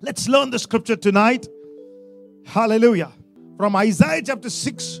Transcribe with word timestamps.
Let's 0.00 0.28
learn 0.28 0.50
the 0.50 0.58
scripture 0.58 0.96
tonight. 0.96 1.48
Hallelujah. 2.46 3.12
From 3.56 3.74
Isaiah 3.74 4.22
chapter 4.24 4.48
6 4.48 5.00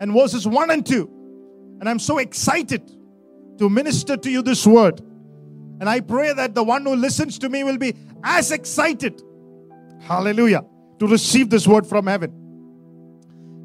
and 0.00 0.12
verses 0.12 0.46
1 0.46 0.70
and 0.70 0.84
2. 0.84 1.78
And 1.80 1.88
I'm 1.88 2.00
so 2.00 2.18
excited 2.18 2.82
to 3.58 3.70
minister 3.70 4.16
to 4.16 4.30
you 4.30 4.42
this 4.42 4.66
word. 4.66 5.00
And 5.80 5.88
I 5.88 6.00
pray 6.00 6.32
that 6.32 6.54
the 6.54 6.64
one 6.64 6.84
who 6.84 6.96
listens 6.96 7.38
to 7.40 7.48
me 7.48 7.62
will 7.62 7.78
be 7.78 7.94
as 8.24 8.50
excited, 8.50 9.22
hallelujah, 10.00 10.64
to 10.98 11.06
receive 11.06 11.50
this 11.50 11.66
word 11.66 11.86
from 11.86 12.06
heaven. 12.06 12.32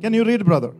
Can 0.02 0.14
you 0.14 0.24
read, 0.24 0.46
brother? 0.46 0.74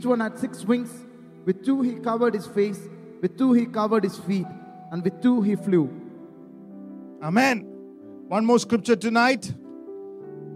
Each 0.00 0.06
one 0.06 0.20
had 0.20 0.38
six 0.38 0.64
wings. 0.64 0.90
With 1.44 1.62
two 1.62 1.82
he 1.82 1.96
covered 1.96 2.32
his 2.32 2.46
face, 2.46 2.88
with 3.20 3.36
two 3.36 3.52
he 3.52 3.66
covered 3.66 4.02
his 4.02 4.16
feet, 4.16 4.46
and 4.92 5.04
with 5.04 5.20
two 5.20 5.42
he 5.42 5.56
flew. 5.56 5.90
Amen. 7.22 7.66
One 8.28 8.46
more 8.46 8.58
scripture 8.58 8.96
tonight. 8.96 9.52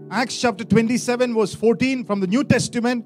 Acts 0.09 0.41
chapter 0.41 0.63
27, 0.63 1.35
verse 1.35 1.53
14 1.53 2.05
from 2.05 2.21
the 2.21 2.25
New 2.25 2.43
Testament. 2.43 3.05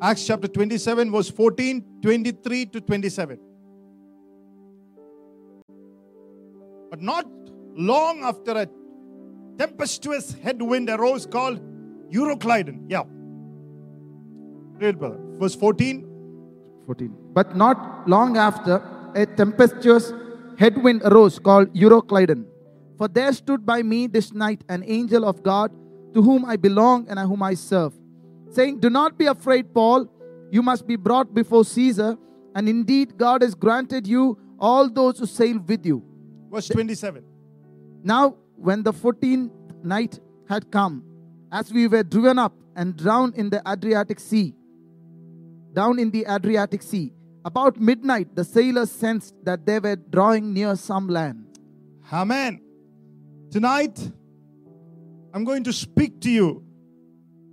Acts 0.00 0.24
chapter 0.28 0.46
27, 0.46 1.10
verse 1.10 1.28
14, 1.28 1.84
23 2.02 2.66
to 2.66 2.80
27. 2.80 3.40
But 6.88 7.02
not 7.02 7.26
long 7.74 8.22
after 8.22 8.52
a 8.52 8.68
tempestuous 9.58 10.34
headwind 10.34 10.88
arose 10.88 11.26
called 11.26 11.60
Euroclydon. 12.12 12.84
Yeah. 12.88 13.02
Read, 14.80 15.00
brother. 15.00 15.27
Verse 15.38 15.54
14. 15.54 16.04
14. 16.86 17.14
But 17.32 17.56
not 17.56 18.08
long 18.08 18.36
after, 18.36 18.82
a 19.14 19.26
tempestuous 19.26 20.12
headwind 20.58 21.02
arose 21.04 21.38
called 21.38 21.72
Euroclydon. 21.74 22.44
For 22.96 23.08
there 23.08 23.32
stood 23.32 23.64
by 23.64 23.82
me 23.82 24.06
this 24.06 24.32
night 24.32 24.62
an 24.68 24.82
angel 24.86 25.24
of 25.24 25.42
God, 25.42 25.70
to 26.14 26.22
whom 26.22 26.44
I 26.44 26.56
belong 26.56 27.06
and 27.08 27.18
whom 27.20 27.42
I 27.42 27.54
serve, 27.54 27.92
saying, 28.50 28.80
Do 28.80 28.90
not 28.90 29.18
be 29.18 29.26
afraid, 29.26 29.72
Paul. 29.72 30.08
You 30.50 30.62
must 30.62 30.86
be 30.86 30.96
brought 30.96 31.34
before 31.34 31.64
Caesar, 31.64 32.16
and 32.54 32.68
indeed 32.68 33.16
God 33.16 33.42
has 33.42 33.54
granted 33.54 34.06
you 34.06 34.38
all 34.58 34.88
those 34.88 35.18
who 35.18 35.26
sail 35.26 35.58
with 35.58 35.84
you. 35.86 36.02
Verse 36.50 36.68
27. 36.68 37.22
Now, 38.02 38.36
when 38.56 38.82
the 38.82 38.92
fourteenth 38.92 39.52
night 39.82 40.18
had 40.48 40.70
come, 40.70 41.04
as 41.52 41.72
we 41.72 41.86
were 41.86 42.02
driven 42.02 42.38
up 42.38 42.54
and 42.74 42.96
drowned 42.96 43.36
in 43.36 43.50
the 43.50 43.62
Adriatic 43.68 44.18
Sea, 44.18 44.54
down 45.78 46.00
in 46.00 46.10
the 46.10 46.26
Adriatic 46.28 46.82
Sea, 46.82 47.12
about 47.44 47.78
midnight, 47.78 48.34
the 48.34 48.42
sailors 48.42 48.90
sensed 48.90 49.32
that 49.44 49.64
they 49.64 49.78
were 49.78 49.94
drawing 49.94 50.52
near 50.52 50.74
some 50.74 51.06
land. 51.06 51.46
Amen. 52.12 52.60
Tonight, 53.52 53.96
I'm 55.32 55.44
going 55.44 55.62
to 55.62 55.72
speak 55.72 56.20
to 56.22 56.30
you 56.30 56.64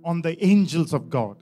on 0.04 0.22
the 0.22 0.44
angels 0.44 0.92
of 0.92 1.08
God. 1.08 1.36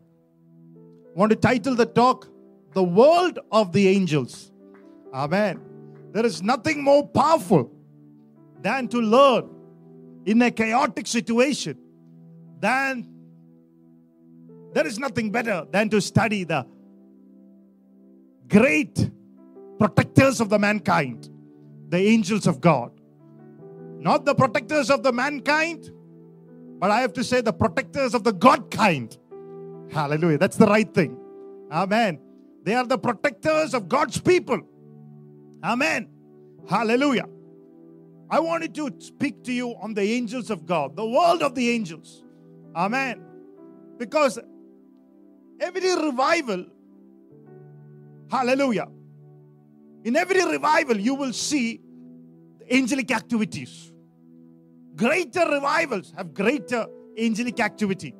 I 0.76 1.18
want 1.18 1.30
to 1.30 1.36
title 1.36 1.74
the 1.74 1.86
talk, 1.86 2.28
The 2.74 2.82
World 2.82 3.38
of 3.50 3.72
the 3.72 3.88
Angels. 3.88 4.52
Amen. 5.14 5.62
There 6.12 6.26
is 6.26 6.42
nothing 6.42 6.84
more 6.84 7.08
powerful 7.08 7.72
than 8.60 8.88
to 8.88 8.98
learn 8.98 9.48
in 10.26 10.42
a 10.42 10.50
chaotic 10.50 11.06
situation, 11.06 11.78
than 12.60 13.08
there 14.74 14.86
is 14.86 14.98
nothing 14.98 15.30
better 15.30 15.66
than 15.70 15.88
to 15.88 16.02
study 16.02 16.44
the 16.44 16.73
great 18.48 19.10
protectors 19.78 20.40
of 20.40 20.48
the 20.48 20.58
mankind, 20.58 21.28
the 21.88 21.98
angels 21.98 22.46
of 22.46 22.60
God. 22.60 22.92
Not 23.98 24.24
the 24.24 24.34
protectors 24.34 24.90
of 24.90 25.02
the 25.02 25.12
mankind, 25.12 25.90
but 26.78 26.90
I 26.90 27.00
have 27.00 27.12
to 27.14 27.24
say 27.24 27.40
the 27.40 27.52
protectors 27.52 28.14
of 28.14 28.24
the 28.24 28.32
God 28.32 28.70
kind. 28.70 29.16
Hallelujah. 29.90 30.38
That's 30.38 30.56
the 30.56 30.66
right 30.66 30.92
thing. 30.92 31.16
Amen. 31.70 32.18
They 32.62 32.74
are 32.74 32.86
the 32.86 32.98
protectors 32.98 33.74
of 33.74 33.88
God's 33.88 34.20
people. 34.20 34.60
Amen. 35.62 36.08
Hallelujah. 36.68 37.28
I 38.30 38.40
wanted 38.40 38.74
to 38.74 38.90
speak 38.98 39.44
to 39.44 39.52
you 39.52 39.70
on 39.80 39.94
the 39.94 40.02
angels 40.02 40.50
of 40.50 40.66
God, 40.66 40.96
the 40.96 41.06
world 41.06 41.42
of 41.42 41.54
the 41.54 41.70
angels. 41.70 42.24
Amen. 42.74 43.22
Because 43.98 44.38
every 45.60 45.94
revival, 45.94 46.66
hallelujah, 48.34 48.88
in 50.04 50.16
every 50.16 50.44
revival, 50.44 50.98
you 50.98 51.14
will 51.14 51.32
see 51.32 51.80
angelic 52.70 53.10
activities. 53.10 53.92
Greater 54.96 55.48
revivals 55.48 56.12
have 56.16 56.34
greater 56.34 56.86
angelic 57.18 57.60
activity. 57.60 58.14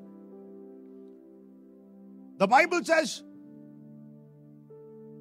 The 2.39 2.47
Bible 2.47 2.85
says, 2.85 3.23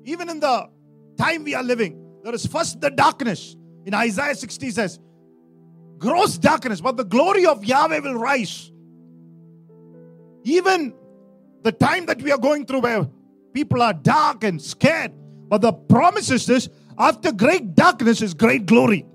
even 0.06 0.30
in 0.30 0.40
the 0.40 0.70
time 1.18 1.44
we 1.44 1.54
are 1.56 1.64
living, 1.64 2.00
there 2.24 2.34
is 2.34 2.46
first 2.46 2.82
the 2.82 2.90
darkness. 2.90 3.56
In 3.86 3.94
Isaiah 3.94 4.36
60 4.36 4.72
says, 4.72 5.00
gross 5.98 6.38
darkness, 6.38 6.82
but 6.82 6.98
the 6.98 7.06
glory 7.06 7.46
of 7.46 7.64
Yahweh 7.64 8.00
will 8.00 8.16
rise. 8.16 8.72
Even 10.44 10.94
the 11.62 11.72
time 11.72 12.06
that 12.08 12.22
we 12.22 12.32
are 12.32 12.38
going 12.38 12.66
through 12.66 12.82
where 12.82 13.08
people 13.54 13.82
are 13.82 13.94
dark 13.94 14.44
and 14.44 14.62
scared, 14.62 15.12
but 15.48 15.62
the 15.62 15.72
promise 15.72 16.32
is 16.32 16.46
this 16.46 16.70
after 16.98 17.32
great 17.32 17.76
darkness 17.76 18.22
is 18.22 18.34
great 18.34 18.66
glory. 18.66 19.06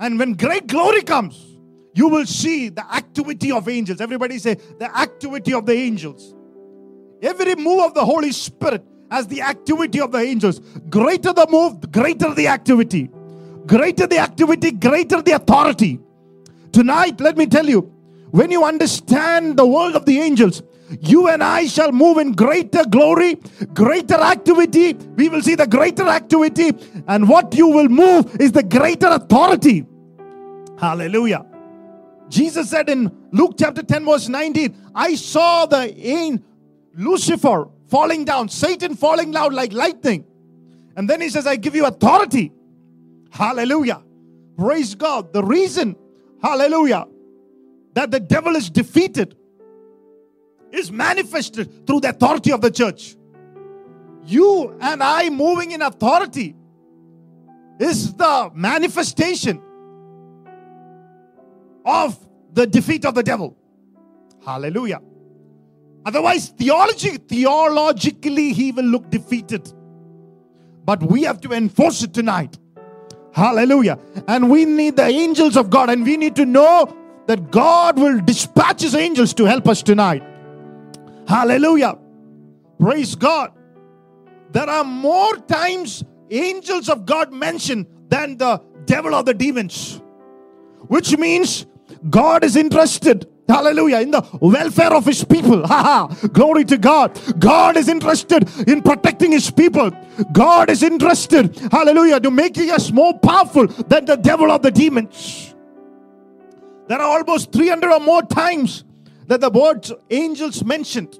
And 0.00 0.18
when 0.18 0.34
great 0.34 0.66
glory 0.66 1.02
comes, 1.02 1.52
you 1.94 2.08
will 2.08 2.26
see 2.26 2.68
the 2.70 2.84
activity 2.94 3.52
of 3.52 3.68
angels. 3.68 4.00
Everybody 4.00 4.38
say, 4.38 4.54
the 4.78 4.96
activity 4.96 5.52
of 5.52 5.66
the 5.66 5.74
angels. 5.74 6.34
Every 7.20 7.54
move 7.54 7.84
of 7.84 7.94
the 7.94 8.04
Holy 8.04 8.32
Spirit 8.32 8.84
has 9.10 9.26
the 9.26 9.42
activity 9.42 10.00
of 10.00 10.10
the 10.10 10.18
angels. 10.18 10.58
Greater 10.88 11.32
the 11.32 11.46
move, 11.48 11.92
greater 11.92 12.34
the 12.34 12.48
activity. 12.48 13.10
Greater 13.66 14.06
the 14.06 14.18
activity, 14.18 14.72
greater 14.72 15.22
the 15.22 15.32
authority. 15.32 16.00
Tonight, 16.72 17.20
let 17.20 17.36
me 17.36 17.46
tell 17.46 17.66
you, 17.66 17.82
when 18.30 18.50
you 18.50 18.64
understand 18.64 19.58
the 19.58 19.66
world 19.66 19.94
of 19.94 20.06
the 20.06 20.18
angels, 20.18 20.62
you 21.00 21.28
and 21.28 21.42
I 21.42 21.66
shall 21.66 21.92
move 21.92 22.18
in 22.18 22.32
greater 22.32 22.84
glory, 22.84 23.36
greater 23.72 24.16
activity. 24.20 24.94
We 24.94 25.28
will 25.28 25.42
see 25.42 25.54
the 25.54 25.66
greater 25.66 26.06
activity, 26.06 26.72
and 27.08 27.28
what 27.28 27.54
you 27.54 27.68
will 27.68 27.88
move 27.88 28.40
is 28.40 28.52
the 28.52 28.62
greater 28.62 29.08
authority. 29.08 29.86
Hallelujah. 30.78 31.46
Jesus 32.28 32.70
said 32.70 32.88
in 32.88 33.10
Luke 33.30 33.54
chapter 33.58 33.82
10, 33.82 34.04
verse 34.04 34.28
19, 34.28 34.74
I 34.94 35.14
saw 35.14 35.66
the 35.66 35.94
angel 35.98 36.44
Lucifer 36.94 37.68
falling 37.88 38.24
down, 38.24 38.48
Satan 38.48 38.96
falling 38.96 39.30
down 39.30 39.52
like 39.52 39.72
lightning. 39.72 40.24
And 40.96 41.08
then 41.08 41.20
he 41.20 41.28
says, 41.28 41.46
I 41.46 41.56
give 41.56 41.74
you 41.74 41.86
authority. 41.86 42.52
Hallelujah. 43.30 44.02
Praise 44.58 44.94
God. 44.94 45.32
The 45.32 45.42
reason, 45.42 45.96
hallelujah, 46.42 47.06
that 47.94 48.10
the 48.10 48.20
devil 48.20 48.56
is 48.56 48.68
defeated 48.70 49.36
is 50.72 50.90
manifested 50.90 51.86
through 51.86 52.00
the 52.00 52.10
authority 52.10 52.50
of 52.52 52.60
the 52.60 52.70
church. 52.70 53.16
You 54.24 54.76
and 54.80 55.02
I 55.02 55.28
moving 55.28 55.72
in 55.72 55.82
authority 55.82 56.56
is 57.78 58.14
the 58.14 58.50
manifestation 58.54 59.60
of 61.84 62.18
the 62.52 62.66
defeat 62.66 63.04
of 63.04 63.14
the 63.14 63.22
devil. 63.22 63.56
Hallelujah. 64.44 65.00
Otherwise, 66.04 66.48
theology, 66.48 67.16
theologically, 67.16 68.52
he 68.52 68.72
will 68.72 68.84
look 68.84 69.10
defeated. 69.10 69.72
But 70.84 71.02
we 71.02 71.22
have 71.22 71.40
to 71.42 71.52
enforce 71.52 72.02
it 72.02 72.12
tonight. 72.12 72.58
Hallelujah. 73.32 73.98
And 74.28 74.50
we 74.50 74.64
need 74.64 74.96
the 74.96 75.06
angels 75.06 75.56
of 75.56 75.70
God, 75.70 75.90
and 75.90 76.04
we 76.04 76.16
need 76.16 76.36
to 76.36 76.44
know 76.44 76.96
that 77.26 77.50
God 77.50 77.98
will 77.98 78.20
dispatch 78.20 78.82
his 78.82 78.94
angels 78.94 79.32
to 79.34 79.44
help 79.44 79.68
us 79.68 79.82
tonight. 79.82 80.22
Hallelujah. 81.26 81.98
Praise 82.78 83.14
God. 83.14 83.52
There 84.50 84.68
are 84.68 84.84
more 84.84 85.36
times 85.36 86.04
angels 86.30 86.88
of 86.88 87.06
God 87.06 87.32
mentioned 87.32 87.86
than 88.08 88.36
the 88.36 88.62
devil 88.84 89.14
or 89.14 89.22
the 89.22 89.34
demons, 89.34 90.02
which 90.88 91.16
means 91.16 91.66
God 92.10 92.44
is 92.44 92.56
interested. 92.56 93.28
Hallelujah. 93.48 94.00
In 94.00 94.10
the 94.10 94.22
welfare 94.40 94.92
of 94.94 95.04
his 95.04 95.24
people. 95.24 95.66
Ha 95.72 95.82
ha. 95.82 96.28
Glory 96.28 96.64
to 96.64 96.78
God. 96.78 97.18
God 97.38 97.76
is 97.76 97.88
interested 97.88 98.48
in 98.68 98.82
protecting 98.82 99.32
his 99.32 99.50
people. 99.50 99.90
God 100.32 100.70
is 100.70 100.82
interested, 100.82 101.58
hallelujah, 101.70 102.20
to 102.20 102.30
making 102.30 102.70
us 102.70 102.90
more 102.90 103.18
powerful 103.18 103.66
than 103.66 104.04
the 104.04 104.16
devil 104.16 104.50
or 104.50 104.58
the 104.58 104.70
demons. 104.70 105.54
There 106.88 107.00
are 107.00 107.18
almost 107.18 107.52
300 107.52 107.90
or 107.90 108.00
more 108.00 108.22
times 108.22 108.84
that 109.32 109.40
the 109.40 109.48
words 109.48 109.90
angels 110.10 110.62
mentioned. 110.62 111.18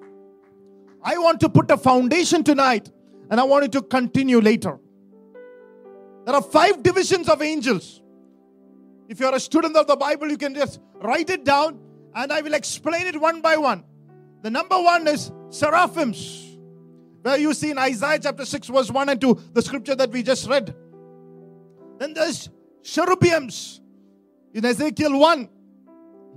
I 1.02 1.16
want 1.16 1.40
to 1.40 1.48
put 1.48 1.70
a 1.70 1.78
foundation 1.78 2.44
tonight 2.44 2.90
and 3.30 3.40
I 3.40 3.44
want 3.44 3.64
it 3.64 3.72
to 3.72 3.80
continue 3.80 4.38
later. 4.38 4.78
There 6.26 6.34
are 6.34 6.42
five 6.42 6.82
divisions 6.82 7.30
of 7.30 7.40
angels. 7.40 8.02
If 9.08 9.18
you're 9.18 9.34
a 9.34 9.40
student 9.40 9.76
of 9.76 9.86
the 9.86 9.96
Bible, 9.96 10.28
you 10.28 10.36
can 10.36 10.54
just 10.54 10.78
write 11.00 11.30
it 11.30 11.46
down 11.46 11.80
and 12.14 12.30
I 12.30 12.42
will 12.42 12.52
explain 12.52 13.06
it 13.06 13.18
one 13.18 13.40
by 13.40 13.56
one. 13.56 13.82
The 14.42 14.50
number 14.50 14.78
one 14.78 15.08
is 15.08 15.32
seraphims, 15.48 16.58
where 17.22 17.38
you 17.38 17.54
see 17.54 17.70
in 17.70 17.78
Isaiah 17.78 18.18
chapter 18.18 18.44
6, 18.44 18.68
verse 18.68 18.90
1 18.90 19.08
and 19.08 19.20
2, 19.22 19.40
the 19.54 19.62
scripture 19.62 19.94
that 19.94 20.10
we 20.10 20.22
just 20.22 20.46
read. 20.50 20.74
Then 21.98 22.12
there's 22.12 22.50
cherubims 22.82 23.80
in 24.52 24.66
Ezekiel 24.66 25.18
1, 25.18 25.48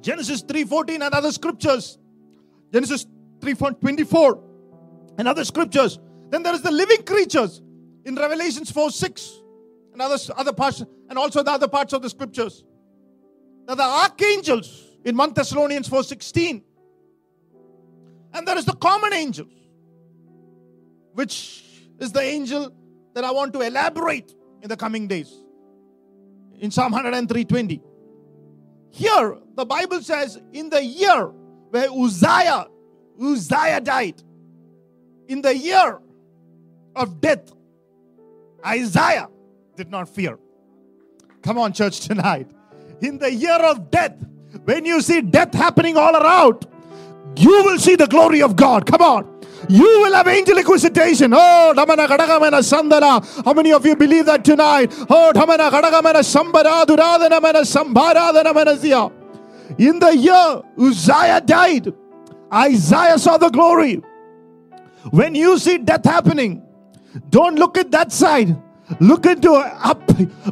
Genesis 0.06 0.44
3:14, 0.44 1.02
and 1.02 1.14
other 1.16 1.32
scriptures. 1.32 1.98
Genesis 2.72 3.08
3:24 3.40 4.40
and 5.18 5.28
other 5.28 5.44
scriptures. 5.44 5.98
Then 6.30 6.44
there 6.44 6.54
is 6.54 6.62
the 6.62 6.72
living 6.72 7.02
creatures 7.04 7.64
in 8.06 8.14
Revelations 8.16 8.70
4 8.70 8.92
6 8.92 9.42
and 9.94 10.02
other, 10.04 10.18
other 10.38 10.54
parts, 10.54 10.84
and 11.10 11.18
also 11.18 11.42
the 11.42 11.52
other 11.52 11.68
parts 11.68 11.92
of 11.94 12.04
the 12.04 12.10
scriptures. 12.12 12.64
Now 13.68 13.74
the 13.74 13.84
archangels 13.84 14.70
in 15.04 15.18
1 15.18 15.34
Thessalonians 15.34 15.88
4 15.88 16.04
16. 16.04 16.64
And 18.34 18.48
there 18.48 18.60
is 18.60 18.66
the 18.66 18.76
common 18.76 19.12
angels, 19.12 19.54
which 21.14 21.64
is 22.00 22.12
the 22.12 22.22
angel 22.22 22.72
that 23.16 23.24
I 23.24 23.32
want 23.32 23.54
to 23.54 23.62
elaborate 23.62 24.36
in 24.62 24.70
the 24.70 24.78
coming 24.78 25.08
days. 25.08 25.34
In 26.60 26.70
Psalm 26.70 26.94
103:20. 26.94 27.95
Here, 28.96 29.38
the 29.56 29.66
Bible 29.66 30.02
says, 30.02 30.40
in 30.54 30.70
the 30.70 30.82
year 30.82 31.26
where 31.70 31.90
Uzziah, 31.92 32.66
Uzziah 33.22 33.82
died, 33.82 34.24
in 35.28 35.42
the 35.42 35.54
year 35.54 36.00
of 36.96 37.20
death, 37.20 37.52
Isaiah 38.66 39.28
did 39.76 39.92
not 39.92 40.08
fear. 40.08 40.40
Come 41.42 41.58
on, 41.58 41.74
church, 41.74 42.08
tonight. 42.08 42.50
In 43.02 43.18
the 43.18 43.34
year 43.34 43.58
of 43.58 43.92
death, 43.92 44.16
when 44.64 44.86
you 44.86 45.02
see 45.02 45.20
death 45.20 45.54
happening 45.54 45.98
all 45.98 46.16
around, 46.16 46.66
you 47.36 47.50
will 47.66 47.78
see 47.78 47.98
the 47.98 48.08
glory 48.08 48.42
of 48.42 48.56
God. 48.56 48.86
Come 48.86 49.02
on. 49.02 49.35
You 49.70 50.02
will 50.02 50.14
have 50.14 50.28
angelic 50.28 50.68
visitation. 50.68 51.34
Oh, 51.34 51.74
Dhamana 51.76 52.08
Kadagamana 52.08 52.62
Sandana. 52.62 53.46
How 53.46 53.54
many 53.54 53.74
of 53.74 53.86
you 53.86 53.96
believe 53.96 54.26
that 54.26 54.44
tonight? 54.44 54.92
Oh, 55.10 55.32
Dhamana 55.34 55.70
Kadagamana 55.70 56.22
Sambara 56.24 56.86
Duradana 56.86 57.42
Mana 57.42 57.62
Sambaradana 57.62 58.54
Manasya. 58.54 59.12
In 59.80 60.00
the 60.00 60.16
year 60.16 60.62
Uzziah 60.78 61.42
died, 61.42 61.94
Isaiah 62.54 63.18
saw 63.18 63.38
the 63.38 63.50
glory. 63.50 64.02
When 65.12 65.36
you 65.36 65.58
see 65.58 65.78
death 65.78 66.06
happening, 66.06 66.64
don't 67.30 67.56
look 67.56 67.78
at 67.78 67.92
that 67.92 68.12
side. 68.12 68.56
Look 69.00 69.26
into 69.26 69.52
up. 69.52 70.02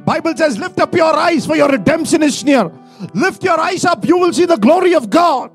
Bible 0.05 0.35
says, 0.35 0.57
lift 0.57 0.79
up 0.79 0.93
your 0.95 1.15
eyes 1.15 1.45
for 1.45 1.55
your 1.55 1.69
redemption 1.69 2.23
is 2.23 2.43
near. 2.43 2.71
Lift 3.13 3.43
your 3.43 3.59
eyes 3.59 3.85
up, 3.85 4.05
you 4.07 4.17
will 4.17 4.33
see 4.33 4.45
the 4.45 4.57
glory 4.57 4.95
of 4.95 5.09
God. 5.09 5.51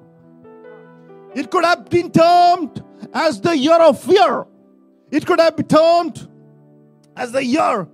It 1.34 1.50
could 1.50 1.64
have 1.64 1.88
been 1.88 2.10
termed 2.10 2.82
as 3.12 3.40
the 3.40 3.56
year 3.56 3.80
of 3.80 4.00
fear. 4.00 4.46
It 5.10 5.26
could 5.26 5.40
have 5.40 5.56
been 5.56 5.66
termed 5.66 6.28
as 7.16 7.32
the 7.32 7.44
year 7.44 7.88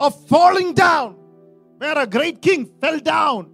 of 0.00 0.28
falling 0.28 0.74
down, 0.74 1.16
where 1.78 1.98
a 1.98 2.06
great 2.06 2.40
king 2.42 2.70
fell 2.80 2.98
down 2.98 3.50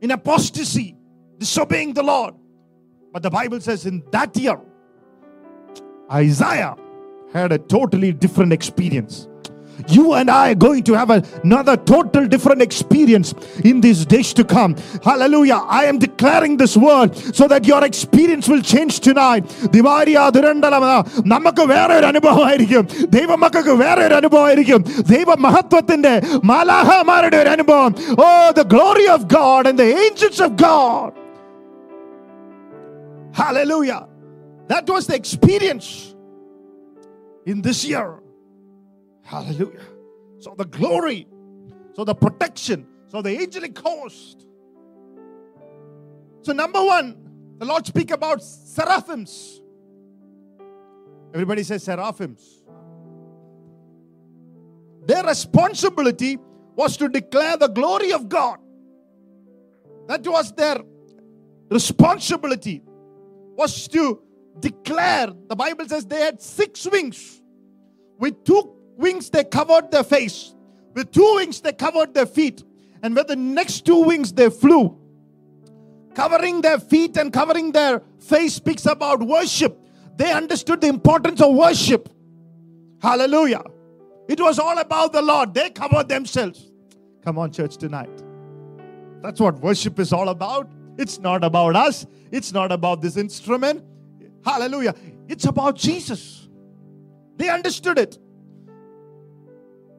in 0.00 0.10
apostasy, 0.10 0.96
disobeying 1.38 1.94
the 1.94 2.02
Lord. 2.02 2.34
But 3.12 3.22
the 3.22 3.30
Bible 3.30 3.60
says 3.60 3.86
in 3.86 4.02
that 4.12 4.36
year, 4.36 4.60
Isaiah 6.10 6.76
had 7.32 7.52
a 7.52 7.58
totally 7.58 8.12
different 8.12 8.52
experience 8.52 9.28
You 9.87 10.13
and 10.13 10.29
I 10.29 10.51
are 10.51 10.55
going 10.55 10.83
to 10.83 10.93
have 10.93 11.09
another 11.09 11.75
total 11.91 12.27
different 12.27 12.61
experience 12.61 13.29
in 13.63 13.81
these 13.81 14.05
days 14.05 14.31
to 14.33 14.43
come. 14.45 14.75
Hallelujah. 15.03 15.59
I 15.79 15.85
am 15.85 15.97
declaring 15.97 16.57
this 16.57 16.77
word 16.77 17.15
so 17.37 17.47
that 17.47 17.65
your 17.65 17.83
experience 17.83 18.47
will 18.47 18.61
change 18.73 18.99
tonight. 19.07 19.43
ദിവാരിയ 19.75 20.17
ദുരണ്ടലമ 20.35 20.85
നമുക്ക് 21.33 21.65
വേറെ 21.73 21.95
ഒരു 22.01 22.07
അനുഭവമായിരിക്കും 22.11 22.83
ദൈവമക്കൾക്ക് 23.17 23.75
വേറെ 23.83 24.03
ഒരു 24.09 24.17
അനുഭവമായിരിക്കും 24.21 24.83
ദൈവ 25.13 25.35
മഹത്വത്തിന്റെ 25.47 26.13
മാലാഹമാരുടെ 26.51 27.39
ഒരു 27.43 27.51
അനുഭവം 27.55 27.91
ഓ 28.25 28.27
the 28.59 28.67
glory 28.75 29.07
of 29.15 29.27
God 29.37 29.67
and 29.71 29.79
the 29.83 29.87
Angeles 30.05 30.43
of 30.49 30.55
God 30.67 31.11
Hallelujah. 33.33 33.99
That 34.67 34.85
was 34.87 35.07
the 35.07 35.15
experience 35.15 35.87
in 37.45 37.61
this 37.61 37.85
year. 37.85 38.07
Hallelujah. 39.26 39.80
So 40.38 40.54
the 40.56 40.64
glory, 40.64 41.26
so 41.94 42.04
the 42.04 42.14
protection, 42.14 42.86
so 43.08 43.22
the 43.22 43.36
angelic 43.36 43.76
host. 43.76 44.46
So, 46.42 46.52
number 46.52 46.82
one, 46.82 47.56
the 47.58 47.64
Lord 47.64 47.84
speak 47.84 48.12
about 48.12 48.40
seraphims. 48.40 49.60
Everybody 51.34 51.64
says 51.64 51.82
seraphims. 51.82 52.62
Their 55.04 55.24
responsibility 55.24 56.38
was 56.76 56.96
to 56.98 57.08
declare 57.08 57.56
the 57.56 57.68
glory 57.68 58.12
of 58.12 58.28
God. 58.28 58.60
That 60.06 60.24
was 60.24 60.52
their 60.52 60.78
responsibility, 61.68 62.80
was 63.56 63.88
to 63.88 64.22
declare. 64.60 65.32
The 65.48 65.56
Bible 65.56 65.88
says 65.88 66.06
they 66.06 66.20
had 66.20 66.40
six 66.40 66.86
wings. 66.86 67.42
With 68.18 68.44
two 68.44 68.75
wings, 68.96 69.30
they 69.30 69.44
covered 69.44 69.90
their 69.90 70.04
face. 70.04 70.54
With 70.94 71.12
two 71.12 71.34
wings, 71.36 71.60
they 71.60 71.72
covered 71.72 72.14
their 72.14 72.26
feet. 72.26 72.64
And 73.02 73.14
with 73.14 73.28
the 73.28 73.36
next 73.36 73.84
two 73.84 74.02
wings, 74.02 74.32
they 74.32 74.50
flew. 74.50 74.98
Covering 76.14 76.62
their 76.62 76.78
feet 76.78 77.16
and 77.18 77.32
covering 77.32 77.72
their 77.72 78.02
face 78.18 78.54
speaks 78.54 78.86
about 78.86 79.20
worship. 79.22 79.78
They 80.16 80.32
understood 80.32 80.80
the 80.80 80.88
importance 80.88 81.42
of 81.42 81.54
worship. 81.54 82.08
Hallelujah. 83.02 83.62
It 84.28 84.40
was 84.40 84.58
all 84.58 84.78
about 84.78 85.12
the 85.12 85.22
Lord. 85.22 85.52
They 85.52 85.70
covered 85.70 86.08
themselves. 86.08 86.72
Come 87.22 87.38
on, 87.38 87.52
church, 87.52 87.76
tonight. 87.76 88.22
That's 89.22 89.40
what 89.40 89.58
worship 89.60 89.98
is 89.98 90.12
all 90.12 90.30
about. 90.30 90.70
It's 90.98 91.18
not 91.18 91.44
about 91.44 91.76
us, 91.76 92.06
it's 92.30 92.52
not 92.52 92.72
about 92.72 93.02
this 93.02 93.16
instrument. 93.16 93.84
Hallelujah. 94.44 94.94
It's 95.28 95.44
about 95.44 95.76
Jesus. 95.76 96.48
They 97.36 97.50
understood 97.50 97.98
it. 97.98 98.18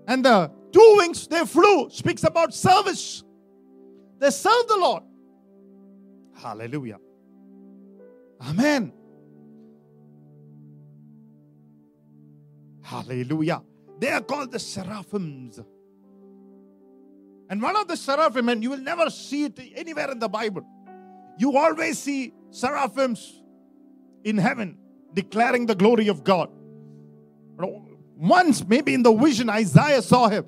And 0.08 0.24
the 0.24 0.50
two 0.72 0.96
wings 0.98 1.28
they 1.28 1.46
flew 1.46 1.90
speaks 1.90 2.24
about 2.24 2.54
service. 2.54 3.24
They 4.20 4.30
serve 4.30 4.68
the 4.68 4.78
Lord. 4.78 5.04
Hallelujah. 6.36 6.98
Amen. 8.42 8.94
Hallelujah. 12.82 13.62
They 14.00 14.10
are 14.10 14.22
called 14.22 14.52
the 14.52 14.60
seraphims. 14.60 15.60
And 17.50 17.62
one 17.62 17.76
of 17.76 17.88
the 17.88 17.98
seraphim, 17.98 18.50
and 18.50 18.64
you 18.64 18.70
will 18.70 18.78
never 18.78 19.10
see 19.10 19.46
it 19.46 19.60
anywhere 19.76 20.12
in 20.12 20.20
the 20.20 20.30
Bible. 20.30 20.66
You 21.38 21.58
always 21.58 22.00
see 22.00 22.34
seraphims 22.50 23.42
in 24.24 24.38
heaven 24.38 24.78
declaring 25.14 25.66
the 25.66 25.76
glory 25.76 26.08
of 26.08 26.24
God. 26.24 26.50
Once, 28.18 28.66
maybe 28.68 28.94
in 28.96 29.04
the 29.04 29.14
vision, 29.14 29.50
Isaiah 29.50 30.02
saw 30.02 30.28
him 30.28 30.46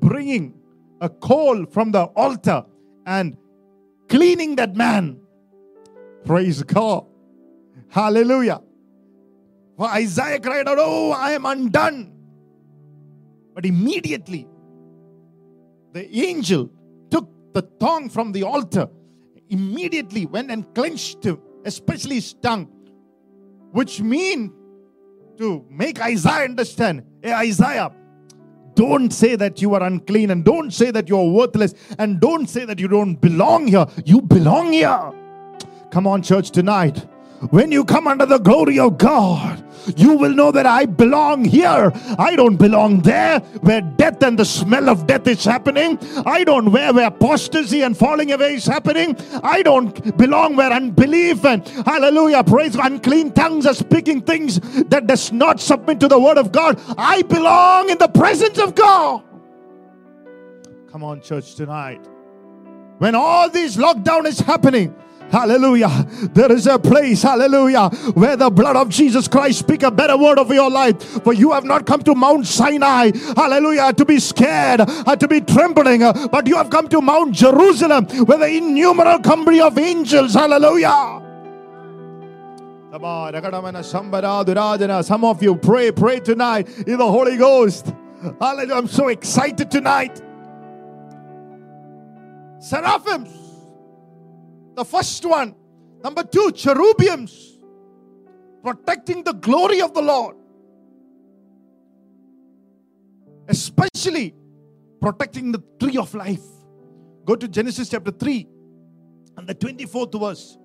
bringing 0.00 0.54
a 1.00 1.08
coal 1.08 1.66
from 1.66 1.92
the 1.92 2.04
altar 2.04 2.64
and 3.04 3.36
cleaning 4.08 4.56
that 4.56 4.74
man. 4.74 5.20
Praise 6.24 6.62
God. 6.62 7.06
Hallelujah. 7.88 8.62
For 9.76 9.86
Isaiah 9.88 10.40
cried 10.40 10.66
out, 10.66 10.78
Oh, 10.80 11.12
I 11.12 11.32
am 11.32 11.44
undone. 11.44 12.12
But 13.54 13.66
immediately, 13.66 14.48
the 15.92 16.08
angel 16.18 16.70
took 17.10 17.28
the 17.52 17.62
tongue 17.80 18.08
from 18.08 18.32
the 18.32 18.44
altar, 18.44 18.88
immediately 19.50 20.24
went 20.24 20.50
and 20.50 20.72
clenched 20.74 21.24
him, 21.24 21.40
especially 21.64 22.14
his 22.16 22.32
tongue, 22.34 22.66
which 23.72 24.00
mean 24.00 24.54
to 25.38 25.64
make 25.70 26.00
Isaiah 26.00 26.44
understand, 26.44 27.04
hey, 27.22 27.32
Isaiah, 27.32 27.92
don't 28.74 29.10
say 29.12 29.36
that 29.36 29.60
you 29.60 29.74
are 29.74 29.82
unclean 29.82 30.30
and 30.30 30.44
don't 30.44 30.70
say 30.70 30.90
that 30.90 31.08
you 31.08 31.18
are 31.18 31.26
worthless 31.26 31.74
and 31.98 32.20
don't 32.20 32.48
say 32.48 32.64
that 32.64 32.78
you 32.78 32.88
don't 32.88 33.16
belong 33.16 33.66
here. 33.66 33.86
You 34.04 34.22
belong 34.22 34.72
here. 34.72 35.12
Come 35.90 36.06
on, 36.06 36.22
church, 36.22 36.50
tonight. 36.50 36.98
When 37.50 37.72
you 37.72 37.84
come 37.84 38.06
under 38.06 38.26
the 38.26 38.38
glory 38.38 38.78
of 38.78 38.96
God, 38.98 39.59
you 39.96 40.14
will 40.14 40.34
know 40.34 40.50
that 40.52 40.66
I 40.66 40.86
belong 40.86 41.44
here. 41.44 41.92
I 42.18 42.36
don't 42.36 42.56
belong 42.56 43.00
there 43.02 43.40
where 43.60 43.80
death 43.80 44.22
and 44.22 44.38
the 44.38 44.44
smell 44.44 44.88
of 44.88 45.06
death 45.06 45.26
is 45.26 45.44
happening. 45.44 45.98
I 46.26 46.44
don't 46.44 46.72
where 46.72 46.92
where 46.92 47.08
apostasy 47.08 47.82
and 47.82 47.96
falling 47.96 48.32
away 48.32 48.54
is 48.54 48.66
happening. 48.66 49.16
I 49.42 49.62
don't 49.62 50.16
belong 50.16 50.56
where 50.56 50.72
unbelief 50.72 51.44
and 51.44 51.66
hallelujah, 51.68 52.44
praise 52.44 52.74
unclean 52.76 53.32
tongues 53.32 53.66
are 53.66 53.74
speaking 53.74 54.22
things 54.22 54.60
that 54.88 55.06
does 55.06 55.32
not 55.32 55.60
submit 55.60 56.00
to 56.00 56.08
the 56.08 56.18
word 56.18 56.38
of 56.38 56.52
God. 56.52 56.80
I 56.96 57.22
belong 57.22 57.90
in 57.90 57.98
the 57.98 58.08
presence 58.08 58.58
of 58.58 58.74
God. 58.74 59.22
Come 60.90 61.04
on, 61.04 61.20
church, 61.20 61.54
tonight. 61.54 62.04
When 62.98 63.14
all 63.14 63.48
this 63.48 63.76
lockdown 63.76 64.26
is 64.26 64.40
happening, 64.40 64.94
Hallelujah. 65.30 66.06
There 66.34 66.50
is 66.50 66.66
a 66.66 66.78
place, 66.78 67.22
hallelujah, 67.22 67.88
where 68.14 68.36
the 68.36 68.50
blood 68.50 68.74
of 68.76 68.88
Jesus 68.88 69.28
Christ 69.28 69.60
speak 69.60 69.84
a 69.84 69.90
better 69.90 70.16
word 70.16 70.38
of 70.38 70.50
your 70.50 70.68
life. 70.68 71.00
For 71.22 71.32
you 71.32 71.52
have 71.52 71.64
not 71.64 71.86
come 71.86 72.02
to 72.02 72.14
Mount 72.14 72.46
Sinai, 72.46 73.12
hallelujah, 73.36 73.92
to 73.92 74.04
be 74.04 74.18
scared, 74.18 74.80
to 74.80 75.28
be 75.28 75.40
trembling, 75.40 76.00
but 76.00 76.48
you 76.48 76.56
have 76.56 76.68
come 76.68 76.88
to 76.88 77.00
Mount 77.00 77.32
Jerusalem, 77.32 78.06
where 78.26 78.38
the 78.38 78.48
innumerable 78.48 79.22
company 79.22 79.60
of 79.60 79.78
angels, 79.78 80.34
hallelujah. 80.34 81.22
Some 85.04 85.24
of 85.24 85.42
you 85.42 85.54
pray, 85.54 85.92
pray 85.92 86.18
tonight 86.18 86.68
in 86.88 86.98
the 86.98 87.06
Holy 87.06 87.36
Ghost. 87.36 87.94
Hallelujah. 88.40 88.74
I'm 88.74 88.88
so 88.88 89.06
excited 89.08 89.70
tonight. 89.70 90.20
Seraphims. 92.58 93.39
The 94.80 94.84
first 94.86 95.26
one. 95.26 95.54
Number 96.02 96.22
two, 96.22 96.52
cherubims. 96.52 97.58
Protecting 98.64 99.22
the 99.22 99.34
glory 99.34 99.82
of 99.82 99.92
the 99.92 100.00
Lord. 100.00 100.36
Especially 103.46 104.34
protecting 104.98 105.52
the 105.52 105.62
tree 105.78 105.98
of 105.98 106.14
life. 106.14 106.46
Go 107.26 107.36
to 107.36 107.46
Genesis 107.46 107.90
chapter 107.90 108.10
3 108.10 108.48
and 109.36 109.46
the 109.46 109.54
24th 109.54 110.18
verse. 110.18 110.56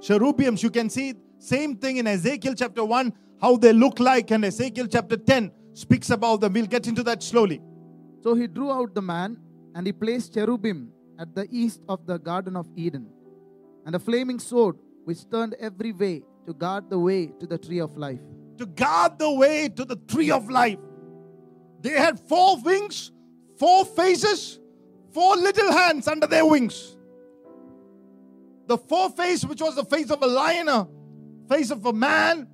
Cherubims, 0.00 0.64
you 0.64 0.70
can 0.70 0.90
see 0.90 1.14
same 1.38 1.76
thing 1.76 1.98
in 1.98 2.08
Ezekiel 2.08 2.54
chapter 2.56 2.84
1, 2.84 3.12
how 3.40 3.56
they 3.56 3.72
look 3.72 4.00
like, 4.00 4.32
and 4.32 4.44
Ezekiel 4.44 4.88
chapter 4.88 5.16
10 5.16 5.52
speaks 5.74 6.10
about 6.10 6.40
them. 6.40 6.54
We'll 6.54 6.66
get 6.66 6.88
into 6.88 7.04
that 7.04 7.22
slowly. 7.22 7.62
So 8.20 8.34
he 8.34 8.48
drew 8.48 8.72
out 8.72 8.96
the 8.96 9.02
man, 9.02 9.38
and 9.76 9.86
he 9.86 9.92
placed 9.92 10.34
cherubim 10.34 10.90
at 11.18 11.34
the 11.34 11.48
east 11.50 11.82
of 11.88 12.06
the 12.06 12.18
Garden 12.18 12.56
of 12.56 12.68
Eden, 12.76 13.08
and 13.84 13.94
a 13.94 13.98
flaming 13.98 14.38
sword 14.38 14.76
which 15.04 15.28
turned 15.30 15.54
every 15.58 15.92
way 15.92 16.22
to 16.46 16.54
guard 16.54 16.88
the 16.88 16.98
way 16.98 17.32
to 17.40 17.46
the 17.46 17.58
tree 17.58 17.80
of 17.80 17.96
life. 17.96 18.20
To 18.58 18.66
guard 18.66 19.18
the 19.18 19.30
way 19.32 19.68
to 19.68 19.84
the 19.84 19.96
tree 19.96 20.30
of 20.30 20.50
life. 20.50 20.78
They 21.80 21.90
had 21.90 22.18
four 22.20 22.60
wings, 22.60 23.12
four 23.56 23.84
faces, 23.84 24.58
four 25.12 25.36
little 25.36 25.72
hands 25.72 26.08
under 26.08 26.26
their 26.26 26.44
wings. 26.44 26.96
The 28.66 28.76
four 28.76 29.10
face, 29.10 29.44
which 29.44 29.62
was 29.62 29.76
the 29.76 29.84
face 29.84 30.10
of 30.10 30.22
a 30.22 30.26
lion, 30.26 30.68
a 30.68 30.88
face 31.48 31.70
of 31.70 31.86
a 31.86 31.92
man 31.92 32.48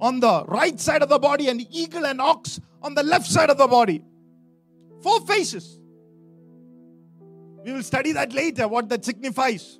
on 0.00 0.20
the 0.20 0.44
right 0.46 0.78
side 0.78 1.02
of 1.02 1.08
the 1.08 1.18
body, 1.18 1.48
and 1.48 1.66
eagle 1.70 2.06
and 2.06 2.20
ox 2.20 2.60
on 2.82 2.94
the 2.94 3.02
left 3.02 3.26
side 3.26 3.50
of 3.50 3.58
the 3.58 3.66
body. 3.66 4.04
Four 5.02 5.20
faces. 5.26 5.80
We 7.64 7.72
will 7.72 7.82
study 7.82 8.12
that 8.12 8.32
later, 8.32 8.66
what 8.68 8.88
that 8.88 9.04
signifies. 9.04 9.78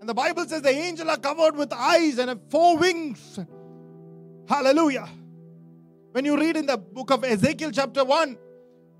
And 0.00 0.08
the 0.08 0.14
Bible 0.14 0.46
says 0.46 0.62
the 0.62 0.70
angel 0.70 1.10
are 1.10 1.16
covered 1.16 1.56
with 1.56 1.72
eyes 1.72 2.18
and 2.18 2.28
have 2.28 2.40
four 2.50 2.76
wings. 2.76 3.38
Hallelujah. 4.48 5.08
When 6.12 6.24
you 6.24 6.38
read 6.38 6.56
in 6.56 6.66
the 6.66 6.78
book 6.78 7.10
of 7.10 7.24
Ezekiel, 7.24 7.70
chapter 7.72 8.04
1, 8.04 8.38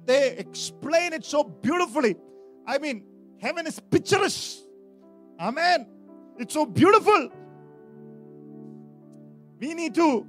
they 0.05 0.37
explain 0.37 1.13
it 1.13 1.25
so 1.25 1.45
beautifully. 1.45 2.17
I 2.67 2.79
mean, 2.79 3.05
heaven 3.41 3.67
is 3.67 3.81
picturesque. 3.81 4.59
Amen. 5.41 5.87
It's 6.39 6.55
so 6.55 6.67
beautiful. 6.67 7.31
We 9.59 9.75
need 9.75 9.95
to 9.95 10.27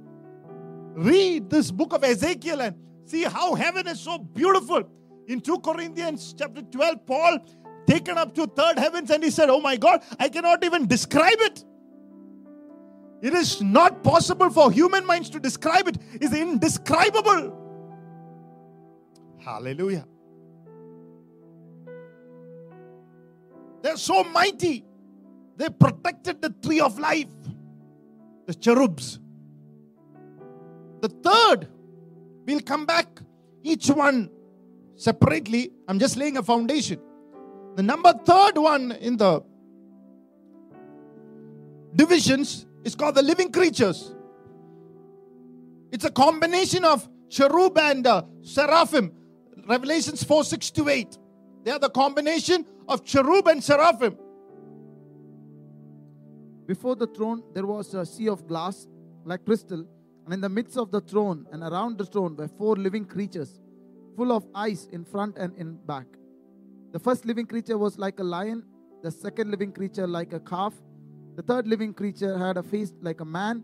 read 0.94 1.50
this 1.50 1.70
book 1.70 1.92
of 1.92 2.02
Ezekiel 2.02 2.60
and 2.60 2.76
see 3.04 3.24
how 3.24 3.54
heaven 3.54 3.86
is 3.86 4.00
so 4.00 4.18
beautiful. 4.18 4.88
In 5.30 5.40
2 5.40 5.60
Corinthians 5.60 6.34
chapter 6.36 6.60
12, 6.60 7.06
Paul 7.06 7.38
taken 7.86 8.18
up 8.18 8.34
to 8.34 8.48
third 8.48 8.80
heavens 8.80 9.10
and 9.12 9.22
he 9.22 9.30
said, 9.30 9.48
Oh 9.48 9.60
my 9.60 9.76
God, 9.76 10.02
I 10.18 10.28
cannot 10.28 10.64
even 10.64 10.88
describe 10.88 11.38
it. 11.38 11.64
It 13.22 13.32
is 13.34 13.62
not 13.62 14.02
possible 14.02 14.50
for 14.50 14.72
human 14.72 15.06
minds 15.06 15.30
to 15.30 15.38
describe 15.38 15.86
it. 15.86 15.98
It's 16.14 16.34
indescribable. 16.34 17.56
Hallelujah. 19.38 20.04
They're 23.82 23.98
so 23.98 24.24
mighty. 24.24 24.84
They 25.56 25.68
protected 25.68 26.42
the 26.42 26.50
tree 26.50 26.80
of 26.80 26.98
life, 26.98 27.28
the 28.46 28.54
cherubs. 28.54 29.20
The 31.02 31.08
third, 31.08 31.68
we'll 32.46 32.62
come 32.62 32.84
back, 32.84 33.20
each 33.62 33.86
one 33.90 34.28
separately. 35.00 35.72
I'm 35.88 35.98
just 35.98 36.16
laying 36.16 36.36
a 36.36 36.42
foundation. 36.42 37.00
The 37.76 37.82
number 37.82 38.12
third 38.12 38.58
one 38.58 38.92
in 38.92 39.16
the 39.16 39.42
divisions 41.96 42.66
is 42.84 42.94
called 42.94 43.14
the 43.14 43.22
living 43.22 43.50
creatures. 43.50 44.14
It's 45.90 46.04
a 46.04 46.10
combination 46.10 46.84
of 46.84 47.08
cherub 47.30 47.78
and 47.78 48.06
uh, 48.06 48.22
seraphim. 48.42 49.12
Revelations 49.66 50.22
4 50.22 50.44
6 50.44 50.70
to 50.72 50.88
8. 50.88 51.18
They 51.64 51.70
are 51.70 51.78
the 51.78 51.90
combination 51.90 52.66
of 52.86 53.04
cherub 53.04 53.48
and 53.48 53.62
seraphim. 53.64 54.18
Before 56.66 56.94
the 56.94 57.06
throne 57.06 57.42
there 57.54 57.66
was 57.66 57.94
a 57.94 58.04
sea 58.04 58.28
of 58.28 58.46
glass 58.46 58.86
like 59.24 59.44
crystal, 59.44 59.86
and 60.24 60.34
in 60.34 60.40
the 60.40 60.48
midst 60.48 60.76
of 60.76 60.90
the 60.90 61.00
throne 61.00 61.46
and 61.52 61.62
around 61.62 61.98
the 61.98 62.04
throne 62.04 62.36
were 62.36 62.48
four 62.48 62.76
living 62.76 63.04
creatures, 63.04 63.60
full 64.16 64.32
of 64.32 64.46
eyes 64.54 64.88
in 64.92 65.04
front 65.04 65.38
and 65.38 65.56
in 65.56 65.76
back. 65.86 66.06
The 66.92 66.98
first 66.98 67.24
living 67.24 67.46
creature 67.46 67.78
was 67.78 67.98
like 67.98 68.18
a 68.18 68.24
lion, 68.24 68.64
the 69.02 69.10
second 69.10 69.50
living 69.50 69.72
creature 69.72 70.06
like 70.06 70.32
a 70.32 70.40
calf, 70.40 70.74
the 71.36 71.42
third 71.42 71.66
living 71.66 71.94
creature 71.94 72.36
had 72.36 72.56
a 72.56 72.62
face 72.62 72.92
like 73.00 73.20
a 73.20 73.24
man, 73.24 73.62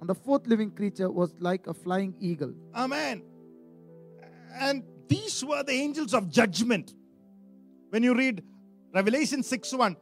and 0.00 0.08
the 0.08 0.14
fourth 0.14 0.46
living 0.46 0.70
creature 0.70 1.10
was 1.10 1.34
like 1.40 1.66
a 1.66 1.74
flying 1.74 2.14
eagle. 2.20 2.54
Amen. 2.74 3.22
And 4.54 4.82
these 5.08 5.44
were 5.44 5.62
the 5.62 5.72
angels 5.72 6.14
of 6.14 6.30
judgment. 6.30 6.94
When 7.90 8.02
you 8.02 8.14
read 8.14 8.42
Revelation 8.94 9.42
6 9.42 9.72
1, 9.72 9.96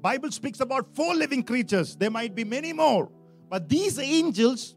Bible 0.00 0.30
speaks 0.30 0.60
about 0.60 0.94
four 0.94 1.14
living 1.14 1.42
creatures. 1.42 1.96
There 1.96 2.10
might 2.10 2.34
be 2.34 2.44
many 2.44 2.72
more. 2.72 3.10
But 3.48 3.68
these 3.68 3.98
angels 3.98 4.76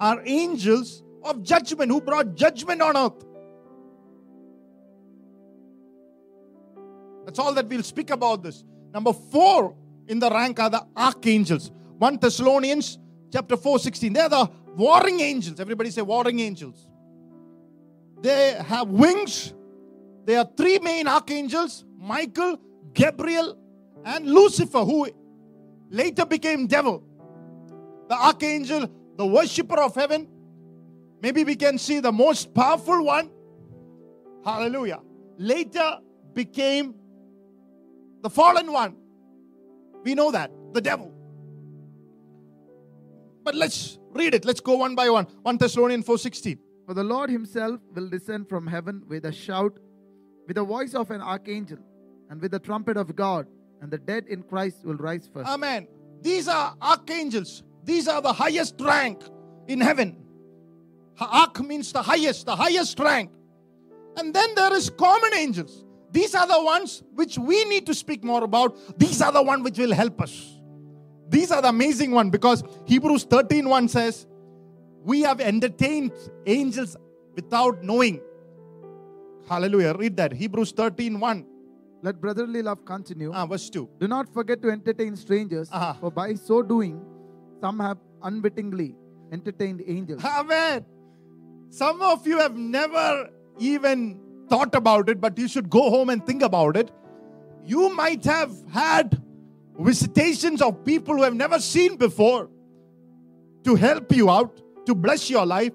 are 0.00 0.22
angels 0.24 1.02
of 1.24 1.42
judgment 1.42 1.90
who 1.90 2.00
brought 2.00 2.34
judgment 2.34 2.80
on 2.82 2.96
earth. 2.96 3.24
That's 7.24 7.38
all 7.38 7.54
that 7.54 7.68
we'll 7.68 7.82
speak 7.82 8.10
about 8.10 8.42
this. 8.42 8.64
Number 8.92 9.12
four 9.12 9.74
in 10.08 10.18
the 10.18 10.30
rank 10.30 10.60
are 10.60 10.70
the 10.70 10.86
archangels. 10.96 11.70
1 11.98 12.18
Thessalonians 12.18 12.98
chapter 13.32 13.56
4, 13.56 13.78
16. 13.78 14.12
They're 14.12 14.28
the 14.28 14.50
warring 14.76 15.20
angels. 15.20 15.60
Everybody 15.60 15.90
say 15.90 16.02
warring 16.02 16.40
angels. 16.40 16.86
They 18.20 18.54
have 18.66 18.88
wings. 18.88 19.54
There 20.24 20.38
are 20.38 20.48
three 20.56 20.78
main 20.78 21.08
archangels 21.08 21.84
Michael, 21.98 22.58
Gabriel, 22.92 23.56
and 24.04 24.26
Lucifer, 24.26 24.84
who 24.84 25.08
later 25.88 26.26
became 26.26 26.66
devil. 26.66 27.02
The 28.08 28.16
archangel, 28.16 28.90
the 29.16 29.26
worshipper 29.26 29.80
of 29.80 29.94
heaven. 29.94 30.28
Maybe 31.22 31.44
we 31.44 31.54
can 31.54 31.78
see 31.78 32.00
the 32.00 32.10
most 32.10 32.52
powerful 32.52 33.04
one. 33.04 33.30
Hallelujah. 34.44 35.00
Later 35.38 35.98
became 36.34 36.94
the 38.22 38.28
fallen 38.28 38.72
one. 38.72 38.96
We 40.02 40.14
know 40.14 40.32
that, 40.32 40.50
the 40.72 40.80
devil. 40.80 41.12
But 43.44 43.54
let's 43.54 43.98
read 44.10 44.34
it. 44.34 44.44
Let's 44.44 44.60
go 44.60 44.76
one 44.76 44.96
by 44.96 45.10
one. 45.10 45.26
1 45.42 45.58
Thessalonians 45.58 46.04
4:16. 46.04 46.58
For 46.86 46.94
the 46.94 47.04
Lord 47.04 47.30
himself 47.30 47.80
will 47.94 48.08
descend 48.08 48.48
from 48.48 48.66
heaven 48.66 49.04
with 49.06 49.24
a 49.24 49.32
shout, 49.32 49.78
with 50.48 50.56
the 50.56 50.64
voice 50.64 50.94
of 50.94 51.10
an 51.12 51.20
archangel, 51.20 51.78
and 52.30 52.40
with 52.40 52.50
the 52.50 52.58
trumpet 52.58 52.96
of 52.96 53.14
God, 53.14 53.46
and 53.80 53.90
the 53.90 53.98
dead 53.98 54.26
in 54.26 54.42
Christ 54.42 54.84
will 54.84 54.96
rise 54.96 55.28
first. 55.32 55.48
Amen. 55.48 55.86
These 56.20 56.48
are 56.48 56.74
archangels. 56.82 57.62
These 57.84 58.08
are 58.08 58.20
the 58.20 58.32
highest 58.32 58.80
rank 58.80 59.22
in 59.68 59.80
heaven. 59.80 60.21
Arch 61.20 61.60
means 61.60 61.92
the 61.92 62.02
highest, 62.02 62.46
the 62.46 62.56
highest 62.56 62.98
rank. 62.98 63.30
And 64.16 64.34
then 64.34 64.54
there 64.54 64.74
is 64.74 64.90
common 64.90 65.34
angels. 65.34 65.84
These 66.10 66.34
are 66.34 66.46
the 66.46 66.62
ones 66.62 67.02
which 67.14 67.38
we 67.38 67.64
need 67.64 67.86
to 67.86 67.94
speak 67.94 68.22
more 68.22 68.44
about. 68.44 68.76
These 68.98 69.22
are 69.22 69.32
the 69.32 69.42
ones 69.42 69.62
which 69.64 69.78
will 69.78 69.94
help 69.94 70.20
us. 70.20 70.34
these 71.28 71.50
are 71.50 71.62
the 71.62 71.68
amazing 71.68 72.10
one 72.12 72.28
because 72.28 72.62
Hebrews 72.84 73.24
13 73.24 73.66
1 73.68 73.88
says, 73.88 74.26
We 75.02 75.22
have 75.22 75.40
entertained 75.40 76.12
angels 76.46 76.96
without 77.34 77.82
knowing. 77.82 78.20
Hallelujah. 79.48 79.94
Read 79.94 80.16
that. 80.18 80.32
Hebrews 80.32 80.72
13 80.72 81.18
1. 81.18 81.46
Let 82.02 82.20
brotherly 82.20 82.62
love 82.62 82.84
continue. 82.84 83.30
Ah, 83.32 83.46
verse 83.46 83.70
2. 83.70 83.88
Do 84.00 84.08
not 84.08 84.28
forget 84.34 84.60
to 84.62 84.70
entertain 84.70 85.16
strangers, 85.16 85.68
Ah. 85.72 85.96
for 86.00 86.10
by 86.10 86.34
so 86.34 86.62
doing, 86.62 87.00
some 87.60 87.78
have 87.80 87.98
unwittingly 88.22 88.94
entertained 89.30 89.82
angels. 89.86 90.22
Amen. 90.24 90.84
Some 91.72 92.02
of 92.02 92.26
you 92.26 92.38
have 92.38 92.54
never 92.54 93.30
even 93.58 94.20
thought 94.50 94.74
about 94.74 95.08
it, 95.08 95.22
but 95.22 95.38
you 95.38 95.48
should 95.48 95.70
go 95.70 95.88
home 95.88 96.10
and 96.10 96.24
think 96.26 96.42
about 96.42 96.76
it. 96.76 96.90
You 97.64 97.94
might 97.94 98.22
have 98.26 98.52
had 98.70 99.22
visitations 99.78 100.60
of 100.60 100.84
people 100.84 101.16
who 101.16 101.22
have 101.22 101.34
never 101.34 101.58
seen 101.58 101.96
before 101.96 102.50
to 103.64 103.74
help 103.74 104.14
you 104.14 104.28
out, 104.28 104.60
to 104.84 104.94
bless 104.94 105.30
your 105.30 105.46
life, 105.46 105.72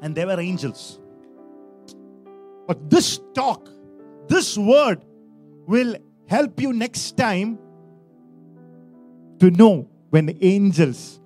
and 0.00 0.14
they 0.14 0.24
were 0.24 0.40
angels. 0.40 1.00
But 2.66 2.88
this 2.88 3.20
talk, 3.34 3.68
this 4.28 4.56
word 4.56 5.04
will 5.66 5.96
help 6.28 6.62
you 6.62 6.72
next 6.72 7.18
time 7.18 7.58
to 9.38 9.50
know 9.50 9.90
when 10.08 10.34
angels 10.40 11.20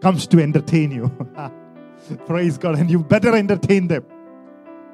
comes 0.00 0.26
to 0.26 0.40
entertain 0.40 0.90
you. 0.90 1.52
Praise 2.26 2.58
God. 2.58 2.78
And 2.78 2.90
you 2.90 3.00
better 3.00 3.34
entertain 3.34 3.88
them. 3.88 4.04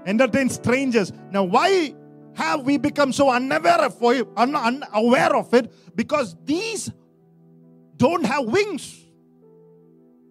Entertain 0.07 0.49
strangers. 0.51 1.13
Now, 1.31 1.45
why 1.45 1.95
have 2.35 2.63
we 2.63 2.79
become 2.79 3.13
so 3.13 3.31
unaware 3.31 3.81
of 3.81 3.97
it, 4.03 4.29
un- 4.37 4.55
unaware 4.57 5.37
of 5.37 5.53
it? 5.55 5.73
Because 5.97 6.37
these 6.45 6.91
don't 7.97 8.25
have 8.25 8.45
wings. 8.45 9.01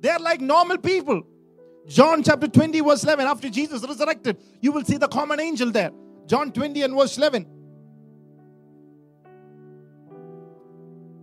They're 0.01 0.19
like 0.19 0.41
normal 0.41 0.77
people. 0.77 1.23
John 1.87 2.23
chapter 2.23 2.47
20, 2.47 2.79
verse 2.81 3.03
11. 3.03 3.25
After 3.25 3.49
Jesus 3.49 3.85
resurrected, 3.87 4.37
you 4.61 4.71
will 4.71 4.83
see 4.83 4.97
the 4.97 5.07
common 5.07 5.39
angel 5.39 5.71
there. 5.71 5.91
John 6.27 6.51
20 6.51 6.81
and 6.81 6.95
verse 6.95 7.17
11. 7.17 7.47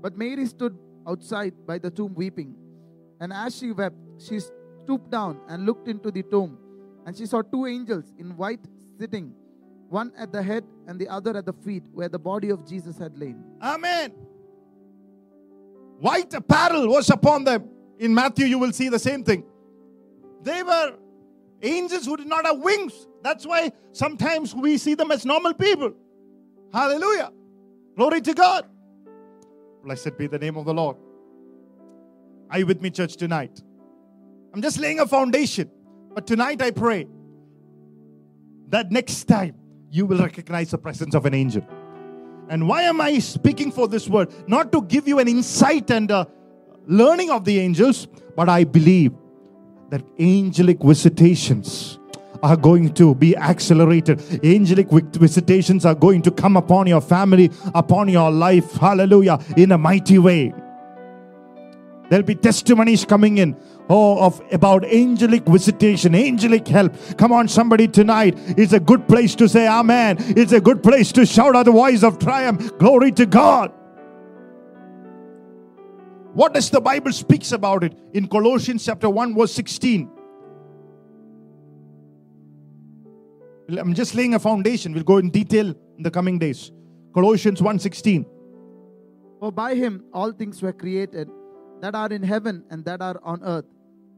But 0.02 0.16
Mary 0.16 0.46
stood 0.46 0.76
outside 1.06 1.54
by 1.66 1.78
the 1.78 1.90
tomb 1.90 2.14
weeping. 2.14 2.54
And 3.20 3.32
as 3.32 3.56
she 3.56 3.72
wept, 3.72 3.96
she 4.18 4.40
stooped 4.84 5.10
down 5.10 5.40
and 5.48 5.66
looked 5.66 5.88
into 5.88 6.10
the 6.10 6.22
tomb. 6.22 6.58
And 7.06 7.16
she 7.16 7.26
saw 7.26 7.42
two 7.42 7.66
angels 7.66 8.12
in 8.18 8.36
white 8.36 8.60
sitting, 8.98 9.32
one 9.88 10.12
at 10.16 10.32
the 10.32 10.42
head 10.42 10.64
and 10.86 11.00
the 11.00 11.08
other 11.08 11.36
at 11.36 11.46
the 11.46 11.52
feet, 11.52 11.82
where 11.92 12.08
the 12.08 12.18
body 12.18 12.50
of 12.50 12.66
Jesus 12.66 12.98
had 12.98 13.18
lain. 13.18 13.42
Amen. 13.62 14.12
White 15.98 16.32
apparel 16.34 16.88
was 16.88 17.10
upon 17.10 17.44
them. 17.44 17.68
In 17.98 18.14
Matthew, 18.14 18.46
you 18.46 18.58
will 18.58 18.72
see 18.72 18.88
the 18.88 18.98
same 18.98 19.22
thing. 19.22 19.44
They 20.42 20.62
were 20.62 20.94
angels 21.62 22.06
who 22.06 22.16
did 22.16 22.26
not 22.26 22.46
have 22.46 22.58
wings. 22.58 23.06
That's 23.22 23.46
why 23.46 23.72
sometimes 23.92 24.54
we 24.54 24.78
see 24.78 24.94
them 24.94 25.10
as 25.10 25.26
normal 25.26 25.52
people. 25.52 25.92
Hallelujah. 26.72 27.32
Glory 27.96 28.20
to 28.22 28.32
God. 28.32 28.66
Blessed 29.84 30.16
be 30.16 30.26
the 30.26 30.38
name 30.38 30.56
of 30.56 30.64
the 30.64 30.72
Lord. 30.72 30.96
Are 32.50 32.58
you 32.58 32.66
with 32.66 32.80
me, 32.80 32.90
church, 32.90 33.16
tonight? 33.16 33.62
I'm 34.52 34.62
just 34.62 34.78
laying 34.78 35.00
a 35.00 35.06
foundation. 35.06 35.70
But 36.14 36.26
tonight 36.26 36.60
I 36.60 36.70
pray 36.70 37.06
that 38.68 38.90
next 38.90 39.24
time 39.24 39.54
you 39.90 40.06
will 40.06 40.18
recognize 40.18 40.70
the 40.70 40.78
presence 40.78 41.14
of 41.14 41.26
an 41.26 41.34
angel. 41.34 41.66
And 42.48 42.68
why 42.68 42.82
am 42.82 43.00
I 43.00 43.18
speaking 43.20 43.70
for 43.70 43.86
this 43.86 44.08
word? 44.08 44.32
Not 44.48 44.72
to 44.72 44.82
give 44.82 45.06
you 45.06 45.20
an 45.20 45.28
insight 45.28 45.90
and 45.90 46.10
a 46.10 46.26
learning 46.86 47.30
of 47.30 47.44
the 47.44 47.60
angels, 47.60 48.08
but 48.36 48.48
I 48.48 48.64
believe 48.64 49.12
that 49.90 50.02
angelic 50.18 50.82
visitations 50.82 51.98
are 52.42 52.56
going 52.56 52.92
to 52.94 53.14
be 53.14 53.36
accelerated. 53.36 54.20
Angelic 54.44 54.88
visitations 54.88 55.84
are 55.84 55.94
going 55.94 56.22
to 56.22 56.30
come 56.30 56.56
upon 56.56 56.86
your 56.86 57.00
family, 57.00 57.50
upon 57.74 58.08
your 58.08 58.30
life. 58.30 58.72
Hallelujah. 58.72 59.38
In 59.56 59.72
a 59.72 59.78
mighty 59.78 60.18
way. 60.18 60.52
There'll 62.08 62.24
be 62.24 62.34
testimonies 62.34 63.04
coming 63.04 63.38
in. 63.38 63.56
Oh, 63.92 64.24
of 64.24 64.40
about 64.52 64.84
angelic 64.84 65.44
visitation, 65.46 66.14
angelic 66.14 66.68
help. 66.68 66.94
Come 67.18 67.32
on, 67.32 67.48
somebody 67.48 67.88
tonight. 67.88 68.38
It's 68.56 68.72
a 68.72 68.78
good 68.78 69.08
place 69.08 69.34
to 69.34 69.48
say 69.48 69.66
Amen. 69.66 70.16
It's 70.36 70.52
a 70.52 70.60
good 70.60 70.80
place 70.80 71.10
to 71.12 71.26
shout 71.26 71.56
out 71.56 71.64
the 71.64 71.72
voice 71.72 72.04
of 72.04 72.20
triumph. 72.20 72.78
Glory 72.78 73.10
to 73.10 73.26
God. 73.26 73.72
What 76.34 76.54
does 76.54 76.70
the 76.70 76.80
Bible 76.80 77.12
speaks 77.12 77.50
about 77.50 77.82
it 77.82 77.98
in 78.14 78.28
Colossians 78.28 78.84
chapter 78.84 79.10
1 79.10 79.34
verse 79.34 79.52
16? 79.54 80.08
I'm 83.76 83.94
just 83.94 84.14
laying 84.14 84.34
a 84.34 84.38
foundation. 84.38 84.92
We'll 84.92 85.02
go 85.02 85.18
in 85.18 85.30
detail 85.30 85.74
in 85.96 86.02
the 86.04 86.12
coming 86.12 86.38
days. 86.38 86.70
Colossians 87.12 87.60
1:16. 87.60 88.24
For 89.40 89.50
by 89.50 89.74
him 89.74 90.04
all 90.12 90.30
things 90.30 90.62
were 90.62 90.72
created 90.72 91.28
that 91.80 91.96
are 91.96 92.12
in 92.12 92.22
heaven 92.22 92.64
and 92.70 92.84
that 92.84 93.00
are 93.00 93.18
on 93.22 93.42
earth, 93.42 93.64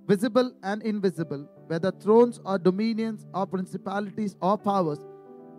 visible 0.06 0.52
and 0.62 0.82
invisible, 0.82 1.48
whether 1.66 1.90
thrones 1.90 2.40
or 2.44 2.58
dominions 2.58 3.26
or 3.34 3.46
principalities 3.46 4.36
or 4.40 4.58
powers. 4.58 4.98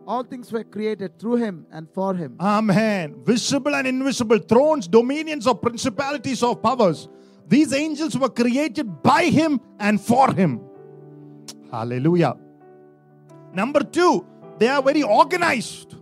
All 0.06 0.24
things 0.24 0.52
were 0.52 0.64
created 0.66 1.18
through 1.18 1.38
him 1.38 1.66
and 1.72 1.90
for 1.90 2.14
him. 2.14 2.36
Amen. 2.40 3.24
Visible 3.24 3.74
and 3.74 3.88
invisible 3.88 4.40
thrones, 4.40 4.88
dominions 4.88 5.48
or 5.48 5.56
principalities 5.56 6.44
or 6.44 6.56
powers. 6.56 7.08
These 7.48 7.74
angels 7.74 8.18
were 8.18 8.30
created 8.30 9.02
by 9.02 9.26
him 9.26 9.62
and 9.80 10.00
for 10.00 10.34
him. 10.34 10.62
Hallelujah. 11.72 12.36
Number 13.54 13.82
two, 13.82 14.26
they 14.58 14.68
are 14.68 14.82
very 14.82 15.04
organized. 15.04 15.96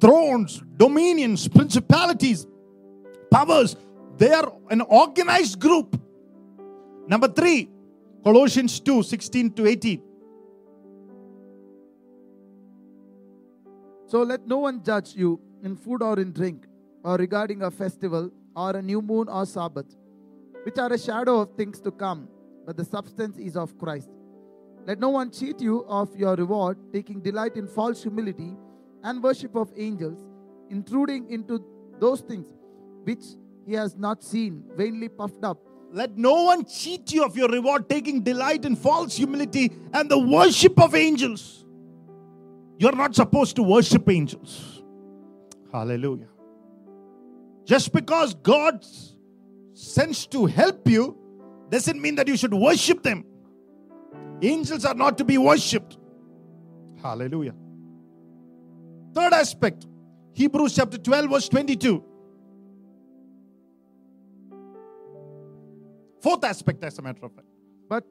Thrones, 0.00 0.62
dominions, 0.76 1.46
principalities, 1.48 2.46
powers, 3.30 3.76
they 4.16 4.32
are 4.32 4.52
an 4.70 4.80
organized 4.82 5.58
group. 5.58 6.00
Number 7.06 7.28
three, 7.28 7.68
Colossians 8.24 8.80
2 8.80 9.02
16 9.02 9.52
to 9.52 9.66
18. 9.66 10.02
So 14.06 14.22
let 14.22 14.46
no 14.46 14.58
one 14.58 14.82
judge 14.82 15.14
you 15.14 15.40
in 15.62 15.76
food 15.76 16.02
or 16.02 16.18
in 16.20 16.32
drink, 16.32 16.66
or 17.02 17.16
regarding 17.16 17.62
a 17.62 17.70
festival, 17.70 18.30
or 18.56 18.76
a 18.76 18.82
new 18.82 19.02
moon 19.02 19.28
or 19.28 19.44
Sabbath, 19.44 19.96
which 20.62 20.78
are 20.78 20.92
a 20.92 20.98
shadow 20.98 21.40
of 21.40 21.54
things 21.56 21.80
to 21.80 21.90
come, 21.90 22.28
but 22.64 22.76
the 22.76 22.84
substance 22.84 23.38
is 23.38 23.56
of 23.56 23.76
Christ. 23.78 24.10
Let 24.86 24.98
no 24.98 25.08
one 25.08 25.30
cheat 25.30 25.60
you 25.60 25.84
of 25.88 26.14
your 26.16 26.36
reward, 26.36 26.78
taking 26.92 27.20
delight 27.20 27.56
in 27.56 27.66
false 27.66 28.02
humility 28.02 28.54
and 29.02 29.22
worship 29.22 29.56
of 29.56 29.72
angels, 29.76 30.18
intruding 30.70 31.30
into 31.30 31.64
those 31.98 32.20
things 32.20 32.46
which 33.04 33.24
he 33.66 33.72
has 33.74 33.96
not 33.96 34.22
seen, 34.22 34.64
vainly 34.76 35.08
puffed 35.08 35.44
up. 35.44 35.58
Let 35.94 36.16
no 36.18 36.42
one 36.42 36.64
cheat 36.64 37.12
you 37.12 37.24
of 37.24 37.36
your 37.36 37.48
reward, 37.48 37.88
taking 37.88 38.22
delight 38.22 38.64
in 38.64 38.74
false 38.74 39.16
humility 39.16 39.70
and 39.92 40.10
the 40.10 40.18
worship 40.18 40.82
of 40.82 40.92
angels. 40.92 41.64
You're 42.78 42.96
not 42.96 43.14
supposed 43.14 43.54
to 43.56 43.62
worship 43.62 44.08
angels. 44.10 44.82
Hallelujah. 45.72 46.26
Just 47.64 47.92
because 47.92 48.34
God 48.34 48.84
sends 49.72 50.26
to 50.26 50.46
help 50.46 50.88
you 50.88 51.16
doesn't 51.68 52.02
mean 52.02 52.16
that 52.16 52.26
you 52.26 52.36
should 52.36 52.54
worship 52.54 53.04
them. 53.04 53.24
Angels 54.42 54.84
are 54.84 54.94
not 54.94 55.16
to 55.18 55.24
be 55.24 55.38
worshipped. 55.38 55.96
Hallelujah. 57.00 57.54
Third 59.14 59.32
aspect 59.32 59.86
Hebrews 60.32 60.74
chapter 60.74 60.98
12, 60.98 61.30
verse 61.30 61.48
22. 61.48 62.04
Fourth 66.24 66.44
aspect, 66.44 66.82
as 66.82 66.98
a 66.98 67.02
matter 67.02 67.26
of 67.26 67.32
fact. 67.34 67.48
But 67.86 68.04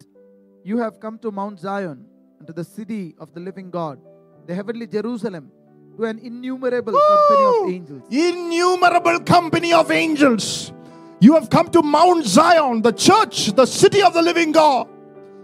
you 0.64 0.78
have 0.78 1.00
come 1.00 1.18
to 1.24 1.32
Mount 1.32 1.60
Zion, 1.60 2.06
and 2.38 2.46
to 2.46 2.54
the 2.54 2.64
city 2.64 3.16
of 3.18 3.34
the 3.34 3.40
living 3.40 3.72
God, 3.72 3.98
the 4.46 4.54
heavenly 4.54 4.86
Jerusalem, 4.86 5.52
to 5.98 6.04
an 6.06 6.20
innumerable 6.20 6.94
company 6.94 7.44
of 7.52 7.70
angels. 7.72 8.04
Innumerable 8.12 9.20
company 9.22 9.74
of 9.74 9.90
angels. 9.90 10.72
You 11.22 11.34
have 11.34 11.50
come 11.50 11.70
to 11.70 11.82
Mount 11.82 12.24
Zion, 12.26 12.84
the 12.84 12.92
church, 12.92 13.54
the 13.54 13.66
city 13.66 14.04
of 14.04 14.14
the 14.14 14.22
living 14.22 14.52
God. 14.52 14.88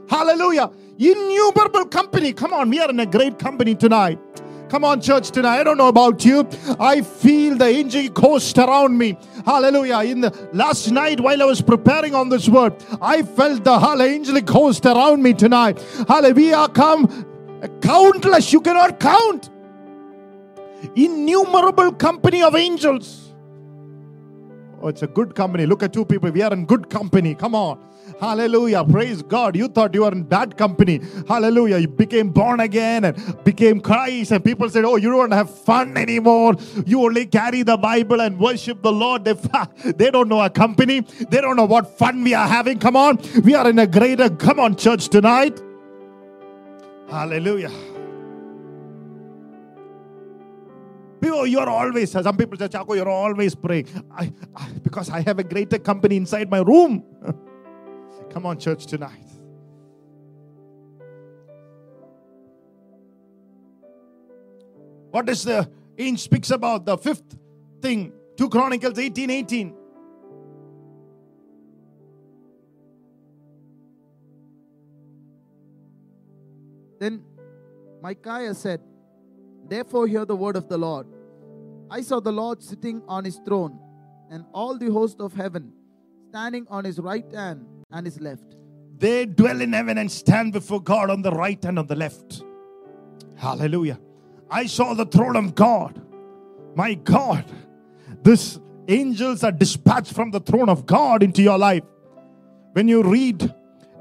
Hallelujah. 0.07 0.69
Innumerable 0.99 1.85
company. 1.85 2.33
Come 2.33 2.53
on, 2.53 2.69
we 2.69 2.79
are 2.79 2.89
in 2.91 2.99
a 2.99 3.05
great 3.07 3.39
company 3.39 3.73
tonight. 3.73 4.19
Come 4.69 4.85
on, 4.85 5.01
church, 5.01 5.31
tonight. 5.31 5.61
I 5.61 5.63
don't 5.63 5.77
know 5.77 5.87
about 5.87 6.23
you. 6.23 6.47
I 6.79 7.01
feel 7.01 7.57
the 7.57 7.65
angelic 7.65 8.15
host 8.15 8.55
around 8.59 8.95
me. 8.95 9.17
Hallelujah. 9.43 10.01
In 10.01 10.21
the 10.21 10.49
last 10.53 10.91
night, 10.91 11.19
while 11.19 11.41
I 11.41 11.45
was 11.45 11.59
preparing 11.59 12.13
on 12.13 12.29
this 12.29 12.47
word, 12.47 12.75
I 13.01 13.23
felt 13.23 13.63
the 13.63 13.79
hall 13.79 13.99
angelic 13.99 14.47
host 14.47 14.85
around 14.85 15.23
me 15.23 15.33
tonight. 15.33 15.81
Hallelujah. 16.07 16.69
Come 16.69 17.25
countless. 17.81 18.53
You 18.53 18.61
cannot 18.61 18.99
count. 18.99 19.49
Innumerable 20.95 21.91
company 21.93 22.43
of 22.43 22.55
angels. 22.55 23.33
Oh, 24.81 24.87
it's 24.87 25.01
a 25.01 25.07
good 25.07 25.33
company. 25.33 25.65
Look 25.65 25.81
at 25.81 25.91
two 25.91 26.05
people. 26.05 26.29
We 26.29 26.43
are 26.43 26.53
in 26.53 26.65
good 26.65 26.91
company. 26.91 27.33
Come 27.33 27.55
on. 27.55 27.83
Hallelujah. 28.19 28.83
Praise 28.83 29.21
God. 29.21 29.55
You 29.55 29.69
thought 29.69 29.93
you 29.93 30.01
were 30.01 30.11
in 30.11 30.23
bad 30.23 30.57
company. 30.57 30.99
Hallelujah. 31.27 31.77
You 31.77 31.87
became 31.87 32.29
born 32.29 32.59
again 32.59 33.05
and 33.05 33.43
became 33.45 33.79
Christ. 33.79 34.31
And 34.31 34.43
people 34.43 34.69
said, 34.69 34.83
Oh, 34.83 34.97
you 34.97 35.09
don't 35.09 35.31
have 35.31 35.49
fun 35.49 35.95
anymore. 35.95 36.55
You 36.85 37.05
only 37.05 37.25
carry 37.25 37.63
the 37.63 37.77
Bible 37.77 38.21
and 38.21 38.37
worship 38.37 38.81
the 38.81 38.91
Lord. 38.91 39.23
They, 39.23 39.35
they 39.95 40.11
don't 40.11 40.27
know 40.27 40.39
our 40.39 40.49
company. 40.49 40.99
They 40.99 41.39
don't 41.39 41.55
know 41.55 41.65
what 41.65 41.97
fun 41.97 42.23
we 42.23 42.33
are 42.33 42.47
having. 42.47 42.79
Come 42.79 42.97
on. 42.97 43.19
We 43.43 43.55
are 43.55 43.69
in 43.69 43.79
a 43.79 43.87
greater, 43.87 44.29
come 44.29 44.59
on, 44.59 44.75
church 44.75 45.07
tonight. 45.07 45.61
Hallelujah. 47.09 47.71
People, 51.21 51.47
you're 51.47 51.69
always, 51.69 52.11
some 52.11 52.37
people 52.37 52.57
say, 52.57 52.67
Chaco, 52.67 52.93
you're 52.93 53.09
always 53.09 53.55
praying. 53.55 53.87
I, 54.11 54.31
I, 54.55 54.69
because 54.83 55.09
I 55.09 55.21
have 55.21 55.39
a 55.39 55.43
greater 55.43 55.79
company 55.79 56.17
inside 56.17 56.49
my 56.49 56.59
room. 56.59 57.03
Come 58.31 58.45
on, 58.45 58.59
church, 58.59 58.85
tonight. 58.85 59.25
What 65.11 65.27
is 65.27 65.43
the 65.43 65.69
inch 65.97 66.19
speaks 66.19 66.51
about? 66.51 66.85
The 66.85 66.97
fifth 66.97 67.35
thing, 67.81 68.13
2 68.37 68.49
Chronicles 68.49 68.99
18 68.99 69.29
18. 69.29 69.75
Then 76.99 77.23
Micaiah 78.01 78.53
said, 78.53 78.81
Therefore, 79.67 80.05
hear 80.05 80.25
the 80.25 80.35
word 80.35 80.55
of 80.55 80.67
the 80.67 80.77
Lord. 80.77 81.07
I 81.89 82.01
saw 82.01 82.19
the 82.19 82.31
Lord 82.31 82.61
sitting 82.61 83.01
on 83.07 83.25
his 83.25 83.39
throne, 83.45 83.79
and 84.29 84.45
all 84.53 84.77
the 84.77 84.91
host 84.91 85.19
of 85.19 85.33
heaven 85.33 85.73
standing 86.29 86.67
on 86.69 86.85
his 86.85 86.99
right 86.99 87.25
hand 87.33 87.78
and 87.91 88.05
his 88.05 88.19
left. 88.19 88.55
They 88.97 89.25
dwell 89.25 89.61
in 89.61 89.73
heaven 89.73 89.97
and 89.97 90.11
stand 90.11 90.53
before 90.53 90.81
God 90.81 91.09
on 91.09 91.21
the 91.21 91.31
right 91.31 91.63
and 91.65 91.79
on 91.79 91.87
the 91.87 91.95
left. 91.95 92.43
Hallelujah. 93.35 93.99
I 94.51 94.65
saw 94.65 94.93
the 94.93 95.05
throne 95.05 95.35
of 95.35 95.55
God. 95.55 96.01
My 96.75 96.93
God, 96.93 97.45
these 98.23 98.59
angels 98.87 99.43
are 99.43 99.51
dispatched 99.51 100.13
from 100.13 100.31
the 100.31 100.39
throne 100.39 100.69
of 100.69 100.85
God 100.85 101.23
into 101.23 101.41
your 101.41 101.57
life. 101.57 101.83
When 102.73 102.87
you 102.87 103.03
read 103.03 103.53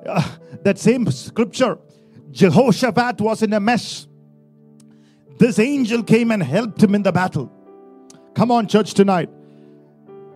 uh, 0.07 0.37
that 0.65 0.79
same 0.79 1.11
scripture, 1.11 1.79
Jehoshaphat 2.31 3.21
was 3.21 3.43
in 3.43 3.53
a 3.53 3.61
mess. 3.61 4.07
This 5.39 5.59
angel 5.59 6.03
came 6.03 6.31
and 6.31 6.43
helped 6.43 6.83
him 6.83 6.95
in 6.95 7.03
the 7.03 7.13
battle. 7.13 7.51
Come 8.35 8.51
on, 8.51 8.67
church, 8.67 8.95
tonight. 8.95 9.31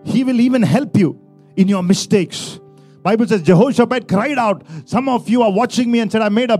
He 0.05 0.23
will 0.23 0.39
even 0.39 0.61
help 0.61 0.97
you 0.97 1.19
in 1.55 1.67
your 1.67 1.83
mistakes. 1.83 2.59
Bible 3.03 3.27
says 3.27 3.41
Jehoshaphat 3.41 4.07
cried 4.07 4.37
out. 4.37 4.63
Some 4.85 5.09
of 5.09 5.29
you 5.29 5.41
are 5.43 5.51
watching 5.51 5.91
me 5.91 5.99
and 5.99 6.11
said, 6.11 6.21
I 6.21 6.29
made 6.29 6.49
a 6.49 6.57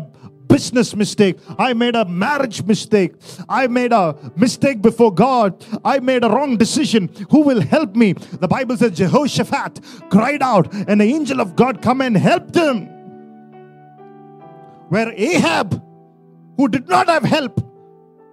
business 0.47 0.95
mistake. 0.95 1.39
I 1.57 1.73
made 1.73 1.95
a 1.95 2.05
marriage 2.05 2.63
mistake. 2.63 3.13
I 3.49 3.67
made 3.67 3.93
a 3.93 4.15
mistake 4.35 4.81
before 4.81 5.13
God. 5.13 5.65
I 5.83 5.99
made 5.99 6.23
a 6.23 6.29
wrong 6.29 6.57
decision. 6.57 7.09
Who 7.31 7.41
will 7.41 7.61
help 7.61 7.95
me? 7.95 8.13
The 8.13 8.47
Bible 8.47 8.77
says 8.77 8.91
Jehoshaphat 8.91 9.79
cried 10.11 10.43
out, 10.43 10.71
and 10.73 11.01
the 11.01 11.05
angel 11.05 11.39
of 11.39 11.55
God 11.55 11.81
come 11.81 12.01
and 12.01 12.15
helped 12.15 12.55
him. 12.55 12.87
Where 14.89 15.11
Ahab, 15.15 15.81
who 16.57 16.67
did 16.67 16.87
not 16.87 17.07
have 17.07 17.23
help, 17.23 17.59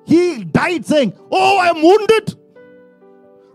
he 0.05 0.45
died 0.45 0.85
saying, 0.85 1.15
Oh, 1.31 1.59
I'm 1.59 1.81
wounded. 1.81 2.35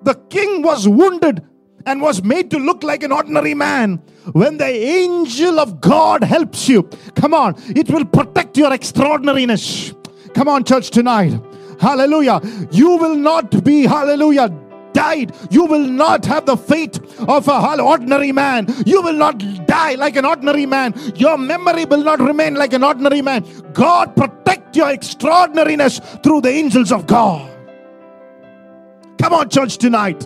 The 0.02 0.15
king 0.30 0.62
was 0.62 0.88
wounded 0.88 1.46
and 1.86 2.02
was 2.02 2.24
made 2.24 2.52
to 2.52 2.58
look 2.58 2.84
like 2.84 3.04
an 3.04 3.12
ordinary 3.12 3.54
man. 3.54 3.98
When 4.34 4.58
the 4.58 4.65
angel 4.65 5.60
of 5.60 5.82
God 5.82 6.24
helps 6.24 6.67
you, 6.67 6.84
come 7.15 7.34
on, 7.34 7.56
it 7.76 7.89
will 7.89 8.06
protect 8.06 8.58
your 8.58 8.74
extraordinariness. 8.74 9.93
Come 10.34 10.48
on, 10.48 10.63
church, 10.63 10.89
tonight. 10.89 11.39
Hallelujah. 11.80 12.41
You 12.71 12.98
will 12.98 13.15
not 13.15 13.63
be, 13.63 13.84
hallelujah, 13.84 14.50
died. 14.93 15.36
You 15.52 15.65
will 15.65 15.86
not 15.86 16.26
have 16.26 16.45
the 16.45 16.58
fate 16.58 17.00
of 17.19 17.48
an 17.48 17.80
ordinary 17.80 18.32
man. 18.32 18.67
You 18.86 19.02
will 19.02 19.13
not 19.13 19.38
die 19.67 19.95
like 19.95 20.15
an 20.15 20.26
ordinary 20.26 20.65
man. 20.65 20.93
Your 21.15 21.38
memory 21.38 21.86
will 21.86 22.04
not 22.04 22.19
remain 22.19 22.56
like 22.56 22.74
an 22.74 22.84
ordinary 22.84 23.21
man. 23.21 23.45
God 23.74 24.15
protect 24.15 24.76
your 24.76 24.89
extraordinariness 24.89 26.00
through 26.24 26.41
the 26.41 26.50
angels 26.50 26.91
of 26.91 27.06
God. 27.06 27.52
Come 29.19 29.34
on, 29.34 29.50
church, 29.50 29.78
tonight. 29.78 30.26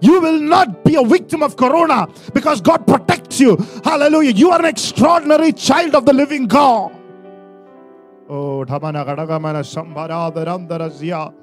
You 0.00 0.20
will 0.20 0.40
not 0.40 0.84
be 0.84 0.94
a 0.96 1.04
victim 1.04 1.42
of 1.42 1.56
corona 1.56 2.08
because 2.32 2.60
God 2.60 2.86
protects 2.86 3.40
you. 3.40 3.56
Hallelujah. 3.84 4.30
You 4.30 4.50
are 4.50 4.60
an 4.60 4.66
extraordinary 4.66 5.52
child 5.52 5.94
of 5.94 6.04
the 6.04 6.12
living 6.12 6.46
God. 6.46 6.92
Oh, 8.28 8.64
Dhamana 8.64 9.04
Gadagamana 9.04 9.64
Sambara 9.64 10.32
Dharamdarazya. 10.32 11.34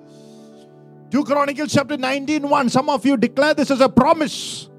2 1.12 1.24
Chronicles 1.24 1.74
chapter 1.74 1.98
19 1.98 2.48
1. 2.48 2.70
Some 2.70 2.90
of 2.90 3.06
you 3.06 3.18
declare 3.18 3.54
this 3.54 3.72
as 3.72 3.82
a 3.82 3.90
promise. 3.90 4.70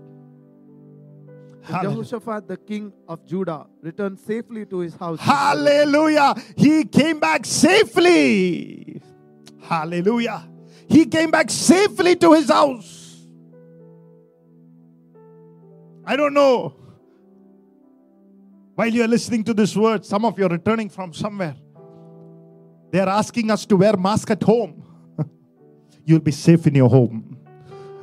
Jehoshaphat, 1.68 2.46
the 2.46 2.56
king 2.56 2.92
of 3.08 3.26
Judah, 3.26 3.66
returned 3.82 4.20
safely 4.20 4.64
to 4.66 4.78
his 4.80 4.94
house. 4.94 5.18
Hallelujah. 5.20 6.34
He 6.56 6.84
came 6.84 7.18
back 7.18 7.44
safely. 7.44 9.02
Hallelujah. 9.62 10.48
He 10.88 11.06
came 11.06 11.32
back 11.32 11.50
safely 11.50 12.14
to 12.16 12.34
his 12.34 12.48
house. 12.48 12.95
I 16.06 16.14
don't 16.14 16.32
know. 16.32 16.76
While 18.76 18.88
you 18.88 19.02
are 19.02 19.08
listening 19.08 19.42
to 19.44 19.54
this 19.54 19.74
word, 19.74 20.06
some 20.06 20.24
of 20.24 20.38
you 20.38 20.46
are 20.46 20.50
returning 20.50 20.88
from 20.88 21.12
somewhere. 21.12 21.56
They 22.92 23.00
are 23.00 23.08
asking 23.08 23.50
us 23.50 23.66
to 23.66 23.76
wear 23.76 23.96
mask 23.96 24.30
at 24.30 24.42
home. 24.42 24.84
You'll 26.04 26.20
be 26.20 26.30
safe 26.30 26.66
in 26.66 26.74
your 26.74 26.88
home. 26.88 27.38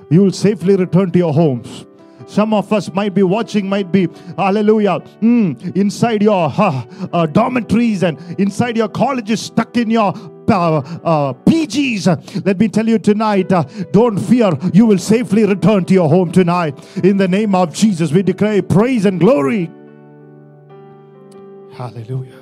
You 0.10 0.24
will 0.24 0.32
safely 0.32 0.76
return 0.76 1.12
to 1.12 1.20
your 1.20 1.34
homes. 1.34 1.86
Some 2.28 2.54
of 2.54 2.72
us 2.74 2.92
might 2.94 3.14
be 3.14 3.24
watching, 3.24 3.68
might 3.68 3.92
be, 3.92 4.08
hallelujah, 4.38 5.00
mm, 5.22 5.76
inside 5.76 6.24
your 6.24 6.52
uh, 6.58 6.86
uh, 7.14 7.26
dormitories 7.28 8.04
and 8.04 8.20
inside 8.40 8.76
your 8.78 8.90
colleges, 8.90 9.42
stuck 9.42 9.78
in 9.78 9.90
your 9.90 10.14
uh, 10.50 10.78
uh, 10.78 11.34
PGs. 11.34 12.46
Let 12.46 12.60
me 12.60 12.68
tell 12.68 12.88
you 12.88 13.00
tonight, 13.00 13.52
uh, 13.52 13.64
don't 13.92 14.18
fear. 14.18 14.52
You 14.74 14.86
will 14.86 14.98
safely 14.98 15.46
return 15.46 15.86
to 15.86 15.94
your 15.94 16.10
home 16.10 16.32
tonight. 16.32 16.78
In 17.04 17.18
the 17.18 17.28
name 17.28 17.56
of 17.56 17.74
Jesus, 17.74 18.12
we 18.12 18.24
declare 18.24 18.62
praise 18.62 19.06
and 19.06 19.20
glory. 19.20 19.72
Hallelujah. 21.74 22.40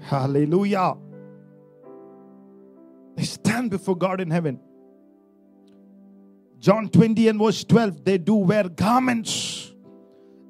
Hallelujah. 0.00 0.94
They 3.16 3.24
stand 3.24 3.70
before 3.70 3.96
God 3.96 4.20
in 4.20 4.30
heaven. 4.30 4.60
John 6.58 6.88
20 6.88 7.28
and 7.28 7.38
verse 7.38 7.64
12, 7.64 8.04
they 8.04 8.18
do 8.18 8.34
wear 8.34 8.68
garments. 8.68 9.72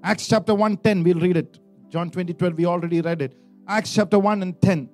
Acts 0.03 0.29
chapter 0.29 0.55
1 0.55 0.79
10, 0.79 1.03
we'll 1.03 1.19
read 1.19 1.37
it. 1.37 1.59
John 1.89 2.11
20 2.11 2.35
12, 2.35 2.57
we 2.57 2.67
already 2.67 3.01
read 3.01 3.23
it. 3.23 3.37
Acts 3.67 3.95
chapter 3.95 4.19
1 4.19 4.43
and 4.43 4.61
10. 4.61 4.91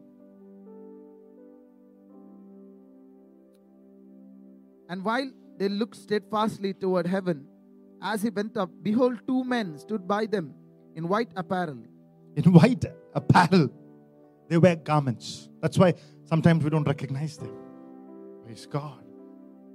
And 4.89 5.05
while 5.05 5.31
they 5.59 5.69
looked 5.69 5.97
steadfastly 5.97 6.75
toward 6.75 7.07
heaven, 7.07 7.47
as 8.03 8.23
he 8.23 8.31
went 8.31 8.57
up, 8.57 8.71
behold, 8.83 9.21
two 9.27 9.45
men 9.45 9.79
stood 9.79 10.07
by 10.07 10.27
them 10.27 10.55
in 10.95 11.09
white 11.09 11.31
apparel. 11.37 11.79
In 12.37 12.53
white 12.53 12.85
apparel, 13.15 13.71
they 14.49 14.57
wear 14.57 14.77
garments. 14.77 15.49
That's 15.61 15.77
why 15.79 15.95
sometimes 16.25 16.65
we 16.65 16.71
don't 16.71 16.87
recognize 16.87 17.37
them. 17.37 17.55
Praise 18.45 18.67
God. 18.67 19.05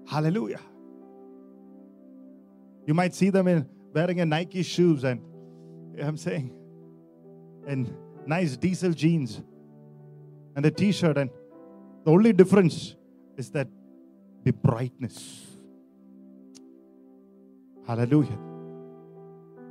Hallelujah. 0.07 0.61
You 2.85 2.93
might 2.93 3.13
see 3.13 3.29
them 3.29 3.47
in 3.47 3.67
wearing 3.93 4.19
a 4.21 4.25
Nike 4.25 4.63
shoes 4.63 5.03
and 5.03 5.21
I'm 6.01 6.17
saying, 6.17 6.53
and 7.65 7.93
nice 8.27 8.57
diesel 8.57 8.91
jeans 8.91 9.41
and 10.55 10.65
a 10.65 10.71
t-shirt, 10.71 11.17
and 11.17 11.29
the 12.03 12.11
only 12.11 12.33
difference 12.33 12.95
is 13.37 13.49
that 13.51 13.67
the 14.43 14.53
brightness. 14.53 15.45
Hallelujah. 17.87 18.37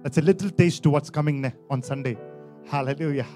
That's 0.02 0.18
a 0.18 0.22
little 0.22 0.50
taste 0.50 0.82
to 0.82 0.90
what's 0.90 1.10
coming 1.10 1.52
on 1.70 1.82
Sunday. 1.82 2.18
Hallelujah. 2.66 3.26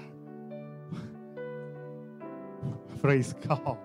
Praise 3.01 3.33
God. 3.47 3.77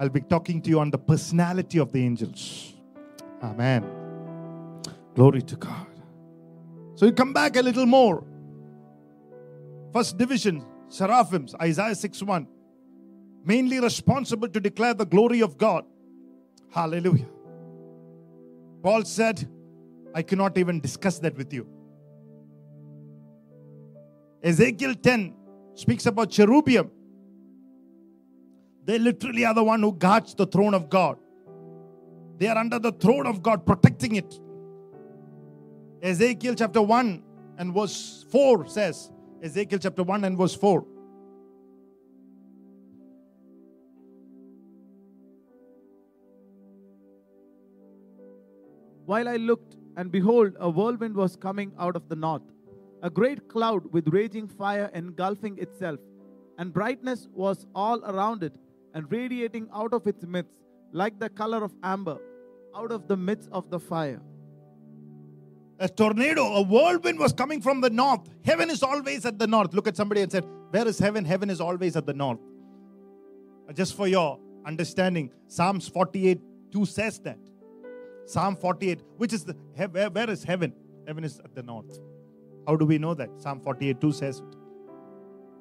I'll 0.00 0.08
be 0.08 0.22
talking 0.22 0.60
to 0.62 0.70
you 0.70 0.80
on 0.80 0.90
the 0.90 0.98
personality 0.98 1.78
of 1.78 1.92
the 1.92 2.02
angels. 2.02 2.72
Amen. 3.42 3.84
Glory 5.14 5.42
to 5.42 5.56
God. 5.56 5.86
So 6.96 7.06
you 7.06 7.12
come 7.12 7.32
back 7.32 7.56
a 7.56 7.62
little 7.62 7.86
more. 7.86 8.24
First 9.94 10.18
division, 10.18 10.64
seraphims, 10.88 11.54
Isaiah 11.62 11.94
6 11.94 12.22
1. 12.24 12.48
Mainly 13.44 13.78
responsible 13.78 14.48
to 14.48 14.58
declare 14.58 14.92
the 14.92 15.06
glory 15.06 15.40
of 15.40 15.56
God. 15.56 15.84
Hallelujah. 16.72 17.28
Paul 18.82 19.04
said, 19.04 19.48
I 20.12 20.22
cannot 20.22 20.58
even 20.58 20.80
discuss 20.80 21.20
that 21.20 21.36
with 21.36 21.52
you. 21.52 21.68
Ezekiel 24.42 24.94
10 24.96 25.32
speaks 25.74 26.06
about 26.06 26.30
cherubim. 26.30 26.90
They 28.84 28.98
literally 28.98 29.44
are 29.44 29.54
the 29.54 29.62
one 29.62 29.80
who 29.80 29.92
guards 29.92 30.34
the 30.34 30.46
throne 30.46 30.74
of 30.74 30.90
God. 30.90 31.18
They 32.38 32.48
are 32.48 32.58
under 32.58 32.80
the 32.80 32.92
throne 32.92 33.28
of 33.28 33.44
God, 33.44 33.64
protecting 33.64 34.16
it. 34.16 34.40
Ezekiel 36.02 36.56
chapter 36.56 36.82
1 36.82 37.22
and 37.58 37.72
verse 37.72 38.26
4 38.30 38.66
says, 38.66 39.10
Ezekiel 39.44 39.78
chapter 39.78 40.02
1 40.02 40.24
and 40.24 40.38
verse 40.38 40.54
4. 40.54 40.86
While 49.04 49.28
I 49.28 49.36
looked, 49.36 49.76
and 49.98 50.10
behold, 50.10 50.54
a 50.58 50.70
whirlwind 50.70 51.14
was 51.14 51.36
coming 51.36 51.72
out 51.78 51.94
of 51.94 52.08
the 52.08 52.16
north, 52.16 52.40
a 53.02 53.10
great 53.10 53.46
cloud 53.48 53.92
with 53.92 54.08
raging 54.08 54.48
fire 54.48 54.90
engulfing 54.94 55.58
itself, 55.58 56.00
and 56.56 56.72
brightness 56.72 57.28
was 57.34 57.66
all 57.74 58.02
around 58.06 58.42
it, 58.42 58.54
and 58.94 59.12
radiating 59.12 59.68
out 59.74 59.92
of 59.92 60.06
its 60.06 60.24
midst, 60.24 60.56
like 60.92 61.18
the 61.20 61.28
color 61.28 61.62
of 61.62 61.74
amber, 61.82 62.16
out 62.74 62.90
of 62.90 63.08
the 63.08 63.16
midst 63.18 63.50
of 63.52 63.68
the 63.68 63.78
fire. 63.78 64.22
A 65.78 65.88
tornado, 65.88 66.44
a 66.54 66.62
whirlwind 66.62 67.18
was 67.18 67.32
coming 67.32 67.60
from 67.60 67.80
the 67.80 67.90
north. 67.90 68.20
Heaven 68.44 68.70
is 68.70 68.82
always 68.82 69.26
at 69.26 69.38
the 69.38 69.46
north. 69.46 69.74
Look 69.74 69.88
at 69.88 69.96
somebody 69.96 70.20
and 70.22 70.30
said, 70.30 70.44
Where 70.70 70.86
is 70.86 70.98
heaven? 70.98 71.24
Heaven 71.24 71.50
is 71.50 71.60
always 71.60 71.96
at 71.96 72.06
the 72.06 72.14
north. 72.14 72.38
Uh, 73.68 73.72
Just 73.72 73.96
for 73.96 74.06
your 74.06 74.38
understanding, 74.64 75.30
Psalms 75.48 75.88
48 75.88 76.40
2 76.72 76.86
says 76.86 77.18
that. 77.20 77.38
Psalm 78.26 78.56
48, 78.56 79.00
which 79.16 79.32
is 79.32 79.44
the 79.44 79.54
where, 79.90 80.10
where 80.10 80.30
is 80.30 80.44
heaven? 80.44 80.72
Heaven 81.06 81.24
is 81.24 81.40
at 81.40 81.54
the 81.54 81.62
north. 81.62 82.00
How 82.66 82.76
do 82.76 82.86
we 82.86 82.98
know 82.98 83.14
that? 83.14 83.30
Psalm 83.38 83.60
48 83.60 84.00
2 84.00 84.12
says 84.12 84.38
it. 84.38 84.56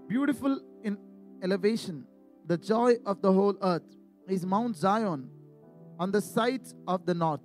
Beautiful 0.08 0.60
in 0.84 0.98
elevation, 1.42 2.06
the 2.46 2.58
joy 2.58 2.96
of 3.06 3.22
the 3.22 3.32
whole 3.32 3.56
earth 3.62 3.84
is 4.28 4.46
Mount 4.46 4.76
Zion 4.76 5.30
on 6.00 6.12
the 6.12 6.22
sides 6.22 6.74
of 6.88 7.06
the 7.06 7.14
north, 7.14 7.42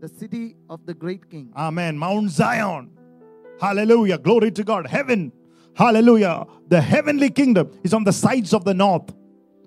the 0.00 0.08
city 0.08 0.56
of 0.68 0.84
the 0.86 0.94
great 0.94 1.28
king. 1.30 1.52
Amen. 1.56 1.96
Mount 1.98 2.30
Zion. 2.30 2.90
Hallelujah. 3.60 4.18
Glory 4.18 4.50
to 4.52 4.64
God. 4.64 4.86
Heaven. 4.86 5.32
Hallelujah. 5.74 6.46
The 6.68 6.80
heavenly 6.80 7.30
kingdom 7.30 7.70
is 7.82 7.94
on 7.94 8.04
the 8.04 8.12
sides 8.12 8.52
of 8.52 8.64
the 8.64 8.74
north. 8.74 9.14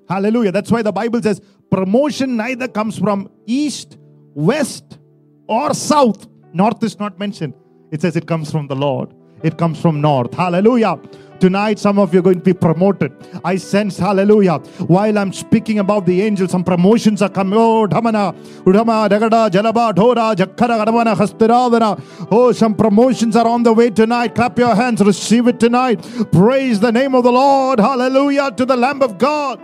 Hallelujah. 0.07 0.51
That's 0.51 0.71
why 0.71 0.81
the 0.81 0.91
Bible 0.91 1.21
says 1.21 1.41
promotion 1.69 2.35
neither 2.35 2.67
comes 2.67 2.97
from 2.97 3.29
east, 3.45 3.97
west, 4.33 4.99
or 5.47 5.73
south. 5.73 6.27
North 6.53 6.83
is 6.83 6.99
not 6.99 7.19
mentioned. 7.19 7.53
It 7.91 8.01
says 8.01 8.15
it 8.15 8.27
comes 8.27 8.51
from 8.51 8.67
the 8.67 8.75
Lord. 8.75 9.13
It 9.43 9.57
comes 9.57 9.81
from 9.81 10.01
north. 10.01 10.33
Hallelujah. 10.33 10.99
Tonight, 11.39 11.79
some 11.79 11.97
of 11.99 12.13
you 12.13 12.19
are 12.19 12.23
going 12.23 12.39
to 12.39 12.43
be 12.43 12.53
promoted. 12.53 13.13
I 13.45 13.55
sense, 13.55 13.97
hallelujah. 13.97 14.57
While 14.87 15.17
I'm 15.17 15.31
speaking 15.31 15.79
about 15.79 16.05
the 16.05 16.21
angels, 16.21 16.51
some 16.51 16.65
promotions 16.65 17.21
are 17.21 17.29
coming. 17.29 17.57
Oh, 17.57 17.87
Dhamana, 17.87 18.35
Udama, 18.63 19.07
Dagada, 19.07 19.49
Jalaba, 19.49 19.93
Dhora, 19.93 20.35
Jakkara, 20.35 20.85
Gadavana, 20.85 21.15
Hastiravana. 21.15 22.27
Oh, 22.29 22.51
some 22.51 22.75
promotions 22.75 23.37
are 23.37 23.47
on 23.47 23.63
the 23.63 23.71
way 23.71 23.89
tonight. 23.89 24.35
Clap 24.35 24.59
your 24.59 24.75
hands, 24.75 24.99
receive 24.99 25.47
it 25.47 25.61
tonight. 25.61 26.05
Praise 26.33 26.81
the 26.81 26.91
name 26.91 27.15
of 27.15 27.23
the 27.23 27.31
Lord. 27.31 27.79
Hallelujah 27.79 28.51
to 28.51 28.65
the 28.65 28.75
Lamb 28.75 29.01
of 29.01 29.17
God. 29.17 29.61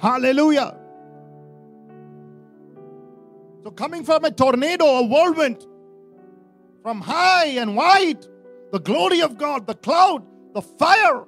Hallelujah. 0.00 0.74
So, 3.64 3.70
coming 3.72 4.02
from 4.02 4.24
a 4.24 4.30
tornado, 4.30 4.86
a 4.86 5.02
whirlwind, 5.06 5.66
from 6.88 7.02
high 7.02 7.48
and 7.60 7.76
wide, 7.76 8.24
the 8.72 8.80
glory 8.80 9.20
of 9.20 9.36
God, 9.36 9.66
the 9.66 9.74
cloud, 9.74 10.24
the 10.54 10.62
fire. 10.62 11.26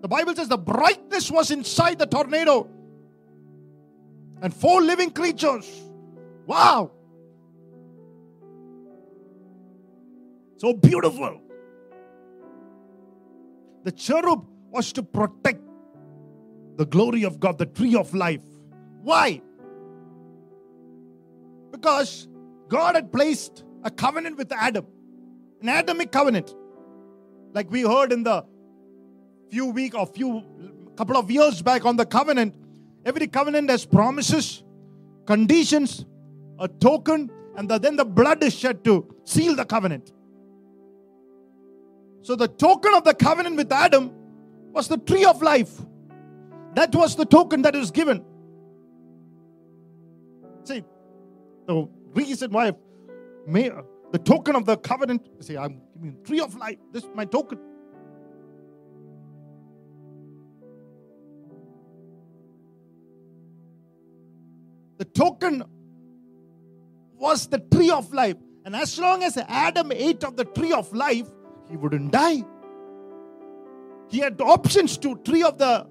The 0.00 0.08
Bible 0.08 0.34
says 0.34 0.48
the 0.48 0.56
brightness 0.56 1.30
was 1.30 1.50
inside 1.50 1.98
the 1.98 2.06
tornado. 2.06 2.66
And 4.40 4.54
four 4.54 4.80
living 4.80 5.10
creatures. 5.10 5.70
Wow. 6.46 6.92
So 10.56 10.72
beautiful. 10.72 11.42
The 13.84 13.92
cherub 13.92 14.46
was 14.70 14.94
to 14.94 15.02
protect 15.02 15.60
the 16.76 16.86
glory 16.86 17.24
of 17.24 17.38
God, 17.38 17.58
the 17.58 17.66
tree 17.66 17.96
of 17.96 18.14
life. 18.14 18.46
Why? 19.02 19.42
Because 21.70 22.28
God 22.68 22.94
had 22.94 23.12
placed 23.12 23.65
a 23.86 23.90
covenant 23.90 24.36
with 24.36 24.52
Adam, 24.52 24.84
an 25.62 25.68
Adamic 25.68 26.10
covenant. 26.10 26.54
Like 27.52 27.70
we 27.70 27.82
heard 27.82 28.12
in 28.12 28.24
the 28.24 28.44
few 29.48 29.66
week 29.66 29.94
or 29.94 30.06
few 30.06 30.42
couple 30.96 31.16
of 31.16 31.30
years 31.30 31.62
back 31.62 31.84
on 31.84 31.96
the 31.96 32.04
covenant, 32.04 32.54
every 33.04 33.28
covenant 33.28 33.70
has 33.70 33.84
promises, 33.86 34.64
conditions, 35.24 36.04
a 36.58 36.68
token, 36.86 37.30
and 37.56 37.70
the- 37.70 37.78
then 37.78 37.96
the 37.96 38.04
blood 38.04 38.42
is 38.42 38.54
shed 38.54 38.82
to 38.88 38.94
seal 39.24 39.54
the 39.54 39.64
covenant. 39.64 40.12
So 42.22 42.34
the 42.34 42.48
token 42.48 42.92
of 42.94 43.04
the 43.04 43.14
covenant 43.14 43.56
with 43.56 43.70
Adam 43.70 44.10
was 44.72 44.88
the 44.88 44.98
tree 44.98 45.24
of 45.24 45.42
life. 45.42 45.80
That 46.74 46.94
was 46.94 47.14
the 47.14 47.24
token 47.24 47.62
that 47.62 47.74
was 47.74 47.92
given. 47.92 48.24
See, 50.64 50.82
the 51.68 51.88
reason 52.14 52.50
why 52.50 52.72
may, 53.46 53.70
the 54.12 54.18
token 54.18 54.56
of 54.56 54.66
the 54.66 54.76
covenant, 54.76 55.26
Say, 55.40 55.56
I'm 55.56 55.80
giving 55.94 56.22
tree 56.24 56.40
of 56.40 56.54
life. 56.56 56.78
This 56.92 57.04
is 57.04 57.10
my 57.14 57.24
token. 57.24 57.58
The 64.98 65.04
token 65.04 65.64
was 67.18 67.46
the 67.48 67.58
tree 67.58 67.90
of 67.90 68.12
life. 68.12 68.36
And 68.64 68.74
as 68.74 68.98
long 68.98 69.22
as 69.22 69.36
Adam 69.36 69.92
ate 69.92 70.24
of 70.24 70.36
the 70.36 70.44
tree 70.44 70.72
of 70.72 70.92
life, 70.92 71.28
he 71.68 71.76
wouldn't 71.76 72.12
die. 72.12 72.44
He 74.08 74.18
had 74.18 74.40
options 74.40 74.96
to 74.98 75.16
tree 75.18 75.42
of 75.42 75.58
the 75.58 75.86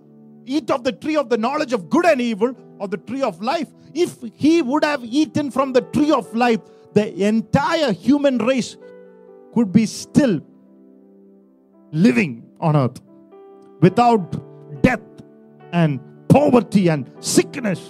eat 0.45 0.69
of 0.69 0.83
the 0.83 0.91
tree 0.91 1.15
of 1.15 1.29
the 1.29 1.37
knowledge 1.37 1.73
of 1.73 1.89
good 1.89 2.05
and 2.05 2.21
evil 2.21 2.53
or 2.79 2.87
the 2.87 2.97
tree 2.97 3.21
of 3.21 3.41
life. 3.41 3.69
If 3.93 4.17
he 4.33 4.61
would 4.61 4.83
have 4.83 5.03
eaten 5.03 5.51
from 5.51 5.73
the 5.73 5.81
tree 5.81 6.11
of 6.11 6.33
life, 6.35 6.59
the 6.95 7.25
entire 7.25 7.91
human 7.91 8.38
race 8.39 8.77
could 9.53 9.71
be 9.71 9.86
still 9.86 10.41
living 11.91 12.49
on 12.60 12.75
earth 12.75 13.01
without 13.81 14.81
death 14.81 15.01
and 15.71 15.99
poverty 16.29 16.88
and 16.88 17.12
sickness. 17.19 17.81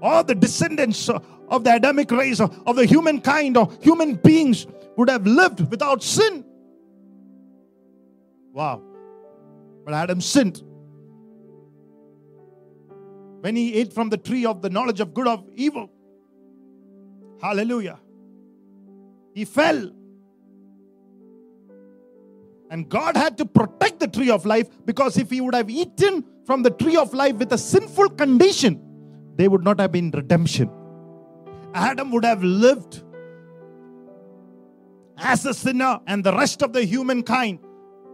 All 0.00 0.24
the 0.24 0.34
descendants 0.34 1.08
of 1.08 1.64
the 1.64 1.74
Adamic 1.74 2.10
race 2.10 2.40
of 2.40 2.76
the 2.76 2.86
humankind 2.86 3.56
or 3.56 3.68
human 3.80 4.14
beings 4.14 4.66
would 4.96 5.10
have 5.10 5.26
lived 5.26 5.68
without 5.70 6.02
sin. 6.02 6.44
Wow. 8.52 8.80
But 9.84 9.94
Adam 9.94 10.20
sinned. 10.20 10.62
When 13.40 13.56
he 13.56 13.74
ate 13.74 13.92
from 13.92 14.08
the 14.08 14.18
tree 14.18 14.46
of 14.46 14.62
the 14.62 14.70
knowledge 14.70 15.00
of 15.00 15.14
good 15.14 15.26
of 15.26 15.44
evil. 15.56 15.90
Hallelujah. 17.42 17.98
He 19.34 19.44
fell. 19.44 19.90
And 22.70 22.88
God 22.88 23.16
had 23.16 23.36
to 23.38 23.44
protect 23.44 24.00
the 24.00 24.08
tree 24.08 24.30
of 24.30 24.46
life 24.46 24.68
because 24.84 25.18
if 25.18 25.30
he 25.30 25.40
would 25.40 25.54
have 25.54 25.68
eaten 25.68 26.24
from 26.46 26.62
the 26.62 26.70
tree 26.70 26.96
of 26.96 27.12
life 27.12 27.36
with 27.36 27.52
a 27.52 27.58
sinful 27.58 28.10
condition, 28.10 28.80
there 29.36 29.50
would 29.50 29.64
not 29.64 29.80
have 29.80 29.92
been 29.92 30.10
redemption. 30.10 30.70
Adam 31.74 32.10
would 32.12 32.24
have 32.24 32.42
lived 32.42 33.02
as 35.18 35.44
a 35.46 35.54
sinner, 35.54 36.00
and 36.06 36.24
the 36.24 36.32
rest 36.34 36.62
of 36.62 36.72
the 36.72 36.84
humankind 36.84 37.58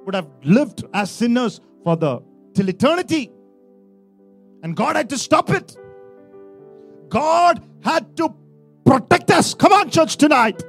would 0.04 0.14
have 0.14 0.28
lived 0.42 0.84
as 0.92 1.10
sinners 1.10 1.60
for 1.84 1.96
the 1.96 2.20
till 2.54 2.68
eternity. 2.68 3.30
And 4.62 4.76
God 4.76 4.96
had 4.96 5.08
to 5.10 5.18
stop 5.18 5.50
it. 5.50 5.76
God 7.08 7.62
had 7.82 8.16
to 8.16 8.34
protect 8.88 9.30
us. 9.30 9.54
Come 9.54 9.72
on, 9.72 9.90
church, 9.90 10.16
tonight. 10.16 10.64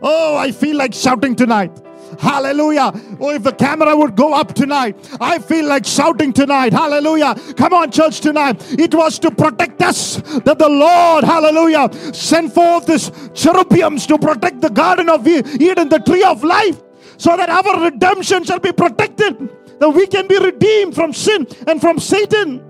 Oh, 0.00 0.36
I 0.36 0.52
feel 0.52 0.76
like 0.76 0.94
shouting 0.94 1.36
tonight. 1.36 1.70
Hallelujah. 2.18 2.90
Oh, 3.20 3.30
if 3.30 3.42
the 3.42 3.52
camera 3.52 3.94
would 3.94 4.16
go 4.16 4.32
up 4.32 4.54
tonight, 4.54 4.96
I 5.20 5.38
feel 5.38 5.66
like 5.66 5.84
shouting 5.84 6.32
tonight. 6.32 6.72
Hallelujah. 6.72 7.34
Come 7.56 7.74
on, 7.74 7.90
church, 7.90 8.20
tonight. 8.20 8.56
It 8.78 8.94
was 8.94 9.18
to 9.18 9.30
protect 9.30 9.82
us 9.82 10.16
that 10.46 10.58
the 10.58 10.68
Lord, 10.68 11.24
hallelujah, 11.24 11.90
sent 12.14 12.54
forth 12.54 12.86
this 12.86 13.10
cherubims 13.34 14.06
to 14.06 14.18
protect 14.18 14.62
the 14.62 14.70
garden 14.70 15.10
of 15.10 15.28
Eden, 15.28 15.90
the 15.90 15.98
tree 15.98 16.24
of 16.24 16.42
life, 16.42 16.80
so 17.18 17.36
that 17.36 17.50
our 17.50 17.84
redemption 17.84 18.44
shall 18.44 18.60
be 18.60 18.72
protected, 18.72 19.50
that 19.78 19.90
we 19.90 20.06
can 20.06 20.26
be 20.26 20.38
redeemed 20.38 20.94
from 20.94 21.12
sin 21.12 21.46
and 21.66 21.82
from 21.82 21.98
Satan. 21.98 22.64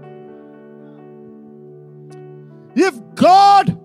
If 2.75 2.99
God 3.15 3.78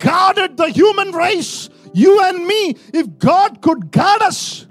guarded 0.00 0.56
the 0.56 0.68
human 0.70 1.12
race, 1.12 1.70
you 1.92 2.20
and 2.24 2.46
me, 2.46 2.76
if 2.92 3.18
God 3.18 3.60
could 3.60 3.92
guard 3.92 4.22
us 4.22 4.66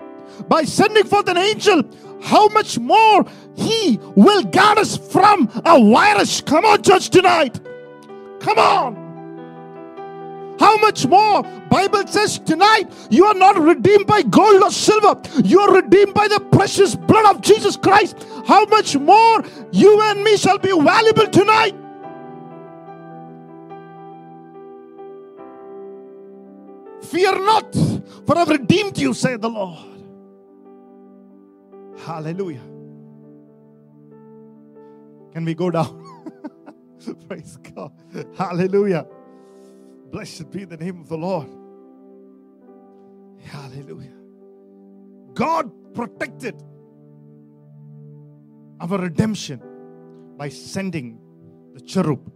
by 0.47 0.63
sending 0.63 1.05
forth 1.05 1.29
an 1.29 1.37
angel, 1.37 1.83
how 2.21 2.47
much 2.49 2.77
more 2.77 3.25
He 3.55 3.99
will 4.15 4.43
guard 4.43 4.77
us 4.77 4.97
from 4.97 5.49
a 5.65 5.79
virus? 5.91 6.41
Come 6.41 6.65
on, 6.65 6.83
church, 6.83 7.09
tonight. 7.09 7.59
Come 8.39 8.57
on. 8.57 9.09
How 10.59 10.77
much 10.77 11.05
more? 11.07 11.43
Bible 11.69 12.05
says 12.07 12.39
tonight 12.39 12.91
you 13.09 13.23
are 13.25 13.33
not 13.33 13.57
redeemed 13.57 14.07
by 14.07 14.23
gold 14.23 14.61
or 14.61 14.71
silver. 14.71 15.21
You 15.43 15.61
are 15.61 15.73
redeemed 15.73 16.13
by 16.13 16.27
the 16.27 16.41
precious 16.51 16.95
blood 16.95 17.33
of 17.33 17.41
Jesus 17.41 17.77
Christ. 17.77 18.25
How 18.45 18.65
much 18.65 18.97
more 18.97 19.43
you 19.71 20.01
and 20.01 20.21
me 20.21 20.35
shall 20.35 20.57
be 20.57 20.71
valuable 20.71 21.27
tonight? 21.27 21.75
Fear 27.12 27.39
not, 27.39 27.74
for 28.26 28.38
I've 28.38 28.50
redeemed 28.50 28.98
you, 28.98 29.13
saith 29.13 29.41
the 29.41 29.50
Lord. 29.50 29.80
Hallelujah. 32.06 32.62
Can 35.34 35.45
we 35.45 35.54
go 35.54 35.72
down? 35.72 36.06
Praise 37.28 37.58
God. 37.58 37.93
Hallelujah. 38.38 39.08
Blessed 40.12 40.52
be 40.52 40.65
the 40.65 40.78
name 40.78 41.02
of 41.02 41.10
the 41.10 41.17
Lord. 41.17 41.50
Hallelujah. 43.43 44.13
God 45.34 45.72
protected 45.93 46.62
our 48.80 48.98
redemption 48.98 49.62
by 50.38 50.50
sending 50.50 51.19
the 51.74 51.82
cherub. 51.82 52.32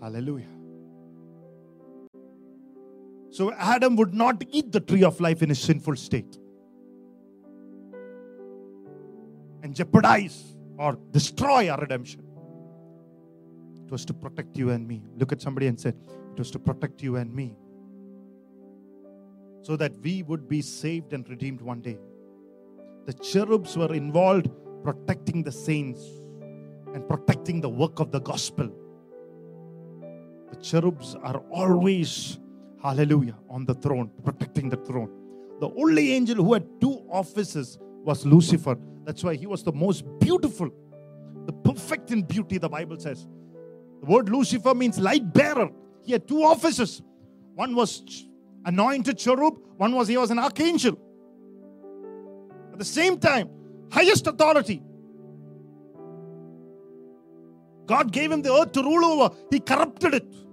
Hallelujah. 0.00 0.55
So 3.36 3.52
Adam 3.52 3.96
would 3.96 4.14
not 4.14 4.42
eat 4.50 4.72
the 4.72 4.80
tree 4.80 5.04
of 5.04 5.20
life 5.20 5.42
in 5.42 5.50
his 5.50 5.58
sinful 5.58 5.96
state 5.96 6.38
and 9.62 9.74
jeopardize 9.74 10.56
or 10.78 10.98
destroy 11.10 11.68
our 11.68 11.78
redemption. 11.78 12.22
It 13.84 13.92
was 13.92 14.06
to 14.06 14.14
protect 14.14 14.56
you 14.56 14.70
and 14.70 14.88
me. 14.88 15.02
Look 15.18 15.32
at 15.32 15.42
somebody 15.42 15.66
and 15.66 15.78
say, 15.78 15.90
It 15.90 16.38
was 16.38 16.50
to 16.52 16.58
protect 16.58 17.02
you 17.02 17.16
and 17.16 17.30
me. 17.34 17.58
So 19.60 19.76
that 19.76 19.92
we 20.00 20.22
would 20.22 20.48
be 20.48 20.62
saved 20.62 21.12
and 21.12 21.28
redeemed 21.28 21.60
one 21.60 21.82
day. 21.82 21.98
The 23.04 23.12
cherubs 23.12 23.76
were 23.76 23.92
involved 23.92 24.48
protecting 24.82 25.42
the 25.42 25.52
saints 25.52 26.00
and 26.94 27.06
protecting 27.06 27.60
the 27.60 27.68
work 27.68 28.00
of 28.00 28.12
the 28.12 28.20
gospel. 28.20 28.72
The 30.48 30.56
cherubs 30.56 31.14
are 31.16 31.42
always, 31.50 32.38
hallelujah, 32.86 33.36
on 33.50 33.64
the 33.64 33.74
throne, 33.74 34.10
protecting 34.24 34.68
the 34.68 34.76
throne. 34.76 35.10
The 35.60 35.68
only 35.70 36.12
angel 36.12 36.36
who 36.36 36.52
had 36.54 36.64
two 36.80 37.04
offices 37.10 37.78
was 38.04 38.24
Lucifer. 38.24 38.76
That's 39.04 39.24
why 39.24 39.34
he 39.34 39.46
was 39.46 39.62
the 39.62 39.72
most 39.72 40.04
beautiful, 40.20 40.70
the 41.46 41.52
perfect 41.52 42.10
in 42.10 42.22
beauty, 42.22 42.58
the 42.58 42.68
Bible 42.68 42.98
says. 42.98 43.26
The 44.00 44.06
word 44.06 44.28
Lucifer 44.28 44.74
means 44.74 44.98
light 44.98 45.32
bearer. 45.32 45.70
He 46.04 46.12
had 46.12 46.28
two 46.28 46.42
offices. 46.42 47.02
One 47.54 47.74
was 47.74 48.26
anointed 48.64 49.18
cherub, 49.18 49.58
one 49.76 49.92
was 49.94 50.08
he 50.08 50.16
was 50.16 50.30
an 50.30 50.38
archangel. 50.38 50.98
At 52.72 52.78
the 52.78 52.84
same 52.84 53.18
time, 53.18 53.48
highest 53.90 54.26
authority. 54.26 54.82
God 57.86 58.12
gave 58.12 58.30
him 58.30 58.42
the 58.42 58.52
earth 58.52 58.72
to 58.72 58.82
rule 58.82 59.04
over. 59.04 59.34
He 59.50 59.60
corrupted 59.60 60.14
it. 60.14 60.45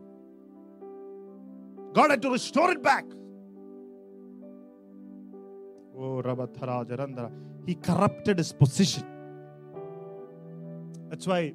God 1.93 2.10
had 2.10 2.21
to 2.23 2.32
restore 2.32 2.71
it 2.71 2.82
back. 2.82 3.06
Oh. 5.95 7.32
He 7.65 7.75
corrupted 7.75 8.39
his 8.39 8.51
position. 8.51 9.06
That's 11.10 11.27
why 11.27 11.53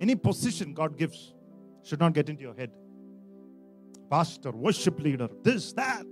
any 0.00 0.16
position 0.16 0.72
God 0.72 0.96
gives 0.96 1.34
should 1.82 2.00
not 2.00 2.14
get 2.14 2.28
into 2.28 2.42
your 2.42 2.54
head. 2.54 2.70
Pastor, 4.10 4.50
worship 4.50 4.98
leader, 5.00 5.28
this, 5.42 5.72
that. 5.74 6.06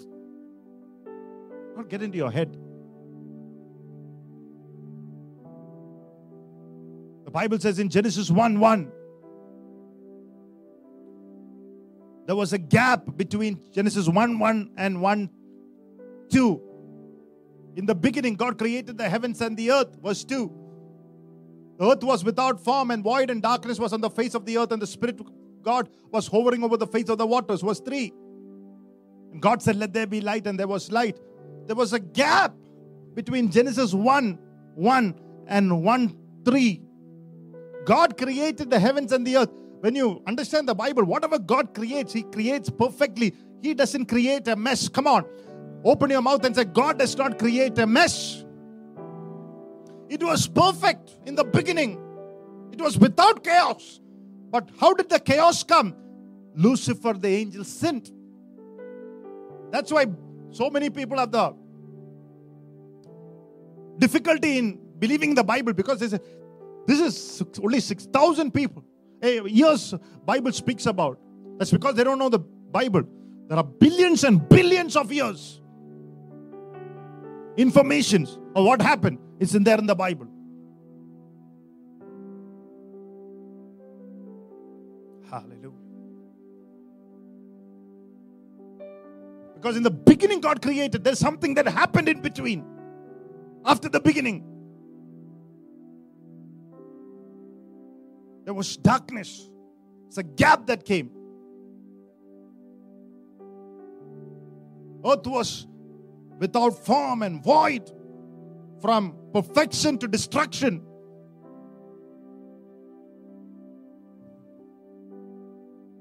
Not 1.76 1.88
get 1.88 2.02
into 2.02 2.18
your 2.18 2.30
head. 2.30 2.56
The 7.24 7.30
Bible 7.30 7.58
says 7.58 7.78
in 7.78 7.88
Genesis 7.88 8.30
1 8.30 8.60
1, 8.60 8.92
there 12.26 12.36
was 12.36 12.52
a 12.52 12.58
gap 12.58 13.16
between 13.16 13.60
Genesis 13.72 14.08
1 14.08 14.38
1 14.38 14.70
and 14.76 15.00
1 15.00 15.30
2. 16.30 16.62
In 17.76 17.86
the 17.86 17.94
beginning, 17.94 18.34
God 18.34 18.56
created 18.56 18.96
the 18.96 19.08
heavens 19.08 19.40
and 19.40 19.56
the 19.56 19.70
earth. 19.70 19.96
Verse 20.02 20.24
2. 20.24 20.60
The 21.78 21.90
earth 21.90 22.04
was 22.04 22.24
without 22.24 22.60
form 22.60 22.90
and 22.90 23.02
void, 23.02 23.30
and 23.30 23.42
darkness 23.42 23.78
was 23.78 23.92
on 23.92 24.00
the 24.00 24.10
face 24.10 24.34
of 24.34 24.46
the 24.46 24.58
earth, 24.58 24.72
and 24.72 24.80
the 24.80 24.86
Spirit 24.86 25.20
of 25.20 25.26
God 25.62 25.88
was 26.10 26.26
hovering 26.28 26.62
over 26.62 26.76
the 26.76 26.86
face 26.86 27.08
of 27.08 27.18
the 27.18 27.26
waters. 27.26 27.62
Verse 27.62 27.80
3. 27.80 28.12
And 29.32 29.42
God 29.42 29.60
said, 29.60 29.76
Let 29.76 29.92
there 29.92 30.06
be 30.06 30.20
light, 30.20 30.46
and 30.46 30.58
there 30.58 30.68
was 30.68 30.92
light. 30.92 31.18
There 31.66 31.76
was 31.76 31.92
a 31.92 31.98
gap 31.98 32.54
between 33.14 33.50
Genesis 33.50 33.92
1 33.92 34.38
1 34.76 35.20
and 35.48 35.82
1 35.82 36.18
3. 36.44 36.82
God 37.84 38.16
created 38.16 38.70
the 38.70 38.78
heavens 38.78 39.12
and 39.12 39.26
the 39.26 39.36
earth. 39.38 39.50
When 39.84 39.94
you 39.94 40.22
understand 40.26 40.66
the 40.66 40.74
Bible, 40.74 41.04
whatever 41.04 41.38
God 41.38 41.74
creates, 41.74 42.10
He 42.14 42.22
creates 42.22 42.70
perfectly. 42.70 43.34
He 43.60 43.74
doesn't 43.74 44.06
create 44.06 44.48
a 44.48 44.56
mess. 44.56 44.88
Come 44.88 45.06
on. 45.06 45.26
Open 45.84 46.08
your 46.08 46.22
mouth 46.22 46.42
and 46.46 46.56
say, 46.56 46.64
God 46.64 46.98
does 46.98 47.14
not 47.18 47.38
create 47.38 47.76
a 47.78 47.86
mess. 47.86 48.46
It 50.08 50.22
was 50.22 50.46
perfect 50.48 51.18
in 51.26 51.34
the 51.34 51.44
beginning, 51.44 52.00
it 52.72 52.80
was 52.80 52.96
without 52.96 53.44
chaos. 53.44 54.00
But 54.50 54.70
how 54.80 54.94
did 54.94 55.10
the 55.10 55.20
chaos 55.20 55.62
come? 55.62 55.94
Lucifer, 56.54 57.12
the 57.12 57.28
angel, 57.28 57.62
sinned. 57.62 58.10
That's 59.70 59.92
why 59.92 60.06
so 60.50 60.70
many 60.70 60.88
people 60.88 61.18
have 61.18 61.30
the 61.30 61.54
difficulty 63.98 64.56
in 64.56 64.78
believing 64.98 65.34
the 65.34 65.44
Bible 65.44 65.74
because 65.74 66.00
they 66.00 66.08
say, 66.08 66.20
this 66.86 67.00
is 67.00 67.42
only 67.62 67.80
6,000 67.80 68.50
people. 68.50 68.82
Years 69.24 69.94
Bible 70.24 70.52
speaks 70.52 70.86
about. 70.86 71.18
That's 71.58 71.70
because 71.70 71.94
they 71.94 72.04
don't 72.04 72.18
know 72.18 72.28
the 72.28 72.38
Bible. 72.38 73.04
There 73.48 73.58
are 73.58 73.64
billions 73.64 74.24
and 74.24 74.48
billions 74.48 74.96
of 74.96 75.12
years. 75.12 75.60
Informations 77.56 78.38
of 78.54 78.64
what 78.64 78.82
happened 78.82 79.18
is 79.38 79.54
in 79.54 79.64
there 79.64 79.78
in 79.78 79.86
the 79.86 79.94
Bible. 79.94 80.26
Hallelujah. 85.30 85.70
Because 89.54 89.76
in 89.76 89.82
the 89.82 89.90
beginning, 89.90 90.40
God 90.40 90.60
created, 90.60 91.04
there's 91.04 91.18
something 91.18 91.54
that 91.54 91.66
happened 91.66 92.08
in 92.08 92.20
between. 92.20 92.64
After 93.64 93.88
the 93.88 94.00
beginning, 94.00 94.44
there 98.44 98.54
was 98.54 98.76
darkness. 98.76 99.50
It's 100.08 100.18
a 100.18 100.22
gap 100.22 100.66
that 100.66 100.84
came. 100.84 101.10
Earth 105.04 105.26
was 105.26 105.66
without 106.38 106.70
form 106.84 107.22
and 107.22 107.42
void 107.42 107.90
from 108.80 109.16
perfection 109.32 109.98
to 109.98 110.08
destruction. 110.08 110.82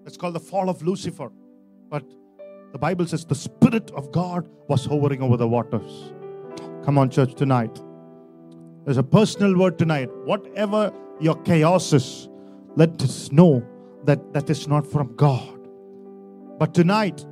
It's 0.05 0.17
called 0.17 0.35
the 0.35 0.39
fall 0.39 0.69
of 0.69 0.81
Lucifer. 0.81 1.31
But 1.89 2.03
the 2.71 2.77
Bible 2.77 3.05
says 3.05 3.25
the 3.25 3.35
Spirit 3.35 3.91
of 3.91 4.11
God 4.11 4.49
was 4.67 4.85
hovering 4.85 5.21
over 5.21 5.37
the 5.37 5.47
waters. 5.47 6.13
Come 6.83 6.97
on, 6.97 7.09
church, 7.09 7.35
tonight. 7.35 7.81
There's 8.85 8.97
a 8.97 9.03
personal 9.03 9.57
word 9.57 9.77
tonight. 9.77 10.09
Whatever 10.25 10.91
your 11.19 11.41
chaos 11.43 11.93
is, 11.93 12.27
let 12.75 13.01
us 13.01 13.31
know 13.31 13.63
that 14.05 14.33
that 14.33 14.49
is 14.49 14.67
not 14.67 14.85
from 14.85 15.15
God. 15.15 15.59
But 16.59 16.73
tonight, 16.73 17.25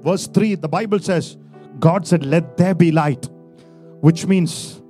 verse 0.00 0.26
3, 0.26 0.56
the 0.56 0.68
Bible 0.68 0.98
says, 0.98 1.36
God 1.78 2.06
said, 2.06 2.24
Let 2.24 2.56
there 2.56 2.74
be 2.74 2.90
light, 2.92 3.28
which 4.00 4.26
means 4.26 4.82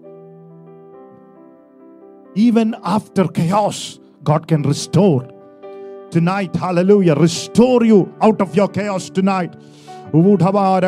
even 2.34 2.74
after 2.82 3.28
chaos, 3.28 4.00
God 4.24 4.48
can 4.48 4.62
restore. 4.62 5.28
Tonight, 6.10 6.56
hallelujah, 6.56 7.14
restore 7.14 7.84
you 7.84 8.14
out 8.20 8.40
of 8.40 8.56
your 8.56 8.68
chaos 8.68 9.10
tonight. 9.10 9.54
Whatever 10.12 10.78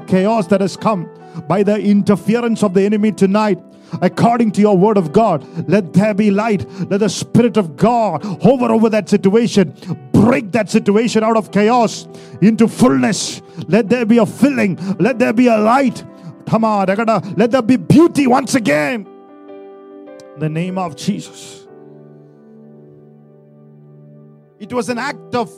chaos 0.00 0.46
that 0.46 0.60
has 0.60 0.76
come 0.76 1.08
by 1.48 1.62
the 1.62 1.76
interference 1.80 2.62
of 2.62 2.74
the 2.74 2.82
enemy 2.82 3.10
tonight, 3.12 3.58
according 4.02 4.52
to 4.52 4.60
your 4.60 4.76
word 4.76 4.96
of 4.96 5.12
God. 5.12 5.44
Let 5.68 5.92
there 5.92 6.14
be 6.14 6.30
light. 6.30 6.68
Let 6.90 7.00
the 7.00 7.08
Spirit 7.08 7.56
of 7.56 7.76
God 7.76 8.24
hover 8.42 8.72
over 8.72 8.88
that 8.90 9.08
situation, 9.08 9.74
break 10.12 10.52
that 10.52 10.70
situation 10.70 11.22
out 11.22 11.36
of 11.36 11.50
chaos 11.52 12.06
into 12.40 12.68
fullness. 12.68 13.42
Let 13.68 13.88
there 13.88 14.06
be 14.06 14.18
a 14.18 14.26
filling. 14.26 14.76
Let 14.98 15.18
there 15.18 15.32
be 15.32 15.46
a 15.46 15.58
light. 15.58 16.04
Let 16.50 17.50
there 17.50 17.62
be 17.62 17.76
beauty 17.76 18.26
once 18.26 18.54
again. 18.54 19.06
In 20.34 20.40
the 20.40 20.48
name 20.48 20.78
of 20.78 20.96
Jesus. 20.96 21.66
It 24.58 24.72
was 24.72 24.88
an 24.88 24.98
act 24.98 25.34
of 25.34 25.50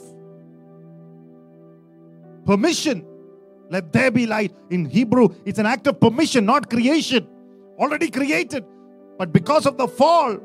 permission. 2.45 3.05
Let 3.69 3.91
there 3.91 4.11
be 4.11 4.25
light. 4.25 4.55
In 4.69 4.85
Hebrew, 4.85 5.29
it's 5.45 5.59
an 5.59 5.65
act 5.65 5.87
of 5.87 5.99
permission, 5.99 6.45
not 6.45 6.69
creation. 6.69 7.27
Already 7.77 8.09
created. 8.09 8.65
But 9.17 9.31
because 9.31 9.65
of 9.65 9.77
the 9.77 9.87
fall, 9.87 10.37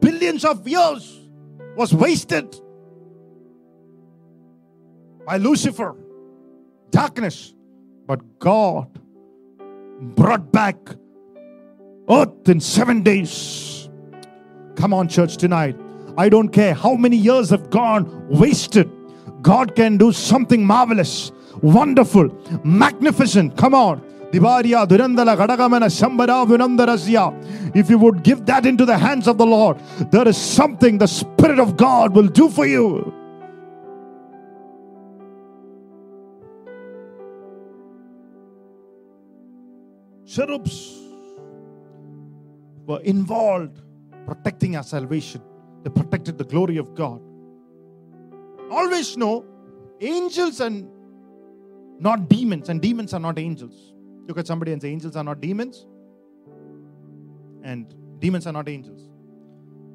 billions 0.00 0.44
of 0.44 0.66
years 0.66 1.28
was 1.76 1.92
wasted 1.94 2.56
by 5.26 5.36
Lucifer, 5.36 5.94
darkness. 6.90 7.54
But 8.06 8.38
God 8.38 8.98
brought 10.00 10.50
back 10.50 10.76
earth 12.08 12.48
in 12.48 12.60
seven 12.60 13.02
days. 13.02 13.90
Come 14.76 14.94
on, 14.94 15.08
church, 15.08 15.36
tonight. 15.36 15.76
I 16.16 16.28
don't 16.28 16.48
care 16.48 16.72
how 16.74 16.94
many 16.94 17.16
years 17.16 17.50
have 17.50 17.68
gone 17.68 18.28
wasted. 18.28 18.90
God 19.42 19.76
can 19.76 19.98
do 19.98 20.12
something 20.12 20.64
marvelous, 20.64 21.30
wonderful, 21.60 22.30
magnificent. 22.64 23.56
Come 23.56 23.74
on. 23.74 24.02
Divaria, 24.30 24.86
Durandala, 24.86 25.36
Gadagamana, 25.36 25.88
Sambara, 25.88 26.46
Vinandarasya. 26.46 27.74
If 27.74 27.88
you 27.88 27.98
would 27.98 28.22
give 28.22 28.44
that 28.46 28.66
into 28.66 28.84
the 28.84 28.98
hands 28.98 29.26
of 29.26 29.38
the 29.38 29.46
Lord, 29.46 29.78
there 30.10 30.28
is 30.28 30.36
something 30.36 30.98
the 30.98 31.06
Spirit 31.06 31.58
of 31.58 31.76
God 31.76 32.14
will 32.14 32.28
do 32.28 32.48
for 32.50 32.66
you. 32.66 33.14
Cherubs 40.26 40.94
were 42.84 43.00
involved 43.00 43.80
protecting 44.26 44.76
our 44.76 44.82
salvation. 44.82 45.40
They 45.84 45.90
protected 45.90 46.36
the 46.36 46.44
glory 46.44 46.76
of 46.76 46.94
God. 46.94 47.22
Always 48.70 49.16
know 49.16 49.46
angels 50.02 50.60
and 50.60 50.86
not 51.98 52.28
demons, 52.28 52.68
and 52.68 52.82
demons 52.82 53.14
are 53.14 53.20
not 53.20 53.38
angels. 53.38 53.94
Look 54.28 54.38
at 54.38 54.46
somebody 54.46 54.72
and 54.72 54.80
say, 54.80 54.90
Angels 54.90 55.16
are 55.16 55.24
not 55.24 55.40
demons, 55.40 55.86
and 57.64 57.92
demons 58.20 58.46
are 58.46 58.52
not 58.52 58.68
angels. 58.68 59.08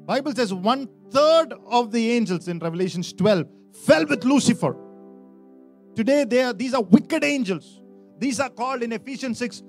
Bible 0.06 0.34
says 0.34 0.52
one 0.52 0.88
third 1.10 1.54
of 1.66 1.92
the 1.92 2.10
angels 2.10 2.48
in 2.48 2.58
Revelations 2.58 3.12
12 3.14 3.46
fell 3.86 4.04
with 4.06 4.24
Lucifer. 4.24 4.76
Today, 5.94 6.24
they 6.24 6.42
are, 6.42 6.52
these 6.52 6.74
are 6.74 6.82
wicked 6.82 7.24
angels. 7.24 7.80
These 8.18 8.40
are 8.40 8.50
called 8.50 8.82
in 8.82 8.92
Ephesians 8.92 9.38
6 9.38 9.62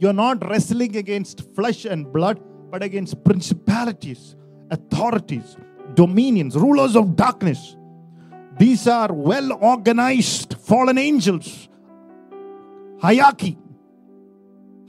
you're 0.00 0.14
not 0.14 0.48
wrestling 0.48 0.96
against 0.96 1.42
flesh 1.54 1.84
and 1.84 2.10
blood, 2.10 2.40
but 2.70 2.82
against 2.82 3.22
principalities, 3.22 4.34
authorities, 4.70 5.58
dominions, 5.92 6.56
rulers 6.56 6.96
of 6.96 7.16
darkness. 7.16 7.76
These 8.58 8.88
are 8.88 9.12
well 9.12 9.52
organized 9.52 10.54
fallen 10.54 10.96
angels. 10.96 11.68
Hierarchy. 13.02 13.58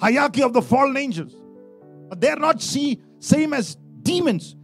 Hierarchy 0.01 0.41
of 0.41 0.53
the 0.53 0.61
fallen 0.61 0.97
angels. 0.97 1.35
But 2.09 2.19
they're 2.19 2.35
not 2.35 2.61
see, 2.61 2.99
same 3.19 3.53
as 3.53 3.77
demons. 4.01 4.55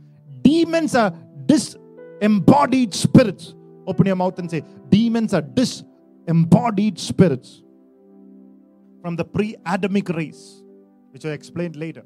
Demons 0.42 0.96
are 0.96 1.14
disembodied 1.46 2.94
spirits. 2.94 3.54
Open 3.86 4.08
your 4.08 4.16
mouth 4.16 4.38
and 4.40 4.50
say, 4.50 4.64
Demons 4.90 5.34
are 5.34 5.42
disembodied 5.42 6.98
spirits 7.00 7.62
from 9.02 9.16
the 9.16 9.24
pre 9.24 9.56
Adamic 9.66 10.10
race, 10.10 10.64
which 11.12 11.26
I 11.26 11.30
explained 11.30 11.76
later. 11.76 12.04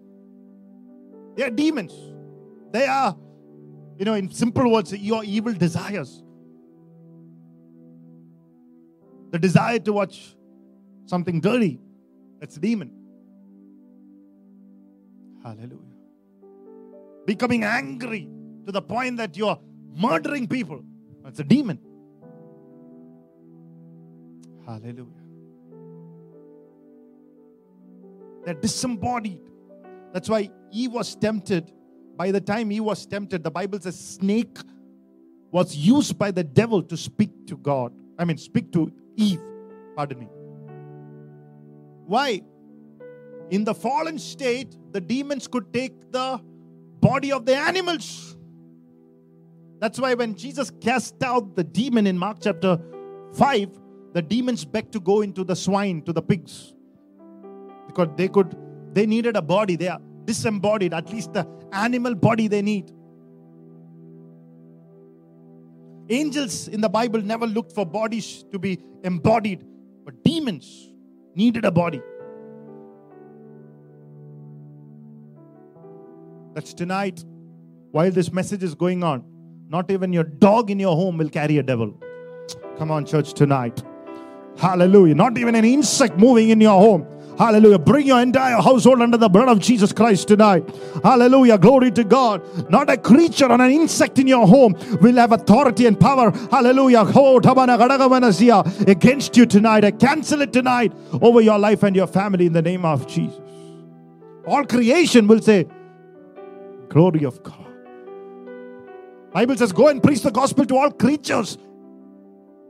They 1.35 1.43
are 1.43 1.49
demons. 1.49 1.93
They 2.71 2.85
are, 2.85 3.15
you 3.97 4.05
know, 4.05 4.13
in 4.13 4.29
simple 4.29 4.69
words, 4.69 4.93
your 4.93 5.23
evil 5.23 5.53
desires. 5.53 6.21
The 9.31 9.39
desire 9.39 9.79
to 9.79 9.93
watch 9.93 10.35
something 11.05 11.39
dirty, 11.39 11.79
that's 12.39 12.57
a 12.57 12.59
demon. 12.59 13.00
Hallelujah. 15.43 15.77
Becoming 17.25 17.63
angry 17.63 18.27
to 18.65 18.71
the 18.71 18.81
point 18.81 19.17
that 19.17 19.35
you're 19.37 19.59
murdering 19.95 20.47
people, 20.47 20.83
that's 21.23 21.39
a 21.39 21.43
demon. 21.43 21.79
Hallelujah. 24.65 25.07
They're 28.45 28.55
disembodied. 28.55 29.41
That's 30.13 30.29
why 30.29 30.49
he 30.71 30.87
was 30.87 31.15
tempted. 31.15 31.71
By 32.15 32.31
the 32.31 32.41
time 32.41 32.69
he 32.69 32.79
was 32.79 33.05
tempted, 33.05 33.43
the 33.43 33.51
Bible 33.51 33.79
says 33.79 33.99
snake 33.99 34.57
was 35.51 35.75
used 35.75 36.17
by 36.17 36.31
the 36.31 36.43
devil 36.43 36.81
to 36.83 36.97
speak 36.97 37.29
to 37.47 37.57
God. 37.57 37.93
I 38.17 38.25
mean, 38.25 38.37
speak 38.37 38.71
to 38.73 38.91
Eve. 39.15 39.41
Pardon 39.95 40.19
me. 40.19 40.29
Why? 42.05 42.41
In 43.51 43.65
the 43.65 43.75
fallen 43.75 44.17
state, 44.17 44.77
the 44.91 45.01
demons 45.01 45.47
could 45.47 45.73
take 45.73 46.11
the 46.11 46.39
body 47.01 47.33
of 47.33 47.45
the 47.45 47.55
animals. 47.55 48.37
That's 49.79 49.99
why 49.99 50.13
when 50.13 50.35
Jesus 50.35 50.71
cast 50.79 51.21
out 51.21 51.55
the 51.55 51.63
demon 51.63 52.07
in 52.07 52.17
Mark 52.17 52.37
chapter 52.41 52.79
5, 53.33 53.77
the 54.13 54.21
demons 54.21 54.63
begged 54.63 54.93
to 54.93 55.01
go 55.01 55.19
into 55.21 55.43
the 55.43 55.55
swine, 55.55 56.01
to 56.03 56.13
the 56.13 56.21
pigs. 56.21 56.73
Because 57.87 58.07
they 58.15 58.29
could 58.29 58.55
they 58.93 59.05
needed 59.05 59.35
a 59.35 59.41
body. 59.41 59.75
They 59.75 59.89
are 59.89 59.99
disembodied. 60.25 60.93
At 60.93 61.11
least 61.11 61.33
the 61.33 61.45
animal 61.73 62.15
body 62.15 62.47
they 62.47 62.61
need. 62.61 62.91
Angels 66.09 66.67
in 66.69 66.79
the 66.79 66.89
bible 66.89 67.21
never 67.21 67.47
looked 67.47 67.73
for 67.73 67.85
bodies 67.85 68.45
to 68.51 68.59
be 68.59 68.79
embodied 69.03 69.65
but 70.03 70.21
demons 70.23 70.93
needed 71.35 71.63
a 71.63 71.71
body 71.71 72.01
that's 76.53 76.73
tonight 76.73 77.23
while 77.91 78.11
this 78.11 78.31
message 78.31 78.63
is 78.63 78.75
going 78.75 79.03
on 79.03 79.23
not 79.67 79.89
even 79.91 80.13
your 80.13 80.23
dog 80.23 80.69
in 80.69 80.79
your 80.79 80.95
home 80.95 81.17
will 81.17 81.29
carry 81.29 81.57
a 81.57 81.63
devil 81.63 81.93
come 82.77 82.91
on 82.91 83.05
church 83.05 83.33
tonight 83.33 83.83
hallelujah 84.57 85.15
not 85.15 85.37
even 85.37 85.55
an 85.55 85.65
insect 85.65 86.17
moving 86.17 86.49
in 86.49 86.61
your 86.61 86.79
home 86.79 87.07
Hallelujah. 87.37 87.79
Bring 87.79 88.05
your 88.05 88.21
entire 88.21 88.61
household 88.61 89.01
under 89.01 89.17
the 89.17 89.27
blood 89.27 89.47
of 89.47 89.57
Jesus 89.59 89.91
Christ 89.91 90.27
tonight. 90.27 90.63
Hallelujah. 91.03 91.57
Glory 91.57 91.89
to 91.91 92.03
God. 92.03 92.43
Not 92.69 92.87
a 92.89 92.97
creature 92.97 93.45
or 93.45 93.59
an 93.59 93.71
insect 93.71 94.19
in 94.19 94.27
your 94.27 94.45
home 94.45 94.75
will 95.01 95.15
have 95.15 95.31
authority 95.31 95.87
and 95.87 95.99
power. 95.99 96.29
Hallelujah. 96.51 97.01
Against 98.87 99.37
you 99.37 99.45
tonight. 99.47 99.85
I 99.85 99.91
cancel 99.91 100.41
it 100.41 100.53
tonight 100.53 100.93
over 101.13 101.41
your 101.41 101.57
life 101.57 101.81
and 101.81 101.95
your 101.95 102.05
family 102.05 102.45
in 102.45 102.53
the 102.53 102.61
name 102.61 102.85
of 102.85 103.07
Jesus. 103.07 103.39
All 104.45 104.63
creation 104.65 105.27
will 105.27 105.41
say, 105.41 105.67
Glory 106.91 107.23
of 107.23 107.41
God. 107.41 107.73
Bible 109.31 109.55
says, 109.55 109.71
Go 109.71 109.87
and 109.87 110.03
preach 110.03 110.23
the 110.23 110.29
gospel 110.29 110.65
to 110.65 110.75
all 110.75 110.91
creatures. 110.91 111.57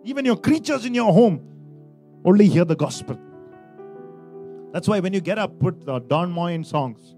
Even 0.03 0.26
your 0.26 0.36
creatures 0.36 0.86
in 0.86 0.93
your 0.93 1.11
home 1.11 1.41
only 2.24 2.47
hear 2.47 2.63
the 2.63 2.76
gospel. 2.76 3.17
That's 4.72 4.88
why 4.88 4.99
when 4.99 5.11
you 5.13 5.22
get 5.22 5.39
up, 5.39 5.59
put 5.59 5.88
the 5.88 5.97
Don 5.97 6.32
Moen 6.32 6.63
songs. 6.63 7.15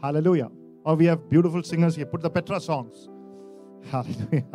Hallelujah. 0.00 0.50
Or 0.84 0.94
we 0.94 1.04
have 1.04 1.28
beautiful 1.28 1.62
singers 1.62 1.94
here. 1.94 2.06
Put 2.06 2.22
the 2.22 2.30
Petra 2.30 2.58
songs. 2.58 3.08
Hallelujah. 3.90 4.44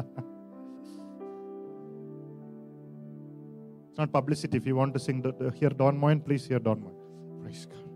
It's 3.90 4.00
not 4.00 4.12
publicity. 4.12 4.58
If 4.58 4.66
you 4.66 4.76
want 4.76 4.96
to 4.96 5.00
sing, 5.00 5.22
the, 5.22 5.32
the, 5.34 5.52
hear 5.52 5.70
Don 5.70 6.00
Moen, 6.00 6.20
please 6.20 6.48
hear 6.48 6.58
Don 6.58 6.82
Moen. 6.82 6.96
Praise 7.44 7.68
God. 7.68 7.93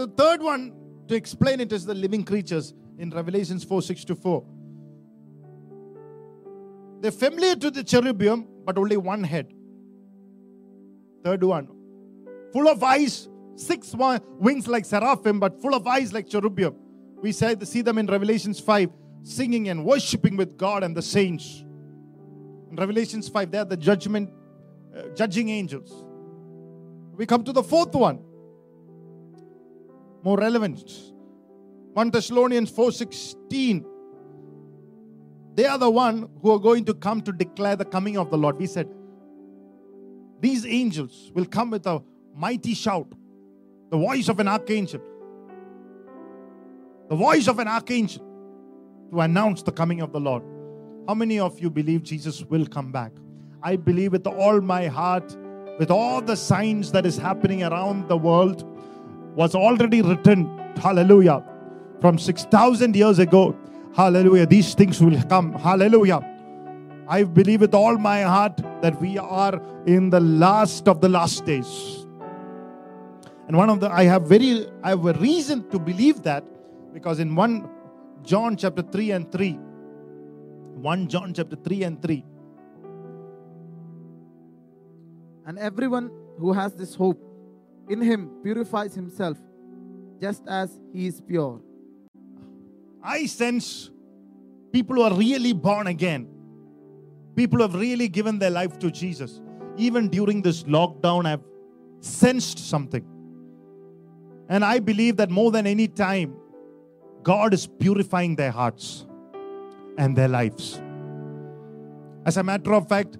So 0.00 0.06
the 0.06 0.12
third 0.14 0.40
one 0.40 0.72
to 1.08 1.14
explain 1.14 1.60
it 1.60 1.74
is 1.74 1.84
the 1.84 1.92
living 1.92 2.24
creatures 2.24 2.72
in 2.96 3.10
Revelations 3.10 3.64
4 3.64 3.82
6 3.82 4.04
to 4.06 4.14
4. 4.14 4.42
They're 7.02 7.10
familiar 7.10 7.54
to 7.56 7.70
the 7.70 7.84
cherubim, 7.84 8.46
but 8.64 8.78
only 8.78 8.96
one 8.96 9.22
head. 9.22 9.52
Third 11.22 11.44
one. 11.44 11.68
Full 12.50 12.66
of 12.66 12.82
eyes, 12.82 13.28
six 13.56 13.94
wings 14.38 14.66
like 14.66 14.86
seraphim, 14.86 15.38
but 15.38 15.60
full 15.60 15.74
of 15.74 15.86
eyes 15.86 16.14
like 16.14 16.30
cherubim. 16.30 16.74
We 17.20 17.32
see 17.32 17.82
them 17.82 17.98
in 17.98 18.06
Revelations 18.06 18.58
5, 18.58 18.88
singing 19.22 19.68
and 19.68 19.84
worshiping 19.84 20.34
with 20.34 20.56
God 20.56 20.82
and 20.82 20.96
the 20.96 21.02
saints. 21.02 21.62
In 22.70 22.76
Revelations 22.78 23.28
5, 23.28 23.50
they 23.50 23.58
are 23.58 23.66
the 23.66 23.76
judgment 23.76 24.30
uh, 24.96 25.08
judging 25.14 25.50
angels. 25.50 25.92
We 27.18 27.26
come 27.26 27.44
to 27.44 27.52
the 27.52 27.62
fourth 27.62 27.94
one. 27.94 28.29
More 30.22 30.38
relevant. 30.38 31.12
1 31.94 32.10
Thessalonians 32.10 32.70
4:16. 32.70 33.84
They 35.54 35.66
are 35.66 35.78
the 35.78 35.90
one 35.90 36.28
who 36.40 36.52
are 36.52 36.58
going 36.58 36.84
to 36.84 36.94
come 36.94 37.20
to 37.22 37.32
declare 37.32 37.76
the 37.76 37.84
coming 37.84 38.16
of 38.16 38.30
the 38.30 38.38
Lord. 38.38 38.56
We 38.56 38.66
said, 38.66 38.88
these 40.40 40.64
angels 40.64 41.30
will 41.34 41.44
come 41.44 41.70
with 41.70 41.86
a 41.86 42.02
mighty 42.34 42.72
shout, 42.72 43.12
the 43.90 43.98
voice 43.98 44.28
of 44.28 44.40
an 44.40 44.48
archangel, 44.48 45.02
the 47.10 47.16
voice 47.16 47.46
of 47.46 47.58
an 47.58 47.68
archangel 47.68 48.24
to 49.10 49.20
announce 49.20 49.62
the 49.62 49.72
coming 49.72 50.00
of 50.00 50.12
the 50.12 50.20
Lord. 50.20 50.42
How 51.06 51.14
many 51.14 51.38
of 51.40 51.58
you 51.60 51.68
believe 51.68 52.04
Jesus 52.04 52.42
will 52.44 52.64
come 52.64 52.92
back? 52.92 53.12
I 53.62 53.76
believe 53.76 54.12
with 54.12 54.26
all 54.26 54.60
my 54.60 54.86
heart, 54.86 55.36
with 55.78 55.90
all 55.90 56.22
the 56.22 56.36
signs 56.36 56.92
that 56.92 57.04
is 57.04 57.18
happening 57.18 57.62
around 57.64 58.08
the 58.08 58.16
world, 58.16 58.64
was 59.40 59.54
already 59.54 60.02
written. 60.02 60.40
Hallelujah. 60.76 61.42
From 62.02 62.18
6,000 62.18 62.94
years 62.94 63.18
ago. 63.18 63.56
Hallelujah. 63.96 64.46
These 64.46 64.74
things 64.74 65.00
will 65.00 65.20
come. 65.34 65.54
Hallelujah. 65.54 66.20
I 67.08 67.22
believe 67.24 67.62
with 67.62 67.74
all 67.74 67.96
my 67.96 68.20
heart 68.22 68.58
that 68.82 69.00
we 69.00 69.16
are 69.16 69.54
in 69.86 70.10
the 70.10 70.20
last 70.20 70.88
of 70.88 71.00
the 71.00 71.08
last 71.08 71.46
days. 71.46 71.70
And 73.48 73.56
one 73.56 73.70
of 73.70 73.80
the 73.80 73.90
I 73.90 74.04
have 74.04 74.28
very 74.34 74.66
I 74.82 74.90
have 74.90 75.06
a 75.06 75.14
reason 75.14 75.68
to 75.70 75.78
believe 75.78 76.22
that 76.22 76.44
because 76.92 77.18
in 77.18 77.34
1 77.34 77.68
John 78.22 78.56
chapter 78.56 78.82
3 78.82 79.10
and 79.12 79.32
3 79.32 79.52
1 79.54 81.08
John 81.08 81.34
chapter 81.34 81.56
3 81.56 81.82
and 81.82 82.02
3 82.02 82.24
And 85.46 85.58
everyone 85.58 86.12
who 86.38 86.52
has 86.52 86.74
this 86.74 86.94
hope 86.94 87.29
in 87.90 88.00
him 88.00 88.30
purifies 88.42 88.94
himself 88.94 89.36
just 90.20 90.46
as 90.46 90.78
he 90.92 91.06
is 91.06 91.20
pure. 91.20 91.60
I 93.02 93.26
sense 93.26 93.90
people 94.72 94.96
who 94.96 95.02
are 95.02 95.14
really 95.14 95.52
born 95.52 95.88
again. 95.88 96.28
People 97.34 97.58
who 97.58 97.62
have 97.62 97.74
really 97.74 98.08
given 98.08 98.38
their 98.38 98.50
life 98.50 98.78
to 98.78 98.90
Jesus. 98.90 99.40
Even 99.76 100.08
during 100.08 100.42
this 100.42 100.62
lockdown, 100.64 101.26
I've 101.26 101.42
sensed 102.00 102.58
something. 102.58 103.04
And 104.48 104.64
I 104.64 104.78
believe 104.78 105.16
that 105.16 105.30
more 105.30 105.50
than 105.50 105.66
any 105.66 105.88
time, 105.88 106.34
God 107.22 107.54
is 107.54 107.66
purifying 107.66 108.36
their 108.36 108.50
hearts 108.50 109.06
and 109.96 110.16
their 110.16 110.28
lives. 110.28 110.80
As 112.26 112.36
a 112.36 112.42
matter 112.42 112.74
of 112.74 112.88
fact, 112.88 113.16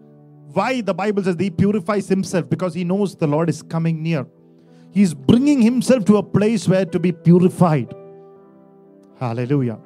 why 0.52 0.80
the 0.80 0.94
Bible 0.94 1.22
says 1.22 1.36
he 1.38 1.50
purifies 1.50 2.08
himself 2.08 2.48
because 2.48 2.74
he 2.74 2.84
knows 2.84 3.16
the 3.16 3.26
Lord 3.26 3.48
is 3.48 3.62
coming 3.62 4.02
near. 4.02 4.26
He's 4.92 5.14
bringing 5.14 5.62
himself 5.62 6.04
to 6.06 6.16
a 6.16 6.22
place 6.22 6.66
where 6.68 6.84
to 6.84 6.98
be 6.98 7.12
purified. 7.12 7.94
Hallelujah. 9.18 9.78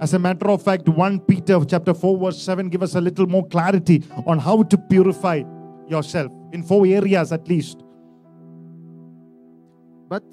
As 0.00 0.14
a 0.14 0.18
matter 0.18 0.48
of 0.48 0.62
fact, 0.62 0.88
1 0.88 1.20
Peter 1.20 1.62
chapter 1.64 1.92
4 1.92 2.18
verse 2.18 2.42
7 2.42 2.68
give 2.68 2.82
us 2.82 2.94
a 2.94 3.00
little 3.00 3.26
more 3.26 3.46
clarity 3.46 4.02
on 4.26 4.38
how 4.38 4.62
to 4.62 4.78
purify 4.78 5.42
yourself 5.88 6.32
in 6.52 6.62
four 6.62 6.86
areas 6.86 7.32
at 7.32 7.46
least. 7.48 7.82
But 10.08 10.24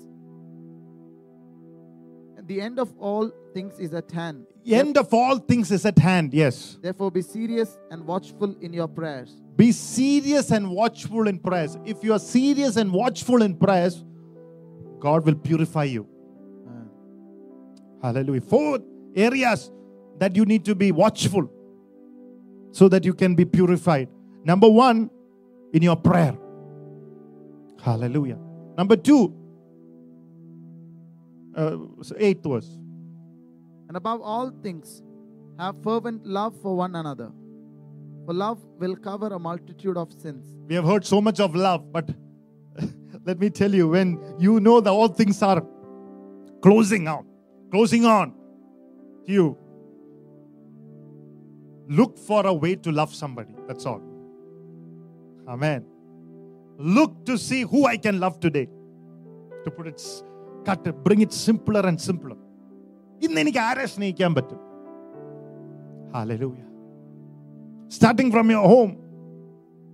the 2.48 2.62
end 2.62 2.80
of 2.80 2.94
all 2.98 3.30
things 3.54 3.78
is 3.78 3.94
at 3.94 4.10
hand. 4.10 4.46
The 4.64 4.76
End 4.76 4.98
of 4.98 5.14
all 5.14 5.38
things 5.38 5.72
is 5.72 5.86
at 5.86 6.00
hand. 6.00 6.34
Yes. 6.34 6.78
Therefore, 6.82 7.12
be 7.12 7.22
serious 7.22 7.78
and 7.92 8.06
watchful 8.06 8.56
in 8.62 8.74
your 8.74 8.88
prayers. 8.88 9.34
Be 9.58 9.72
serious 9.72 10.52
and 10.52 10.70
watchful 10.70 11.28
in 11.28 11.40
prayers. 11.40 11.78
If 11.84 12.04
you 12.04 12.14
are 12.14 12.20
serious 12.20 12.78
and 12.78 12.94
watchful 12.94 13.42
in 13.42 13.56
prayers, 13.56 14.04
God 15.00 15.26
will 15.26 15.36
purify 15.36 15.86
you. 15.86 16.08
Hallelujah. 18.02 18.42
Four 18.42 18.80
areas 19.16 19.72
that 20.20 20.36
you 20.36 20.46
need 20.46 20.64
to 20.66 20.76
be 20.76 20.92
watchful 20.92 21.50
so 22.72 22.88
that 22.90 23.04
you 23.04 23.14
can 23.14 23.34
be 23.34 23.46
purified. 23.46 24.10
Number 24.44 24.70
one, 24.70 25.10
in 25.74 25.82
your 25.82 25.96
prayer. 25.96 26.38
Hallelujah. 27.82 28.38
Number 28.78 28.96
two, 28.96 29.34
uh, 31.56 31.78
eighth 32.18 32.44
verse. 32.44 32.70
And 33.88 33.98
above 33.98 34.22
all 34.22 34.52
things, 34.62 35.02
have 35.58 35.82
fervent 35.84 36.26
love 36.26 36.56
for 36.62 36.76
one 36.76 36.96
another. 36.96 37.32
For 38.27 38.35
love 38.35 38.59
will 38.79 38.97
cover 38.97 39.29
a 39.29 39.39
multitude 39.39 39.97
of 39.97 40.13
sins. 40.13 40.45
We 40.69 40.75
have 40.77 40.85
heard 40.85 41.05
so 41.05 41.21
much 41.21 41.41
of 41.41 41.55
love, 41.55 41.93
but 41.93 42.09
let 43.25 43.39
me 43.39 43.51
tell 43.51 43.75
you, 43.75 43.89
when 43.89 44.09
you 44.39 44.61
know 44.61 44.81
that 44.81 44.91
all 44.91 45.09
things 45.09 45.43
are 45.43 45.63
closing 46.63 47.09
out, 47.09 47.25
closing 47.71 48.05
on 48.05 48.33
to 49.27 49.33
you, 49.33 49.47
look 51.89 52.19
for 52.19 52.47
a 52.47 52.55
way 52.65 52.75
to 52.77 52.93
love 52.93 53.13
somebody. 53.15 53.55
That's 53.69 53.87
all. 53.87 54.03
Amen. 55.49 55.85
Look 56.79 57.25
to 57.27 57.37
see 57.37 57.63
who 57.63 57.87
I 57.87 57.97
can 57.97 58.21
love 58.21 58.41
today. 58.41 58.69
To 59.65 59.71
put 59.71 59.87
it, 59.87 60.01
cut, 60.65 60.83
bring 61.05 61.21
it 61.27 61.33
simpler 61.33 61.85
and 61.91 62.01
simpler. 62.09 62.39
ഇന്ന് 63.25 63.41
എനിക്ക് 63.45 63.61
ആരെ 63.69 63.87
സ്നേഹിക്കാൻ 63.95 64.33
പറ്റും 64.37 64.61
Hallelujah. 66.17 66.66
Starting 67.90 68.32
from 68.32 68.50
your 68.50 68.68
home, 68.68 68.98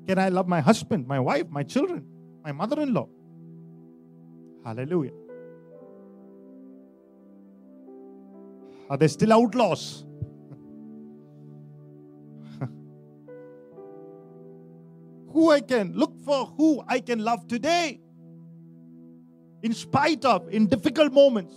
can 0.07 0.17
I 0.19 0.29
love 0.29 0.47
my 0.47 0.61
husband, 0.61 1.07
my 1.07 1.19
wife, 1.19 1.47
my 1.49 1.63
children, 1.63 2.05
my 2.43 2.51
mother 2.51 2.81
in 2.81 2.93
law? 2.93 3.07
Hallelujah. 4.65 5.11
Are 8.89 8.97
they 8.97 9.07
still 9.07 9.31
outlaws? 9.33 10.05
who 15.31 15.51
I 15.51 15.61
can 15.61 15.93
look 15.93 16.19
for, 16.23 16.45
who 16.57 16.83
I 16.87 16.99
can 16.99 17.19
love 17.19 17.47
today, 17.47 17.99
in 19.61 19.73
spite 19.73 20.25
of, 20.25 20.49
in 20.49 20.67
difficult 20.67 21.13
moments. 21.13 21.53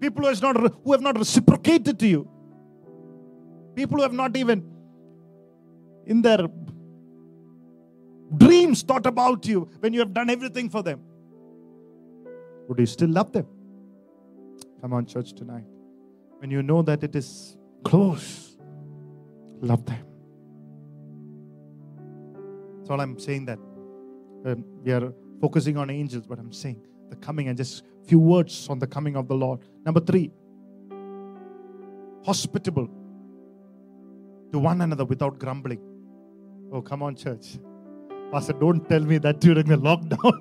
People 0.00 0.22
who, 0.22 0.28
has 0.28 0.40
not, 0.40 0.56
who 0.56 0.92
have 0.92 1.00
not 1.00 1.18
reciprocated 1.18 1.98
to 1.98 2.06
you. 2.06 2.28
People 3.74 3.98
who 3.98 4.02
have 4.02 4.12
not 4.12 4.36
even, 4.36 4.64
in 6.06 6.22
their 6.22 6.46
dreams, 8.36 8.82
thought 8.82 9.06
about 9.06 9.46
you 9.46 9.68
when 9.80 9.92
you 9.92 10.00
have 10.00 10.12
done 10.12 10.30
everything 10.30 10.68
for 10.68 10.82
them. 10.82 11.00
Would 12.68 12.78
you 12.78 12.86
still 12.86 13.08
love 13.08 13.32
them? 13.32 13.46
Come 14.80 14.92
on, 14.92 15.06
church, 15.06 15.32
tonight. 15.32 15.64
When 16.38 16.50
you 16.50 16.62
know 16.62 16.82
that 16.82 17.02
it 17.02 17.16
is 17.16 17.56
close, 17.84 18.56
love 19.60 19.84
them. 19.86 20.04
That's 22.78 22.90
all 22.90 23.00
I'm 23.00 23.18
saying 23.18 23.46
that 23.46 23.58
um, 24.44 24.64
we 24.84 24.92
are 24.92 25.12
focusing 25.40 25.76
on 25.76 25.90
angels, 25.90 26.26
but 26.26 26.38
I'm 26.38 26.52
saying 26.52 26.80
the 27.10 27.16
coming 27.16 27.48
and 27.48 27.56
just 27.56 27.82
few 28.08 28.18
words 28.18 28.68
on 28.70 28.78
the 28.78 28.86
coming 28.86 29.16
of 29.16 29.28
the 29.28 29.34
Lord. 29.34 29.60
Number 29.84 30.00
three, 30.00 30.30
hospitable 32.24 32.88
to 34.52 34.58
one 34.58 34.80
another 34.80 35.04
without 35.04 35.38
grumbling. 35.38 35.80
Oh, 36.72 36.80
come 36.80 37.02
on, 37.02 37.16
church. 37.16 37.58
Pastor, 38.32 38.54
don't 38.54 38.88
tell 38.88 39.00
me 39.00 39.18
that 39.18 39.40
during 39.40 39.66
the 39.66 39.76
lockdown. 39.76 40.38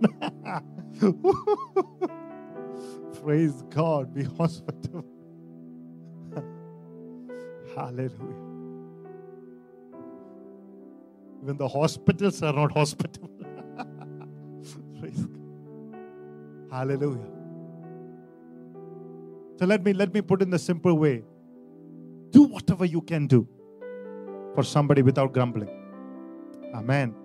Praise 3.21 3.63
God, 3.69 4.13
be 4.13 4.23
hospitable. 4.23 5.05
Hallelujah. 7.75 8.43
Even 11.43 11.57
the 11.57 11.67
hospitals 11.67 12.41
are 12.43 12.53
not 12.53 12.71
hospitable. 12.71 13.29
Praise 14.99 15.25
God. 15.25 15.41
Hallelujah. 16.71 17.36
So 19.59 19.65
let 19.65 19.83
me 19.83 19.93
let 19.93 20.13
me 20.13 20.21
put 20.21 20.41
in 20.41 20.49
the 20.49 20.59
simple 20.59 20.93
way. 20.93 21.23
Do 22.31 22.43
whatever 22.43 22.85
you 22.85 23.01
can 23.01 23.27
do 23.27 23.47
for 24.53 24.63
somebody 24.63 25.01
without 25.01 25.33
grumbling. 25.33 25.69
Amen. 26.73 27.15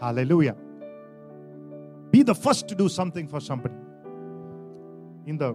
Hallelujah. 0.00 0.56
Be 2.10 2.22
the 2.22 2.34
first 2.34 2.68
to 2.68 2.74
do 2.74 2.88
something 2.88 3.28
for 3.28 3.40
somebody. 3.40 3.74
In 5.26 5.36
the 5.38 5.54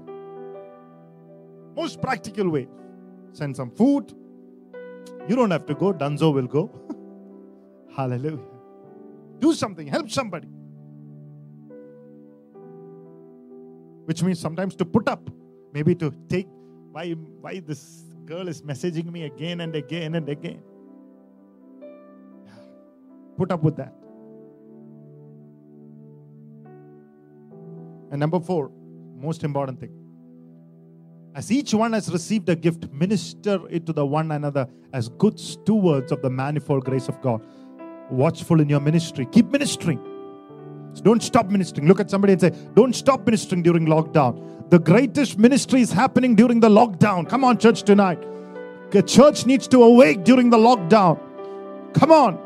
most 1.75 2.01
practical 2.01 2.49
way. 2.49 2.67
Send 3.33 3.55
some 3.55 3.71
food. 3.71 4.13
You 5.27 5.35
don't 5.35 5.51
have 5.51 5.65
to 5.65 5.75
go, 5.75 5.93
Dunzo 5.93 6.33
will 6.33 6.47
go. 6.47 6.71
Hallelujah. 7.95 8.39
Do 9.39 9.53
something, 9.53 9.87
help 9.87 10.09
somebody. 10.09 10.47
Which 14.05 14.23
means 14.23 14.39
sometimes 14.39 14.75
to 14.75 14.85
put 14.85 15.09
up, 15.09 15.29
maybe 15.75 15.93
to 15.93 16.09
take 16.29 16.47
why 16.93 17.11
why 17.45 17.59
this 17.59 17.81
girl 18.25 18.47
is 18.47 18.61
messaging 18.61 19.11
me 19.11 19.23
again 19.23 19.61
and 19.61 19.75
again 19.75 20.15
and 20.15 20.29
again. 20.29 20.61
Put 23.37 23.51
up 23.51 23.61
with 23.61 23.75
that. 23.75 23.93
And 28.11 28.19
number 28.21 28.39
four, 28.39 28.71
most 29.17 29.43
important 29.43 29.81
thing. 29.81 29.93
As 31.35 31.51
each 31.51 31.73
one 31.73 31.91
has 31.91 32.09
received 32.09 32.47
a 32.47 32.55
gift, 32.55 32.89
minister 32.93 33.59
it 33.69 33.85
to 33.87 33.91
the 33.91 34.05
one 34.05 34.31
another 34.31 34.69
as 34.93 35.09
good 35.09 35.37
stewards 35.37 36.13
of 36.13 36.21
the 36.21 36.29
manifold 36.29 36.85
grace 36.85 37.09
of 37.09 37.21
God. 37.21 37.41
Watchful 38.09 38.61
in 38.61 38.69
your 38.69 38.79
ministry. 38.79 39.25
Keep 39.25 39.47
ministering. 39.47 39.99
Don't 41.01 41.21
stop 41.21 41.47
ministering. 41.47 41.87
Look 41.87 41.99
at 41.99 42.09
somebody 42.09 42.33
and 42.33 42.41
say, 42.41 42.51
Don't 42.73 42.95
stop 42.95 43.25
ministering 43.25 43.63
during 43.63 43.85
lockdown. 43.85 44.69
The 44.69 44.79
greatest 44.79 45.37
ministry 45.37 45.81
is 45.81 45.91
happening 45.91 46.35
during 46.35 46.59
the 46.59 46.69
lockdown. 46.69 47.29
Come 47.29 47.43
on, 47.43 47.57
church, 47.57 47.83
tonight. 47.83 48.19
The 48.91 49.03
church 49.03 49.45
needs 49.45 49.67
to 49.69 49.83
awake 49.83 50.23
during 50.23 50.49
the 50.49 50.57
lockdown. 50.57 51.19
Come 51.93 52.11
on. 52.11 52.39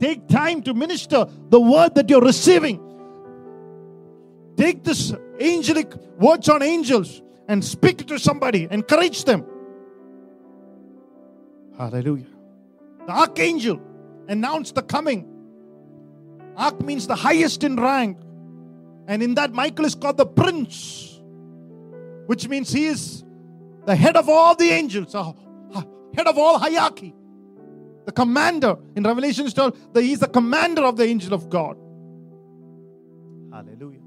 Take 0.00 0.28
time 0.28 0.62
to 0.62 0.74
minister 0.74 1.26
the 1.48 1.60
word 1.60 1.94
that 1.94 2.08
you're 2.08 2.20
receiving. 2.20 2.80
Take 4.56 4.84
this 4.84 5.12
angelic 5.40 5.94
words 6.18 6.48
on 6.48 6.62
angels 6.62 7.22
and 7.48 7.64
speak 7.64 8.06
to 8.06 8.18
somebody, 8.18 8.68
encourage 8.70 9.24
them. 9.24 9.44
Hallelujah. 11.76 12.26
The 13.06 13.12
archangel 13.12 13.80
announced 14.28 14.74
the 14.74 14.82
coming. 14.82 15.28
Arch 16.56 16.80
means 16.80 17.06
the 17.06 17.14
highest 17.14 17.64
in 17.64 17.76
rank. 17.76 18.18
And 19.06 19.22
in 19.22 19.34
that, 19.34 19.52
Michael 19.52 19.84
is 19.84 19.94
called 19.94 20.16
the 20.16 20.26
prince, 20.26 21.20
which 22.26 22.48
means 22.48 22.72
he 22.72 22.86
is 22.86 23.24
the 23.84 23.94
head 23.94 24.16
of 24.16 24.28
all 24.28 24.54
the 24.54 24.70
angels, 24.70 25.14
uh, 25.14 25.32
head 26.16 26.26
of 26.26 26.38
all 26.38 26.58
hierarchy. 26.58 27.14
The 28.06 28.12
commander 28.12 28.76
in 28.96 29.02
Revelation 29.02 29.46
is 29.46 29.54
told 29.54 29.76
that 29.94 30.02
he's 30.02 30.20
the 30.20 30.28
commander 30.28 30.82
of 30.82 30.96
the 30.96 31.04
angel 31.04 31.34
of 31.34 31.48
God. 31.48 31.76
Hallelujah. 33.52 34.00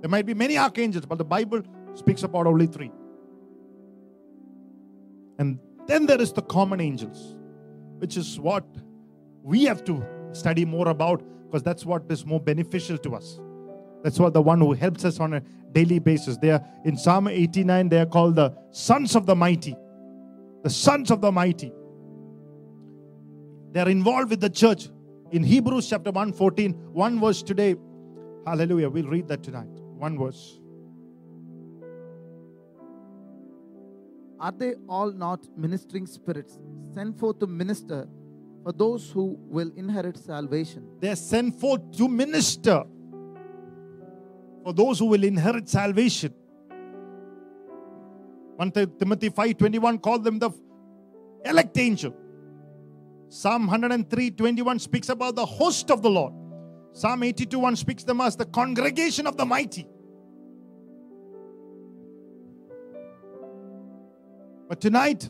There 0.00 0.10
might 0.10 0.26
be 0.26 0.34
many 0.34 0.58
archangels, 0.58 1.06
but 1.06 1.18
the 1.18 1.24
Bible 1.24 1.62
speaks 1.94 2.22
about 2.22 2.46
only 2.46 2.66
three. 2.66 2.92
And 5.38 5.58
then 5.86 6.06
there 6.06 6.20
is 6.20 6.32
the 6.32 6.42
common 6.42 6.80
angels, 6.80 7.36
which 7.98 8.16
is 8.16 8.38
what 8.38 8.64
we 9.42 9.64
have 9.64 9.84
to 9.84 10.04
study 10.32 10.64
more 10.64 10.88
about 10.88 11.22
because 11.46 11.62
that's 11.62 11.86
what 11.86 12.02
is 12.10 12.26
more 12.26 12.40
beneficial 12.40 12.98
to 12.98 13.14
us. 13.14 13.40
That's 14.02 14.18
what 14.18 14.34
the 14.34 14.42
one 14.42 14.60
who 14.60 14.72
helps 14.72 15.04
us 15.04 15.20
on 15.20 15.34
a 15.34 15.40
daily 15.72 15.98
basis. 15.98 16.36
They 16.36 16.50
are 16.50 16.64
in 16.84 16.96
Psalm 16.96 17.28
89, 17.28 17.88
they 17.88 18.00
are 18.00 18.06
called 18.06 18.36
the 18.36 18.56
sons 18.70 19.16
of 19.16 19.26
the 19.26 19.34
mighty. 19.34 19.76
The 20.62 20.70
sons 20.70 21.10
of 21.10 21.20
the 21.20 21.30
mighty. 21.30 21.72
They 23.72 23.80
are 23.80 23.88
involved 23.88 24.30
with 24.30 24.40
the 24.40 24.50
church. 24.50 24.88
In 25.32 25.42
Hebrews 25.42 25.88
chapter 25.88 26.10
1, 26.10 26.32
14, 26.32 26.72
one 26.92 27.20
verse 27.20 27.42
today. 27.42 27.76
Hallelujah. 28.46 28.88
We'll 28.88 29.08
read 29.08 29.28
that 29.28 29.42
tonight. 29.42 29.68
One 29.98 30.18
verse. 30.18 30.60
Are 34.38 34.52
they 34.52 34.74
all 34.88 35.10
not 35.12 35.46
ministering 35.56 36.06
spirits 36.06 36.58
sent 36.94 37.18
forth 37.18 37.38
to 37.38 37.46
minister 37.46 38.06
for 38.62 38.72
those 38.72 39.10
who 39.10 39.38
will 39.48 39.70
inherit 39.76 40.18
salvation? 40.18 40.86
They 41.00 41.08
are 41.08 41.16
sent 41.16 41.58
forth 41.58 41.90
to 41.96 42.08
minister 42.08 42.84
for 44.62 44.72
those 44.72 44.98
who 44.98 45.06
will 45.06 45.24
inherit 45.24 45.68
salvation. 45.68 46.34
1 48.56 48.72
Timothy 48.98 49.30
5:21 49.30 49.98
called 49.98 50.24
them 50.24 50.38
the 50.38 50.50
elect 51.44 51.78
angel. 51.78 52.14
Psalm 53.28 53.68
103:21 53.68 54.78
speaks 54.78 55.08
about 55.08 55.34
the 55.34 55.46
host 55.46 55.90
of 55.90 56.02
the 56.02 56.10
Lord. 56.10 56.32
Psalm 56.92 57.22
82:1 57.22 57.76
speaks 57.76 58.04
them 58.04 58.20
as 58.20 58.36
the 58.36 58.46
congregation 58.46 59.26
of 59.26 59.36
the 59.36 59.44
mighty. 59.44 59.86
But 64.68 64.80
tonight, 64.80 65.28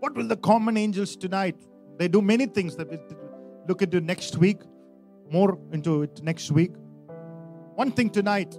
what 0.00 0.14
will 0.14 0.28
the 0.28 0.36
common 0.36 0.76
angels 0.76 1.16
tonight? 1.16 1.56
They 1.98 2.08
do 2.08 2.20
many 2.20 2.46
things 2.46 2.76
that 2.76 2.90
we 2.90 2.98
look 3.66 3.80
into 3.80 4.00
next 4.00 4.36
week, 4.36 4.60
more 5.30 5.58
into 5.72 6.02
it 6.02 6.22
next 6.22 6.50
week. 6.50 6.72
One 7.74 7.90
thing 7.90 8.10
tonight, 8.10 8.58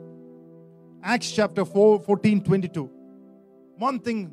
Acts 1.03 1.31
chapter 1.31 1.65
4, 1.65 1.99
14, 1.99 2.43
22. 2.43 2.89
One 3.77 3.99
thing 3.99 4.31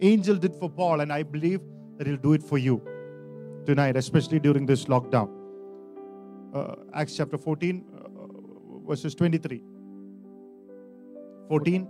angel 0.00 0.36
did 0.36 0.54
for 0.56 0.68
Paul, 0.68 1.00
and 1.00 1.12
I 1.12 1.22
believe 1.22 1.60
that 1.98 2.06
he'll 2.06 2.16
do 2.16 2.32
it 2.32 2.42
for 2.42 2.58
you 2.58 2.82
tonight, 3.64 3.96
especially 3.96 4.40
during 4.40 4.66
this 4.66 4.86
lockdown. 4.86 5.30
Uh, 6.52 6.74
Acts 6.94 7.16
chapter 7.16 7.38
14, 7.38 7.84
uh, 7.94 8.88
verses 8.88 9.14
23. 9.14 9.62
14. 11.48 11.88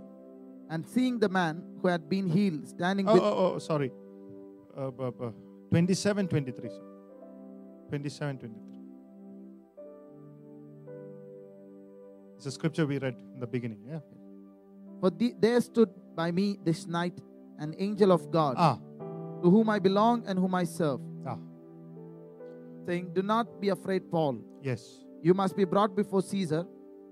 And 0.69 0.85
seeing 0.85 1.17
the 1.19 1.29
man 1.29 1.63
who 1.81 1.87
had 1.87 2.09
been 2.09 2.27
healed 2.29 2.67
standing 2.67 3.07
Oh, 3.07 3.13
with 3.13 3.23
oh, 3.23 3.53
oh, 3.55 3.59
sorry. 3.59 3.91
Uh, 4.77 4.91
bu- 4.91 5.11
bu- 5.11 5.33
27, 5.71 6.27
23. 6.27 6.69
sir. 6.69 6.81
27, 7.89 8.37
23. 8.39 8.63
It's 12.37 12.45
a 12.45 12.51
scripture 12.51 12.85
we 12.85 12.97
read 12.99 13.15
in 13.33 13.39
the 13.39 13.47
beginning. 13.47 13.79
Yeah. 13.89 13.99
For 15.01 15.09
the, 15.09 15.33
there 15.39 15.59
stood 15.61 15.89
by 16.15 16.31
me 16.31 16.57
this 16.63 16.85
night 16.85 17.17
an 17.59 17.73
angel 17.79 18.11
of 18.11 18.29
God, 18.29 18.55
Ah, 18.57 18.77
to 19.41 19.49
whom 19.49 19.69
I 19.69 19.79
belong 19.79 20.23
and 20.27 20.37
whom 20.37 20.53
I 20.53 20.63
serve, 20.63 20.99
ah, 21.25 21.37
saying, 22.85 23.11
Do 23.13 23.23
not 23.23 23.59
be 23.59 23.69
afraid, 23.69 24.11
Paul. 24.11 24.39
yes. 24.61 25.03
You 25.23 25.33
must 25.33 25.55
be 25.57 25.65
brought 25.65 25.95
before 25.95 26.21
Caesar, 26.21 26.65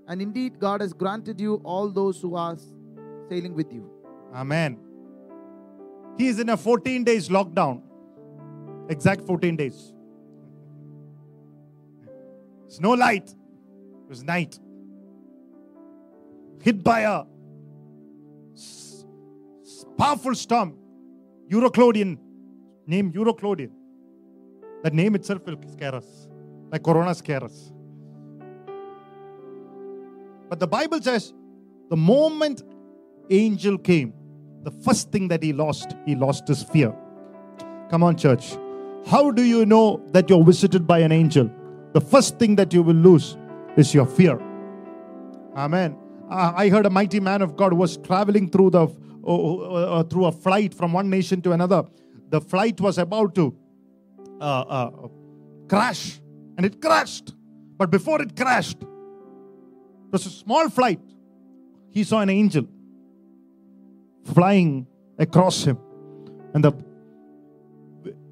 and 0.08 0.22
indeed 0.22 0.60
God 0.60 0.82
has 0.82 0.94
granted 0.94 1.40
you 1.42 1.56
all 1.64 1.90
those 1.90 2.22
who 2.22 2.36
are 2.36 2.56
sailing 3.30 3.54
with 3.54 3.72
you. 3.72 3.90
Amen. 4.34 4.78
He 6.18 6.28
is 6.28 6.40
in 6.40 6.50
a 6.50 6.58
14 6.58 7.04
days 7.04 7.30
lockdown. 7.30 7.82
Exact 8.90 9.22
14 9.22 9.56
days. 9.56 9.94
It's 12.68 12.80
no 12.80 12.92
light. 12.92 13.30
It 13.30 14.10
was 14.10 14.24
night. 14.24 14.60
Hit 16.62 16.84
by 16.84 17.02
a 17.02 17.24
s- 18.54 19.06
powerful 19.98 20.36
storm. 20.36 20.78
Euroclydon. 21.50 22.18
Name 22.88 23.12
Euroclydon. 23.12 23.72
That 24.84 24.94
name 24.94 25.16
itself 25.16 25.46
will 25.46 25.58
scare 25.72 25.96
us. 25.96 26.28
Like 26.72 26.84
Corona 26.84 27.14
scare 27.16 27.44
us. 27.44 27.72
But 30.50 30.60
the 30.60 30.68
Bible 30.68 31.02
says 31.02 31.34
the 31.90 31.96
moment 31.98 32.62
angel 33.30 33.78
came, 33.78 34.14
the 34.64 34.72
first 34.72 35.12
thing 35.12 35.28
that 35.28 35.44
he 35.44 35.54
lost, 35.54 35.96
he 36.06 36.16
lost 36.16 36.48
his 36.48 36.64
fear. 36.64 36.94
Come 37.90 38.04
on, 38.04 38.18
church. 38.18 38.58
How 39.06 39.30
do 39.30 39.44
you 39.44 39.66
know 39.66 40.02
that 40.12 40.30
you're 40.30 40.44
visited 40.44 40.88
by 40.88 41.00
an 41.00 41.12
angel? 41.12 41.50
The 41.94 42.02
first 42.02 42.40
thing 42.40 42.56
that 42.56 42.74
you 42.74 42.82
will 42.82 42.96
lose 42.96 43.38
is 43.78 43.94
your 43.94 44.06
fear. 44.06 44.42
Amen. 45.56 45.96
Uh, 46.30 46.54
I 46.56 46.70
heard 46.70 46.86
a 46.86 46.90
mighty 46.90 47.20
man 47.20 47.42
of 47.42 47.56
God 47.56 47.74
was 47.74 47.98
traveling 47.98 48.50
through 48.50 48.72
the 48.72 48.88
uh, 49.28 49.66
uh, 49.66 50.04
through 50.04 50.26
a 50.26 50.32
flight 50.32 50.74
from 50.74 50.94
one 50.94 51.10
nation 51.10 51.42
to 51.44 51.52
another. 51.52 51.84
The 52.30 52.42
flight 52.42 52.82
was 52.82 52.98
about 52.98 53.36
to 53.36 53.56
uh, 54.42 54.44
uh, 54.44 54.92
crash, 55.68 56.20
and 56.58 56.66
it 56.66 56.82
crashed. 56.82 57.34
But 57.78 57.92
before 57.92 58.22
it 58.22 58.36
crashed, 58.36 58.82
it 58.82 60.12
was 60.12 60.26
a 60.26 60.30
small 60.30 60.70
flight. 60.70 61.00
He 61.90 62.04
saw 62.04 62.22
an 62.22 62.30
angel 62.30 62.68
flying 64.34 64.88
across 65.20 65.64
him. 65.64 65.78
And 66.54 66.64
the 66.64 66.74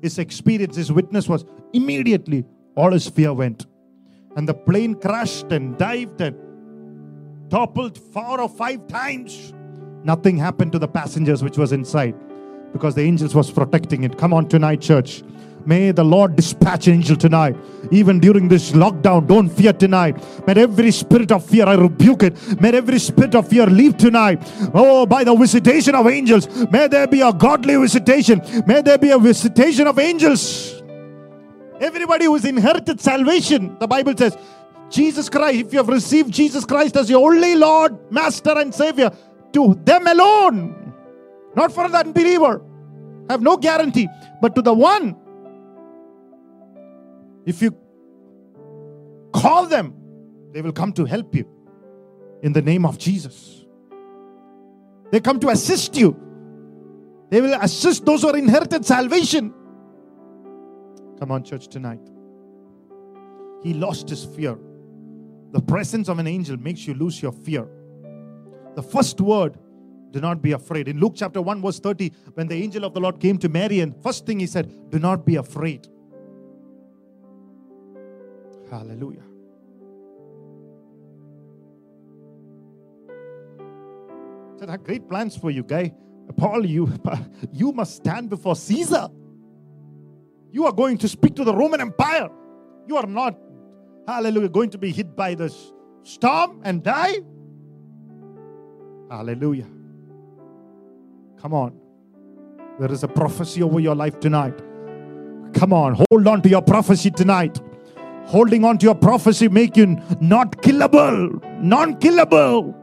his 0.02 0.20
experience, 0.20 0.76
his 0.76 0.92
witness 0.92 1.30
was 1.30 1.46
immediately 1.72 2.44
all 2.76 2.92
his 2.92 3.08
fear 3.08 3.34
went. 3.34 3.66
And 4.36 4.48
the 4.48 4.54
plane 4.54 4.96
crashed 4.96 5.52
and 5.52 5.78
dived 5.78 6.20
and 6.20 6.36
toppled 7.50 7.98
four 7.98 8.42
or 8.42 8.50
five 8.50 8.88
times. 8.88 9.54
Nothing 10.04 10.38
happened 10.38 10.74
to 10.74 10.80
the 10.80 10.88
passengers 10.88 11.42
which 11.42 11.58
was 11.58 11.72
inside 11.72 12.16
because 12.74 12.96
the 12.96 13.02
angels 13.02 13.34
was 13.34 13.50
protecting 13.50 14.04
it. 14.04 14.18
Come 14.18 14.34
on 14.34 14.50
tonight, 14.50 14.82
church. 14.82 15.24
May 15.66 15.92
the 15.92 16.04
Lord 16.04 16.36
dispatch 16.36 16.88
angel 16.88 17.16
tonight. 17.16 17.56
Even 17.92 18.20
during 18.20 18.48
this 18.48 18.72
lockdown, 18.72 19.28
don't 19.28 19.50
fear 19.50 19.74
tonight. 19.74 20.18
May 20.46 20.62
every 20.62 20.92
spirit 20.92 21.32
of 21.32 21.46
fear, 21.46 21.66
I 21.66 21.76
rebuke 21.76 22.24
it. 22.24 22.62
May 22.62 22.72
every 22.76 23.00
spirit 23.00 23.36
of 23.36 23.48
fear 23.48 23.66
leave 23.66 23.98
tonight. 23.98 24.44
Oh, 24.74 25.06
by 25.06 25.24
the 25.24 25.36
visitation 25.36 25.96
of 25.96 26.08
angels, 26.08 26.48
may 26.72 26.88
there 26.88 27.08
be 27.08 27.22
a 27.22 27.32
godly 27.32 27.76
visitation. 27.78 28.42
May 28.68 28.82
there 28.82 28.98
be 28.98 29.12
a 29.12 29.18
visitation 29.18 29.88
of 29.88 30.00
angels. 30.00 30.82
Everybody 31.80 32.26
who's 32.26 32.46
inherited 32.46 33.00
salvation, 33.02 33.78
the 33.80 33.88
Bible 33.88 34.16
says, 34.18 34.38
Jesus 34.90 35.30
Christ, 35.30 35.60
if 35.60 35.74
you 35.74 35.80
have 35.80 35.88
received 35.88 36.32
Jesus 36.32 36.66
Christ 36.66 36.96
as 36.98 37.10
your 37.10 37.26
only 37.28 37.56
Lord, 37.56 38.12
Master, 38.12 38.58
and 38.58 38.74
Savior, 38.74 39.12
to 39.54 39.80
them 39.84 40.08
alone 40.08 40.84
Not 41.56 41.72
for 41.72 41.88
the 41.88 41.98
unbeliever. 41.98 42.62
Have 43.30 43.42
no 43.42 43.58
guarantee. 43.58 44.08
But 44.42 44.56
to 44.56 44.62
the 44.62 44.74
one, 44.74 45.16
if 47.46 47.62
you 47.62 47.76
call 49.34 49.66
them, 49.66 49.94
they 50.52 50.62
will 50.62 50.72
come 50.72 50.94
to 50.94 51.06
help 51.06 51.36
you 51.36 51.48
in 52.42 52.54
the 52.54 52.62
name 52.62 52.86
of 52.86 52.98
Jesus. 52.98 53.66
They 55.12 55.20
come 55.20 55.40
to 55.42 55.50
assist 55.50 55.96
you. 55.96 56.20
They 57.30 57.42
will 57.42 57.54
assist 57.62 58.06
those 58.06 58.22
who 58.22 58.30
are 58.30 58.38
inherited 58.38 58.86
salvation. 58.86 59.54
Come 61.20 61.32
on, 61.32 61.44
church, 61.44 61.68
tonight. 61.68 62.02
He 63.64 63.74
lost 63.74 64.10
his 64.10 64.26
fear. 64.26 64.58
The 65.52 65.62
presence 65.62 66.10
of 66.10 66.20
an 66.20 66.28
angel 66.28 66.58
makes 66.58 66.86
you 66.88 66.94
lose 66.94 67.22
your 67.22 67.32
fear. 67.32 67.68
The 68.76 68.84
first 68.84 69.22
word, 69.22 69.58
do 70.12 70.20
not 70.22 70.42
be 70.42 70.52
afraid. 70.52 70.88
In 70.88 71.00
Luke 71.00 71.14
chapter 71.16 71.42
1, 71.42 71.62
verse 71.62 71.80
30, 71.80 72.12
when 72.36 72.48
the 72.48 72.56
angel 72.56 72.86
of 72.86 72.94
the 72.94 73.00
Lord 73.00 73.20
came 73.20 73.38
to 73.40 73.50
Mary, 73.50 73.80
and 73.80 73.96
first 74.04 74.26
thing 74.26 74.40
he 74.40 74.48
said, 74.48 74.72
Do 74.90 75.00
not 75.00 75.26
be 75.26 75.38
afraid. 75.38 75.88
Hallelujah. 78.74 79.22
I 84.68 84.72
have 84.72 84.84
great 84.84 85.08
plans 85.08 85.38
for 85.38 85.52
you, 85.52 85.62
guy. 85.62 85.94
Paul, 86.38 86.66
you, 86.66 86.92
you 87.54 87.72
must 87.72 87.98
stand 87.98 88.32
before 88.32 88.56
Caesar. 88.56 89.10
You 90.52 90.66
are 90.66 90.72
going 90.72 90.98
to 91.00 91.08
speak 91.08 91.36
to 91.36 91.44
the 91.44 91.54
Roman 91.54 91.82
Empire. 91.82 92.30
You 92.88 92.98
are 92.98 93.06
not, 93.06 93.38
hallelujah, 94.08 94.50
going 94.50 94.72
to 94.72 94.80
be 94.80 94.92
hit 94.92 95.16
by 95.16 95.36
the 95.36 95.54
storm 96.02 96.62
and 96.64 96.82
die. 96.82 97.18
Hallelujah. 99.12 99.68
Come 101.40 101.54
on. 101.54 101.80
There 102.80 102.92
is 102.92 103.04
a 103.04 103.08
prophecy 103.08 103.62
over 103.62 103.80
your 103.80 103.94
life 103.94 104.20
tonight. 104.20 104.58
Come 105.54 105.74
on, 105.74 106.02
hold 106.10 106.28
on 106.28 106.42
to 106.42 106.50
your 106.50 106.64
prophecy 106.64 107.12
tonight. 107.12 107.62
Holding 108.26 108.64
on 108.64 108.78
to 108.80 108.86
your 108.86 108.96
prophecy 108.96 109.48
make 109.48 109.78
you 109.78 109.98
not 110.22 110.62
killable, 110.62 111.42
non 111.62 112.00
killable. 112.00 112.74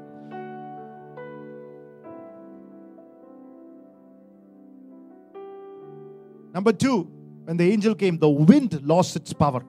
Number 6.53 6.73
two, 6.73 7.05
when 7.45 7.57
the 7.57 7.71
angel 7.73 7.95
came, 7.95 8.19
the 8.19 8.29
wind 8.29 8.81
lost 8.83 9.17
its 9.17 9.33
power. 9.33 9.65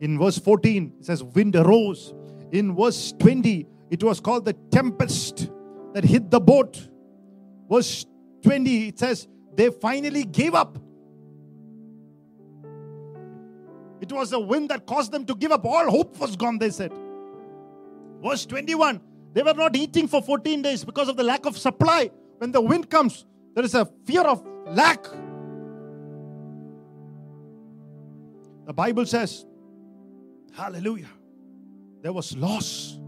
In 0.00 0.18
verse 0.18 0.38
14, 0.38 0.94
it 0.98 1.04
says, 1.04 1.22
Wind 1.22 1.54
arose. 1.54 2.14
In 2.52 2.74
verse 2.74 3.12
20, 3.18 3.66
it 3.90 4.02
was 4.02 4.20
called 4.20 4.44
the 4.44 4.54
tempest 4.70 5.50
that 5.94 6.04
hit 6.04 6.30
the 6.30 6.40
boat. 6.40 6.88
Verse 7.70 8.06
20, 8.42 8.88
it 8.88 8.98
says, 8.98 9.28
They 9.54 9.70
finally 9.70 10.24
gave 10.24 10.54
up. 10.54 10.78
It 14.02 14.10
was 14.10 14.30
the 14.30 14.40
wind 14.40 14.68
that 14.70 14.84
caused 14.84 15.12
them 15.12 15.24
to 15.26 15.34
give 15.36 15.52
up. 15.52 15.64
All 15.64 15.88
hope 15.88 16.18
was 16.18 16.34
gone, 16.34 16.58
they 16.58 16.70
said. 16.70 16.92
Verse 18.20 18.44
21, 18.46 19.00
they 19.32 19.42
were 19.42 19.54
not 19.54 19.76
eating 19.76 20.08
for 20.08 20.20
14 20.20 20.60
days 20.60 20.84
because 20.84 21.08
of 21.08 21.16
the 21.16 21.22
lack 21.22 21.46
of 21.46 21.56
supply. 21.56 22.10
When 22.38 22.50
the 22.50 22.60
wind 22.60 22.90
comes, 22.90 23.24
there 23.54 23.64
is 23.64 23.76
a 23.76 23.88
fear 24.04 24.22
of 24.22 24.44
lack. 24.66 25.04
The 28.66 28.72
Bible 28.72 29.06
says, 29.06 29.46
Hallelujah, 30.52 31.10
there 32.02 32.12
was 32.12 32.36
loss. 32.36 32.98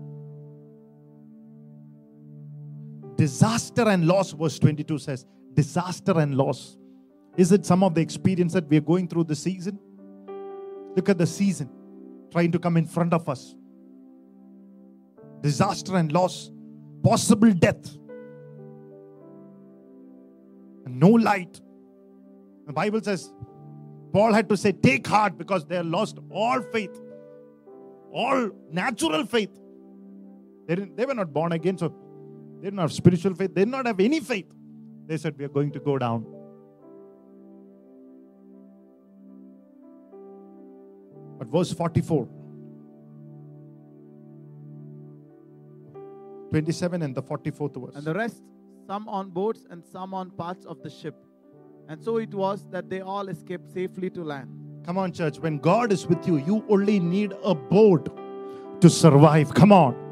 Disaster 3.16 3.88
and 3.88 4.06
loss, 4.06 4.32
verse 4.32 4.58
22 4.60 4.98
says, 4.98 5.26
disaster 5.54 6.18
and 6.18 6.36
loss. 6.36 6.76
Is 7.36 7.50
it 7.52 7.66
some 7.66 7.82
of 7.82 7.94
the 7.94 8.00
experience 8.00 8.52
that 8.52 8.68
we 8.68 8.76
are 8.76 8.82
going 8.82 9.08
through 9.08 9.24
this 9.24 9.40
season? 9.40 9.78
Look 10.96 11.08
at 11.08 11.18
the 11.18 11.26
season 11.26 11.70
trying 12.30 12.52
to 12.52 12.58
come 12.58 12.76
in 12.76 12.86
front 12.86 13.12
of 13.12 13.28
us. 13.28 13.54
Disaster 15.40 15.96
and 15.96 16.10
loss, 16.10 16.50
possible 17.02 17.52
death, 17.52 17.96
and 20.84 20.98
no 20.98 21.08
light. 21.08 21.60
The 22.66 22.72
Bible 22.72 23.00
says, 23.02 23.32
Paul 24.12 24.32
had 24.32 24.48
to 24.48 24.56
say, 24.56 24.72
Take 24.72 25.06
heart 25.06 25.36
because 25.36 25.66
they 25.66 25.82
lost 25.82 26.18
all 26.30 26.62
faith, 26.72 27.00
all 28.12 28.50
natural 28.70 29.26
faith. 29.26 29.50
They, 30.66 30.76
they 30.76 31.04
were 31.04 31.14
not 31.14 31.32
born 31.32 31.52
again, 31.52 31.76
so 31.76 31.88
they 32.60 32.66
didn't 32.68 32.78
have 32.78 32.92
spiritual 32.92 33.34
faith. 33.34 33.54
They 33.54 33.62
did 33.62 33.70
not 33.70 33.86
have 33.86 34.00
any 34.00 34.20
faith. 34.20 34.50
They 35.06 35.18
said, 35.18 35.36
We 35.36 35.44
are 35.44 35.48
going 35.48 35.72
to 35.72 35.80
go 35.80 35.98
down. 35.98 36.33
But 41.44 41.58
verse 41.58 41.72
44, 41.72 42.28
27 46.50 47.02
and 47.02 47.14
the 47.14 47.22
44th 47.22 47.84
verse. 47.84 47.94
And 47.96 48.04
the 48.04 48.14
rest, 48.14 48.42
some 48.86 49.08
on 49.08 49.30
boats 49.30 49.66
and 49.70 49.84
some 49.84 50.14
on 50.14 50.30
parts 50.30 50.64
of 50.64 50.82
the 50.82 50.90
ship. 50.90 51.14
And 51.88 52.02
so 52.02 52.16
it 52.18 52.32
was 52.32 52.66
that 52.70 52.88
they 52.88 53.00
all 53.00 53.28
escaped 53.28 53.70
safely 53.72 54.08
to 54.10 54.24
land. 54.24 54.48
Come 54.86 54.98
on, 54.98 55.12
church. 55.12 55.38
When 55.38 55.58
God 55.58 55.92
is 55.92 56.06
with 56.06 56.26
you, 56.26 56.38
you 56.38 56.64
only 56.68 57.00
need 57.00 57.34
a 57.42 57.54
boat 57.54 58.80
to 58.80 58.90
survive. 58.90 59.52
Come 59.54 59.72
on. 59.72 60.03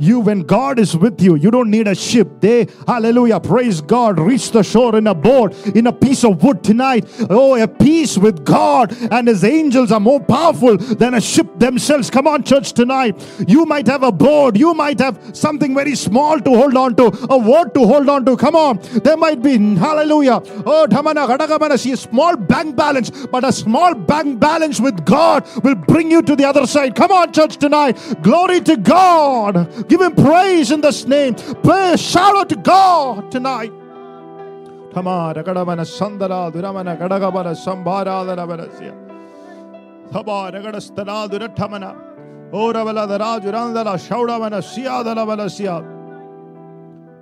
You, 0.00 0.20
when 0.20 0.40
God 0.40 0.78
is 0.78 0.96
with 0.96 1.20
you, 1.20 1.36
you 1.36 1.50
don't 1.50 1.70
need 1.70 1.86
a 1.86 1.94
ship. 1.94 2.40
They, 2.40 2.66
hallelujah, 2.86 3.38
praise 3.38 3.82
God, 3.82 4.18
reach 4.18 4.50
the 4.50 4.62
shore 4.62 4.96
in 4.96 5.06
a 5.06 5.14
boat, 5.14 5.54
in 5.76 5.86
a 5.86 5.92
piece 5.92 6.24
of 6.24 6.42
wood 6.42 6.64
tonight. 6.64 7.04
Oh, 7.28 7.54
a 7.54 7.68
piece 7.68 8.16
with 8.16 8.42
God 8.42 8.96
and 9.12 9.28
His 9.28 9.44
angels 9.44 9.92
are 9.92 10.00
more 10.00 10.18
powerful 10.18 10.78
than 10.78 11.12
a 11.12 11.20
ship 11.20 11.46
themselves. 11.58 12.08
Come 12.08 12.26
on, 12.26 12.44
church, 12.44 12.72
tonight. 12.72 13.22
You 13.46 13.66
might 13.66 13.86
have 13.88 14.02
a 14.02 14.10
board, 14.10 14.56
you 14.56 14.72
might 14.72 14.98
have 15.00 15.36
something 15.36 15.74
very 15.74 15.94
small 15.94 16.40
to 16.40 16.50
hold 16.50 16.76
on 16.76 16.96
to, 16.96 17.26
a 17.28 17.36
word 17.36 17.74
to 17.74 17.86
hold 17.86 18.08
on 18.08 18.24
to. 18.24 18.38
Come 18.38 18.56
on. 18.56 18.78
There 19.04 19.18
might 19.18 19.42
be, 19.42 19.58
hallelujah, 19.58 20.40
oh, 20.64 20.86
dhamana, 20.88 21.28
gadagamana, 21.28 21.78
see 21.78 21.92
a 21.92 21.96
small 21.98 22.36
bank 22.36 22.74
balance, 22.74 23.10
but 23.26 23.44
a 23.44 23.52
small 23.52 23.94
bank 23.94 24.40
balance 24.40 24.80
with 24.80 25.04
God 25.04 25.46
will 25.62 25.74
bring 25.74 26.10
you 26.10 26.22
to 26.22 26.34
the 26.34 26.46
other 26.46 26.66
side. 26.66 26.94
Come 26.94 27.12
on, 27.12 27.32
church, 27.34 27.58
tonight. 27.58 27.98
Glory 28.22 28.62
to 28.62 28.78
God. 28.78 29.89
Give 29.90 30.00
him 30.00 30.14
praise 30.14 30.70
in 30.70 30.80
this 30.80 31.04
name. 31.04 31.34
Praise, 31.34 32.00
shout 32.00 32.36
out 32.36 32.48
to 32.50 32.56
God 32.56 33.32
tonight. 33.32 33.72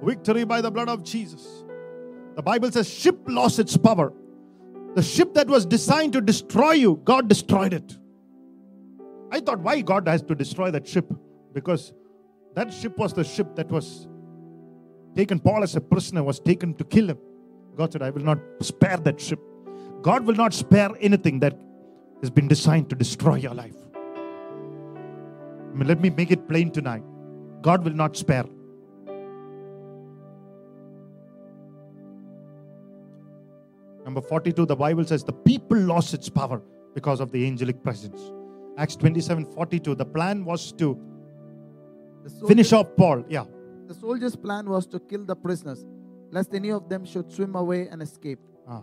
Victory 0.02 0.44
by 0.44 0.60
the 0.60 0.70
blood 0.70 0.90
of 0.90 1.02
Jesus. 1.02 1.64
The 2.36 2.42
Bible 2.42 2.70
says 2.70 2.88
ship 2.88 3.18
lost 3.26 3.58
its 3.58 3.78
power. 3.78 4.12
The 4.94 5.02
ship 5.02 5.32
that 5.34 5.46
was 5.46 5.64
designed 5.64 6.12
to 6.12 6.20
destroy 6.20 6.72
you, 6.72 7.00
God 7.04 7.28
destroyed 7.28 7.72
it. 7.72 7.96
I 9.30 9.40
thought, 9.40 9.60
why 9.60 9.80
God 9.80 10.06
has 10.06 10.22
to 10.24 10.34
destroy 10.34 10.70
that 10.70 10.86
ship? 10.86 11.10
Because 11.52 11.92
that 12.58 12.74
ship 12.74 12.98
was 12.98 13.12
the 13.12 13.22
ship 13.22 13.54
that 13.54 13.70
was 13.70 14.08
taken. 15.14 15.38
Paul 15.38 15.62
as 15.62 15.76
a 15.76 15.80
prisoner 15.80 16.24
was 16.24 16.40
taken 16.40 16.74
to 16.74 16.84
kill 16.84 17.10
him. 17.10 17.18
God 17.76 17.92
said, 17.92 18.02
I 18.02 18.10
will 18.10 18.24
not 18.24 18.38
spare 18.60 18.96
that 18.96 19.20
ship. 19.20 19.38
God 20.02 20.26
will 20.26 20.34
not 20.34 20.52
spare 20.52 20.90
anything 21.00 21.38
that 21.40 21.56
has 22.20 22.30
been 22.30 22.48
designed 22.48 22.90
to 22.90 22.96
destroy 22.96 23.36
your 23.36 23.54
life. 23.54 23.76
I 23.94 25.74
mean, 25.76 25.86
let 25.86 26.00
me 26.00 26.10
make 26.10 26.32
it 26.32 26.48
plain 26.48 26.72
tonight. 26.72 27.04
God 27.62 27.84
will 27.84 27.92
not 27.92 28.16
spare. 28.16 28.46
Number 34.04 34.20
42, 34.20 34.66
the 34.66 34.74
Bible 34.74 35.04
says 35.04 35.22
the 35.22 35.32
people 35.32 35.76
lost 35.76 36.12
its 36.12 36.28
power 36.28 36.60
because 36.92 37.20
of 37.20 37.30
the 37.30 37.46
angelic 37.46 37.84
presence. 37.84 38.32
Acts 38.78 38.96
27 38.96 39.44
42, 39.44 39.94
the 39.94 40.04
plan 40.04 40.44
was 40.44 40.72
to 40.72 40.98
soldiers, 42.28 42.48
finish 42.48 42.72
off 42.72 42.96
Paul. 42.96 43.24
Yeah. 43.28 43.44
the 43.86 43.94
soldiers' 43.94 44.36
plan 44.36 44.68
was 44.68 44.86
to 44.88 45.00
kill 45.00 45.24
the 45.24 45.36
prisoners, 45.36 45.86
lest 46.30 46.54
any 46.54 46.70
of 46.70 46.88
them 46.88 47.04
should 47.04 47.32
swim 47.32 47.54
away 47.54 47.88
and 47.88 48.02
escape. 48.02 48.38
Ah. 48.66 48.82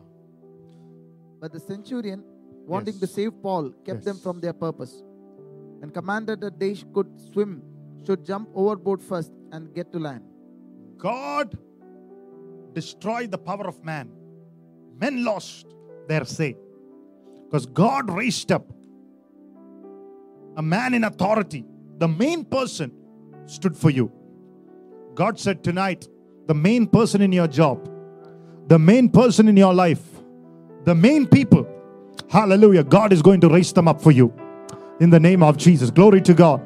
But 1.39 1.53
the 1.53 1.59
centurion, 1.59 2.23
wanting 2.65 2.99
to 2.99 3.07
save 3.07 3.33
Paul, 3.41 3.71
kept 3.85 4.03
them 4.03 4.17
from 4.17 4.39
their 4.39 4.53
purpose, 4.53 5.03
and 5.81 5.93
commanded 5.93 6.41
that 6.41 6.59
they 6.59 6.75
could 6.93 7.07
swim, 7.31 7.61
should 8.05 8.25
jump 8.25 8.49
overboard 8.55 9.01
first 9.01 9.31
and 9.51 9.73
get 9.73 9.91
to 9.91 9.99
land. 9.99 10.23
God 10.97 11.57
destroyed 12.73 13.31
the 13.31 13.37
power 13.37 13.67
of 13.67 13.83
man. 13.83 14.09
Men 14.99 15.23
lost 15.23 15.67
their 16.07 16.25
say. 16.25 16.55
Because 17.45 17.65
God 17.65 18.09
raised 18.09 18.51
up 18.51 18.71
a 20.57 20.61
man 20.61 20.93
in 20.93 21.03
authority. 21.03 21.65
The 21.97 22.07
main 22.07 22.43
person 22.45 22.91
stood 23.45 23.75
for 23.75 23.89
you. 23.89 24.11
God 25.13 25.39
said 25.39 25.63
tonight, 25.63 26.07
the 26.47 26.53
main 26.53 26.87
person 26.87 27.21
in 27.21 27.31
your 27.31 27.47
job, 27.47 27.89
the 28.67 28.77
main 28.77 29.09
person 29.09 29.47
in 29.47 29.57
your 29.57 29.73
life, 29.73 30.01
the 30.83 30.95
main 30.95 31.25
people, 31.27 31.67
hallelujah, 32.29 32.83
God 32.83 33.13
is 33.13 33.21
going 33.21 33.41
to 33.41 33.49
raise 33.49 33.73
them 33.73 33.87
up 33.87 34.01
for 34.01 34.11
you 34.11 34.33
in 34.99 35.09
the 35.09 35.19
name 35.19 35.41
of 35.43 35.57
Jesus. 35.57 35.89
Glory 35.91 36.21
to 36.21 36.33
God. 36.33 36.61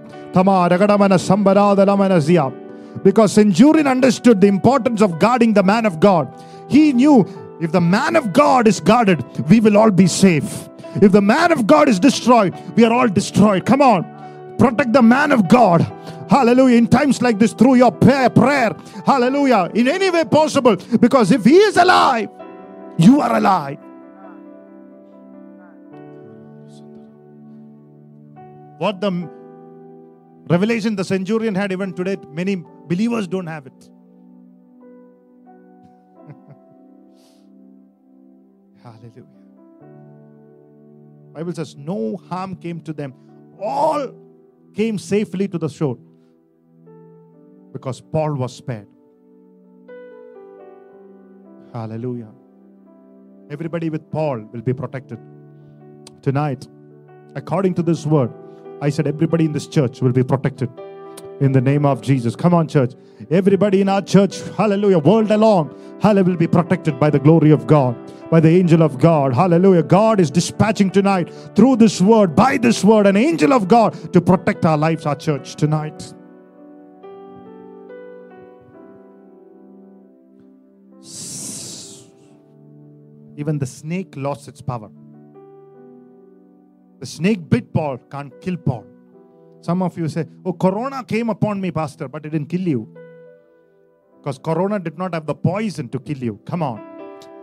Because 3.04 3.34
Centurion 3.34 3.88
understood 3.88 4.42
the 4.42 4.48
importance 4.48 5.02
of 5.02 5.20
guarding 5.20 5.54
the 5.54 5.64
man 5.64 5.86
of 5.86 6.00
God. 6.00 6.34
He 6.70 6.92
knew 6.94 7.26
if 7.62 7.72
the 7.72 7.82
man 7.82 8.16
of 8.16 8.34
God 8.34 8.68
is 8.68 8.80
guarded, 8.80 9.24
we 9.50 9.60
will 9.60 9.78
all 9.78 9.92
be 9.92 10.08
safe. 10.08 10.70
If 11.02 11.12
the 11.12 11.22
man 11.22 11.52
of 11.52 11.68
God 11.68 11.88
is 11.88 12.00
destroyed, 12.00 12.56
we 12.76 12.84
are 12.84 12.92
all 12.92 13.08
destroyed. 13.08 13.66
Come 13.66 13.82
on. 13.82 14.19
Protect 14.60 14.92
the 14.92 15.02
man 15.02 15.32
of 15.32 15.48
God. 15.48 15.82
Hallelujah. 16.30 16.78
In 16.78 16.88
times 16.88 17.22
like 17.22 17.40
this, 17.40 17.54
through 17.54 17.76
your 17.76 17.94
prayer, 17.94 18.30
prayer. 18.30 18.76
Hallelujah. 19.06 19.72
In 19.74 19.88
any 19.88 20.10
way 20.12 20.26
possible. 20.26 20.76
Because 20.76 21.32
if 21.32 21.46
he 21.46 21.56
is 21.56 21.78
alive, 21.78 22.30
you 22.98 23.22
are 23.22 23.38
alive. 23.38 23.80
What 28.78 29.00
the 29.02 29.30
revelation 30.50 30.96
the 30.96 31.06
centurion 31.06 31.56
had 31.56 31.72
even 31.72 31.94
today, 31.94 32.18
many 32.30 32.58
believers 32.88 33.28
don't 33.28 33.48
have 33.48 33.66
it. 33.66 33.90
Hallelujah. 38.84 39.26
Bible 41.34 41.54
says 41.54 41.76
no 41.78 42.18
harm 42.30 42.56
came 42.58 42.82
to 42.82 42.92
them. 42.92 43.14
All 43.62 44.14
came 44.80 44.98
safely 44.98 45.46
to 45.54 45.58
the 45.58 45.68
shore 45.68 45.98
because 47.74 48.00
Paul 48.00 48.36
was 48.36 48.56
spared. 48.56 48.88
Hallelujah. 51.74 52.30
Everybody 53.56 53.90
with 53.90 54.10
Paul 54.10 54.38
will 54.54 54.62
be 54.62 54.74
protected. 54.74 55.20
Tonight, 56.22 56.68
according 57.36 57.74
to 57.80 57.84
this 57.84 58.06
word, 58.06 58.32
I 58.82 58.90
said 58.90 59.06
everybody 59.06 59.46
in 59.50 59.52
this 59.52 59.68
church 59.68 60.02
will 60.02 60.14
be 60.14 60.24
protected 60.24 60.70
in 61.42 61.52
the 61.52 61.62
name 61.62 61.86
of 61.86 62.02
Jesus. 62.02 62.38
Come 62.38 62.54
on, 62.54 62.70
church. 62.70 62.94
Everybody 63.30 63.82
in 63.82 63.90
our 63.90 64.02
church, 64.02 64.42
hallelujah, 64.58 65.00
world 65.00 65.32
along, 65.32 65.76
hallelujah, 66.02 66.32
will 66.32 66.38
be 66.38 66.48
protected 66.48 67.00
by 67.02 67.10
the 67.10 67.20
glory 67.20 67.52
of 67.52 67.68
God, 67.68 67.98
by 68.30 68.40
the 68.40 68.50
angel 68.50 68.84
of 68.84 69.00
God. 69.00 69.34
Hallelujah. 69.34 69.84
God 69.84 70.20
is 70.20 70.30
dispatching 70.30 70.92
tonight 70.92 71.34
through 71.56 71.78
this 71.78 72.00
word, 72.00 72.36
by 72.36 72.58
this 72.58 72.84
word, 72.84 73.08
an 73.08 73.18
angel 73.18 73.54
of 73.54 73.68
God 73.68 74.14
to 74.14 74.22
protect 74.22 74.66
our 74.66 74.78
lives, 74.78 75.06
our 75.06 75.16
church 75.16 75.56
tonight. 75.56 76.14
Even 83.38 83.58
the 83.58 83.66
snake 83.66 84.14
lost 84.18 84.48
its 84.48 84.62
power. 84.62 84.92
The 87.00 87.06
snake 87.06 87.50
bit 87.50 87.74
Paul, 87.74 87.98
can't 88.12 88.34
kill 88.42 88.58
Paul. 88.58 88.86
Some 89.62 89.82
of 89.82 89.98
you 89.98 90.10
say, 90.10 90.26
Oh, 90.46 90.54
Corona 90.54 91.04
came 91.04 91.30
upon 91.30 91.62
me, 91.62 91.72
Pastor, 91.72 92.10
but 92.10 92.26
it 92.26 92.30
didn't 92.30 92.50
kill 92.50 92.62
you. 92.62 92.96
Because 94.18 94.38
Corona 94.38 94.80
did 94.80 94.98
not 94.98 95.14
have 95.14 95.26
the 95.26 95.36
poison 95.36 95.88
to 95.90 96.00
kill 96.00 96.18
you. 96.18 96.40
Come 96.46 96.62
on. 96.62 96.89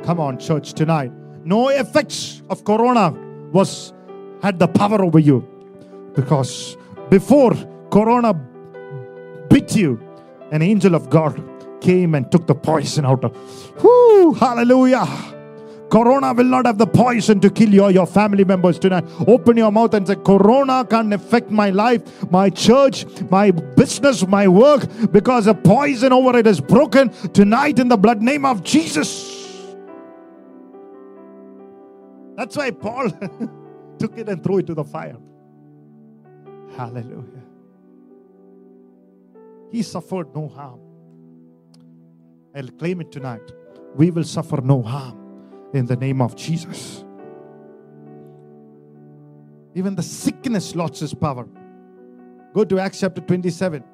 Come 0.05 0.20
on, 0.20 0.38
church, 0.38 0.72
tonight. 0.72 1.12
No 1.44 1.68
effects 1.68 2.42
of 2.51 2.64
Corona 2.64 3.12
was 3.53 3.92
had 4.42 4.59
the 4.59 4.68
power 4.68 5.03
over 5.05 5.18
you. 5.18 5.47
Because 6.14 6.76
before 7.11 7.55
Corona 7.90 8.34
bit 9.49 9.76
you, 9.76 10.01
an 10.51 10.62
angel 10.62 10.94
of 10.94 11.11
God 11.11 11.40
came 11.80 12.14
and 12.14 12.30
took 12.30 12.47
the 12.47 12.55
poison 12.55 13.05
out 13.05 13.24
of. 13.24 13.82
Whoo, 13.82 14.32
hallelujah. 14.34 15.07
Corona 15.90 16.32
will 16.32 16.44
not 16.44 16.66
have 16.66 16.78
the 16.78 16.86
poison 16.86 17.38
to 17.40 17.51
kill 17.51 17.68
you 17.72 17.84
or 17.84 17.90
your 17.90 18.07
family 18.07 18.44
members 18.44 18.78
tonight. 18.78 19.05
Open 19.26 19.57
your 19.57 19.70
mouth 19.70 19.94
and 19.94 20.07
say, 20.07 20.16
Corona 20.16 20.84
can't 20.84 21.12
affect 21.14 21.51
my 21.51 21.70
life, 21.70 22.28
my 22.30 22.51
church, 22.51 23.07
my 23.30 23.51
business, 23.53 24.26
my 24.26 24.49
work, 24.49 24.88
because 25.12 25.44
the 25.44 25.55
poison 25.55 26.12
over 26.12 26.36
it 26.36 26.47
is 26.47 26.61
broken 26.61 27.11
tonight 27.32 27.78
in 27.78 27.88
the 27.88 27.97
blood 27.97 28.20
name 28.20 28.44
of 28.44 28.64
Jesus. 28.64 29.36
That's 32.37 32.57
why 32.57 32.70
Paul 32.70 33.11
took 33.99 34.18
it 34.18 34.28
and 34.28 34.43
threw 34.43 34.59
it 34.59 34.66
to 34.66 34.74
the 34.74 34.84
fire. 34.84 35.16
Hallelujah. 36.76 37.43
He 39.72 39.82
suffered 39.82 40.34
no 40.34 40.49
harm. 40.49 40.80
I'll 42.55 42.68
claim 42.68 43.01
it 43.01 43.11
tonight. 43.11 43.53
We 43.95 44.11
will 44.11 44.24
suffer 44.24 44.61
no 44.61 44.82
harm 44.82 45.70
in 45.72 45.87
the 45.87 45.97
name 45.97 46.20
of 46.20 46.37
Jesus. 46.37 47.05
Even 49.74 49.95
the 49.95 50.03
sickness 50.03 50.74
lost 50.74 51.03
its 51.03 51.14
power. 51.14 51.47
Go 52.55 52.64
to 52.64 52.78
Acts 52.78 53.01
chapter 53.01 53.20
27. 53.20 53.84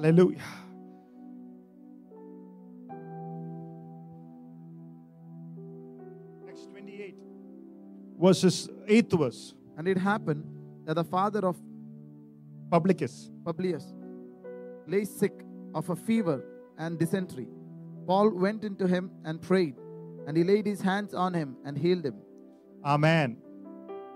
Hallelujah. 0.00 0.38
Acts 6.48 6.64
28, 6.72 7.16
verses 8.18 8.68
8th 8.88 9.18
verse. 9.18 9.54
And 9.76 9.86
it 9.86 9.98
happened 9.98 10.46
that 10.86 10.94
the 10.94 11.04
father 11.04 11.40
of 11.46 11.58
Publicus. 12.70 13.30
Publius 13.44 13.92
lay 14.86 15.04
sick 15.04 15.34
of 15.74 15.90
a 15.90 15.96
fever 15.96 16.46
and 16.78 16.98
dysentery. 16.98 17.48
Paul 18.06 18.30
went 18.30 18.64
into 18.64 18.86
him 18.86 19.10
and 19.26 19.42
prayed, 19.42 19.74
and 20.26 20.34
he 20.34 20.44
laid 20.44 20.64
his 20.64 20.80
hands 20.80 21.12
on 21.12 21.34
him 21.34 21.56
and 21.66 21.76
healed 21.76 22.06
him. 22.06 22.14
Amen. 22.86 23.36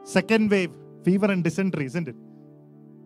Second 0.03 0.51
wave, 0.51 0.72
fever 1.03 1.30
and 1.30 1.45
dysentery, 1.45 1.85
isn't 1.85 2.09
it? 2.09 2.16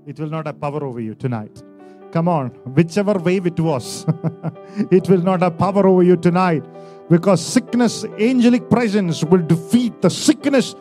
It 0.06 0.20
will 0.20 0.30
not 0.30 0.46
have 0.46 0.60
power 0.60 0.84
over 0.84 1.00
you 1.00 1.16
tonight. 1.16 1.64
Come 2.10 2.26
on, 2.28 2.48
whichever 2.74 3.14
wave 3.18 3.46
it 3.46 3.60
was, 3.60 4.06
it 4.90 5.08
will 5.08 5.20
not 5.20 5.42
have 5.42 5.58
power 5.58 5.86
over 5.86 6.02
you 6.02 6.16
tonight 6.16 6.64
because 7.10 7.44
sickness, 7.44 8.04
angelic 8.18 8.70
presence 8.70 9.22
will 9.24 9.42
defeat 9.42 10.00
the 10.00 10.08
sickness 10.08 10.74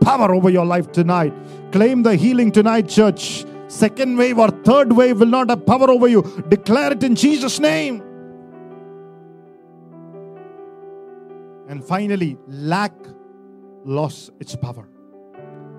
power 0.00 0.34
over 0.34 0.48
your 0.48 0.64
life 0.64 0.90
tonight. 0.90 1.34
Claim 1.72 2.02
the 2.02 2.16
healing 2.16 2.50
tonight, 2.50 2.88
church. 2.88 3.44
Second 3.68 4.16
wave 4.16 4.38
or 4.38 4.48
third 4.48 4.92
wave 4.92 5.20
will 5.20 5.26
not 5.26 5.50
have 5.50 5.64
power 5.66 5.90
over 5.90 6.08
you. 6.08 6.22
Declare 6.48 6.92
it 6.92 7.02
in 7.02 7.14
Jesus' 7.14 7.58
name. 7.58 8.02
And 11.68 11.82
finally, 11.84 12.36
lack 12.46 12.92
lost 13.84 14.30
its 14.40 14.56
power. 14.56 14.88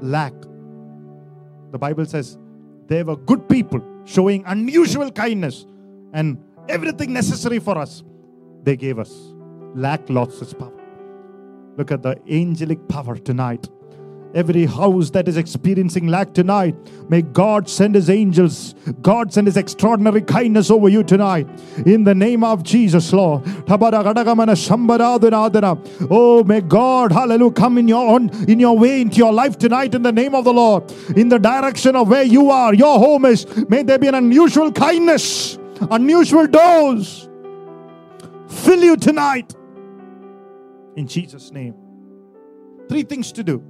Lack. 0.01 0.33
The 1.71 1.77
Bible 1.77 2.05
says 2.05 2.37
they 2.87 3.03
were 3.03 3.15
good 3.15 3.47
people 3.47 3.81
showing 4.05 4.43
unusual 4.45 5.11
kindness 5.11 5.65
and 6.13 6.37
everything 6.69 7.13
necessary 7.13 7.59
for 7.59 7.77
us. 7.77 8.03
They 8.63 8.75
gave 8.77 8.99
us. 8.99 9.11
Lack 9.75 10.09
lost 10.09 10.41
its 10.41 10.53
power. 10.53 10.71
Look 11.77 11.91
at 11.91 12.03
the 12.03 12.19
angelic 12.29 12.87
power 12.87 13.17
tonight 13.17 13.67
every 14.33 14.65
house 14.65 15.09
that 15.11 15.27
is 15.27 15.37
experiencing 15.37 16.07
lack 16.07 16.33
tonight. 16.33 16.75
May 17.09 17.21
God 17.21 17.69
send 17.69 17.95
His 17.95 18.09
angels, 18.09 18.75
God 19.01 19.31
send 19.33 19.47
His 19.47 19.57
extraordinary 19.57 20.21
kindness 20.21 20.71
over 20.71 20.89
you 20.89 21.03
tonight. 21.03 21.47
In 21.85 22.03
the 22.03 22.15
name 22.15 22.43
of 22.43 22.63
Jesus, 22.63 23.13
Lord. 23.13 23.43
Oh, 26.09 26.43
may 26.43 26.61
God, 26.61 27.11
hallelujah, 27.11 27.51
come 27.51 27.77
in 27.77 27.87
your 27.87 28.09
own, 28.09 28.29
in 28.49 28.59
your 28.59 28.77
way 28.77 29.01
into 29.01 29.17
your 29.17 29.33
life 29.33 29.57
tonight 29.57 29.93
in 29.95 30.01
the 30.01 30.11
name 30.11 30.35
of 30.35 30.43
the 30.43 30.53
Lord. 30.53 30.91
In 31.15 31.29
the 31.29 31.39
direction 31.39 31.95
of 31.95 32.09
where 32.09 32.23
you 32.23 32.49
are, 32.49 32.73
your 32.73 32.99
home 32.99 33.25
is. 33.25 33.45
May 33.69 33.83
there 33.83 33.99
be 33.99 34.07
an 34.07 34.15
unusual 34.15 34.71
kindness, 34.71 35.57
unusual 35.91 36.47
doors. 36.47 37.29
Fill 38.47 38.83
you 38.83 38.97
tonight. 38.97 39.55
In 40.95 41.07
Jesus' 41.07 41.51
name. 41.51 41.75
Three 42.87 43.03
things 43.03 43.31
to 43.33 43.43
do. 43.43 43.63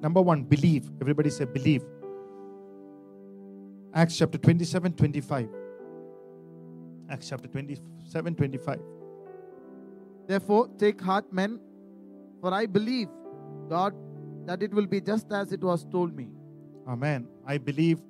Number 0.00 0.22
one, 0.22 0.44
believe. 0.44 0.90
Everybody 1.00 1.30
say 1.30 1.44
believe. 1.44 1.84
Acts 3.92 4.16
chapter 4.16 4.38
27, 4.38 4.92
25. 4.92 5.48
Acts 7.10 7.28
chapter 7.28 7.48
27, 7.48 8.34
25. 8.34 8.80
Therefore, 10.26 10.68
take 10.78 11.00
heart, 11.00 11.32
men, 11.32 11.58
for 12.40 12.54
I 12.54 12.66
believe, 12.66 13.08
God, 13.68 13.94
that 14.46 14.62
it 14.62 14.72
will 14.72 14.86
be 14.86 15.00
just 15.00 15.32
as 15.32 15.52
it 15.52 15.62
was 15.62 15.84
told 15.84 16.14
me. 16.14 16.28
Amen. 16.88 17.26
I 17.46 17.58
believe 17.58 18.00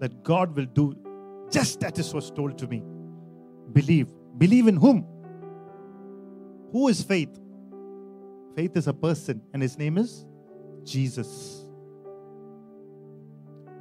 that 0.00 0.22
God 0.24 0.56
will 0.56 0.66
do 0.66 0.96
just 1.50 1.84
as 1.84 1.98
it 1.98 2.14
was 2.14 2.30
told 2.30 2.58
to 2.58 2.66
me. 2.66 2.82
Believe. 3.72 4.08
Believe 4.38 4.66
in 4.66 4.76
whom? 4.76 5.06
Who 6.72 6.88
is 6.88 7.02
faith? 7.02 7.38
Faith 8.56 8.76
is 8.76 8.88
a 8.88 8.92
person, 8.92 9.40
and 9.52 9.62
his 9.62 9.78
name 9.78 9.96
is 9.96 10.26
Jesus. 10.84 11.66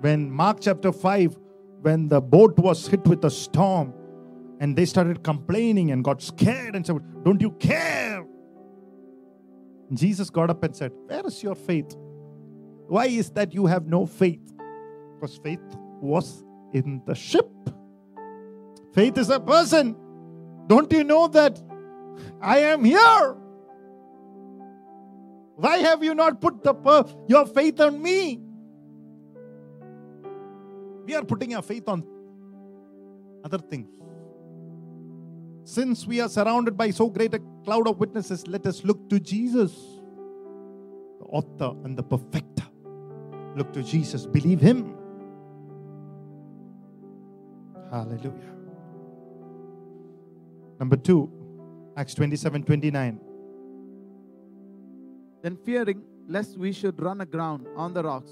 When 0.01 0.31
Mark 0.31 0.59
chapter 0.61 0.91
5, 0.91 1.37
when 1.81 2.07
the 2.07 2.21
boat 2.21 2.57
was 2.57 2.87
hit 2.87 3.05
with 3.05 3.23
a 3.25 3.29
storm, 3.29 3.93
and 4.59 4.75
they 4.75 4.85
started 4.85 5.23
complaining 5.23 5.91
and 5.91 6.03
got 6.03 6.21
scared 6.21 6.75
and 6.75 6.85
said, 6.85 6.99
Don't 7.23 7.41
you 7.41 7.51
care? 7.51 8.23
Jesus 9.93 10.29
got 10.29 10.49
up 10.49 10.63
and 10.63 10.75
said, 10.75 10.91
Where 11.07 11.25
is 11.25 11.41
your 11.41 11.55
faith? 11.55 11.95
Why 12.87 13.07
is 13.07 13.31
that 13.31 13.53
you 13.53 13.65
have 13.65 13.87
no 13.87 14.05
faith? 14.05 14.53
Because 15.15 15.37
faith 15.37 15.59
was 15.99 16.43
in 16.73 17.01
the 17.05 17.15
ship. 17.15 17.49
Faith 18.93 19.17
is 19.17 19.29
a 19.29 19.39
person. 19.39 19.95
Don't 20.67 20.91
you 20.91 21.03
know 21.03 21.27
that 21.29 21.61
I 22.39 22.59
am 22.59 22.83
here? 22.83 23.37
Why 25.61 25.77
have 25.77 26.03
you 26.03 26.15
not 26.15 26.41
put 26.41 26.63
the 26.63 26.73
your 27.27 27.45
faith 27.45 27.79
on 27.79 28.01
me? 28.01 28.41
We 31.05 31.13
are 31.13 31.23
putting 31.23 31.53
our 31.53 31.61
faith 31.61 31.87
on 31.87 32.03
other 33.43 33.59
things. 33.59 33.87
Since 35.63 36.07
we 36.07 36.19
are 36.19 36.29
surrounded 36.29 36.75
by 36.75 36.89
so 36.89 37.09
great 37.09 37.35
a 37.35 37.41
cloud 37.63 37.87
of 37.87 37.99
witnesses, 37.99 38.47
let 38.47 38.65
us 38.65 38.83
look 38.83 39.07
to 39.11 39.19
Jesus, 39.19 39.71
the 41.19 41.25
author 41.25 41.75
and 41.83 41.95
the 41.95 42.01
perfecter. 42.01 42.65
Look 43.55 43.71
to 43.73 43.83
Jesus, 43.83 44.25
believe 44.25 44.61
Him. 44.61 44.95
Hallelujah. 47.91 48.55
Number 50.79 50.95
two, 50.97 51.31
Acts 51.95 52.15
27 52.15 52.63
29. 52.63 53.30
Then, 55.41 55.57
fearing 55.65 56.03
lest 56.27 56.57
we 56.57 56.71
should 56.71 57.01
run 57.01 57.21
aground 57.21 57.67
on 57.75 57.93
the 57.93 58.03
rocks, 58.03 58.31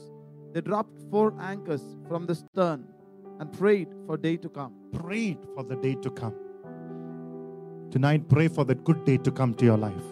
they 0.53 0.61
dropped 0.61 0.97
four 1.09 1.33
anchors 1.39 1.81
from 2.07 2.25
the 2.25 2.35
stern 2.35 2.85
and 3.39 3.51
prayed 3.51 3.87
for 4.05 4.17
day 4.17 4.37
to 4.37 4.49
come. 4.49 4.73
Prayed 4.93 5.39
for 5.55 5.63
the 5.63 5.75
day 5.75 5.95
to 5.95 6.09
come. 6.11 6.35
Tonight, 7.91 8.29
pray 8.29 8.47
for 8.47 8.63
that 8.65 8.83
good 8.83 9.03
day 9.05 9.17
to 9.17 9.31
come 9.31 9.53
to 9.55 9.65
your 9.65 9.77
life. 9.77 10.03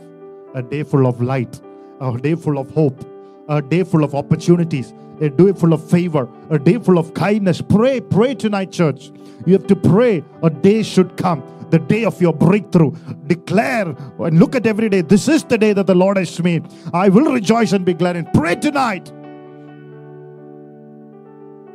A 0.55 0.63
day 0.63 0.83
full 0.83 1.05
of 1.05 1.21
light, 1.21 1.61
a 2.01 2.17
day 2.17 2.33
full 2.35 2.57
of 2.57 2.71
hope, 2.71 3.05
a 3.47 3.61
day 3.61 3.83
full 3.83 4.03
of 4.03 4.15
opportunities, 4.15 4.93
a 5.21 5.29
day 5.29 5.53
full 5.53 5.73
of 5.73 5.87
favor, 5.87 6.27
a 6.49 6.57
day 6.57 6.79
full 6.79 6.97
of 6.97 7.13
kindness. 7.13 7.61
Pray, 7.61 8.01
pray 8.01 8.33
tonight, 8.33 8.71
church. 8.71 9.11
You 9.45 9.53
have 9.53 9.67
to 9.67 9.75
pray. 9.75 10.23
A 10.41 10.49
day 10.49 10.81
should 10.81 11.17
come, 11.17 11.43
the 11.69 11.79
day 11.79 12.05
of 12.05 12.21
your 12.21 12.33
breakthrough. 12.33 12.91
Declare 13.27 13.95
and 14.19 14.39
look 14.39 14.55
at 14.55 14.65
every 14.65 14.89
day. 14.89 15.01
This 15.01 15.27
is 15.27 15.43
the 15.43 15.57
day 15.57 15.73
that 15.73 15.87
the 15.87 15.95
Lord 15.95 16.17
has 16.17 16.41
made. 16.41 16.65
I 16.93 17.09
will 17.09 17.31
rejoice 17.31 17.73
and 17.73 17.85
be 17.85 17.93
glad 17.93 18.15
and 18.15 18.31
pray 18.33 18.55
tonight. 18.55 19.11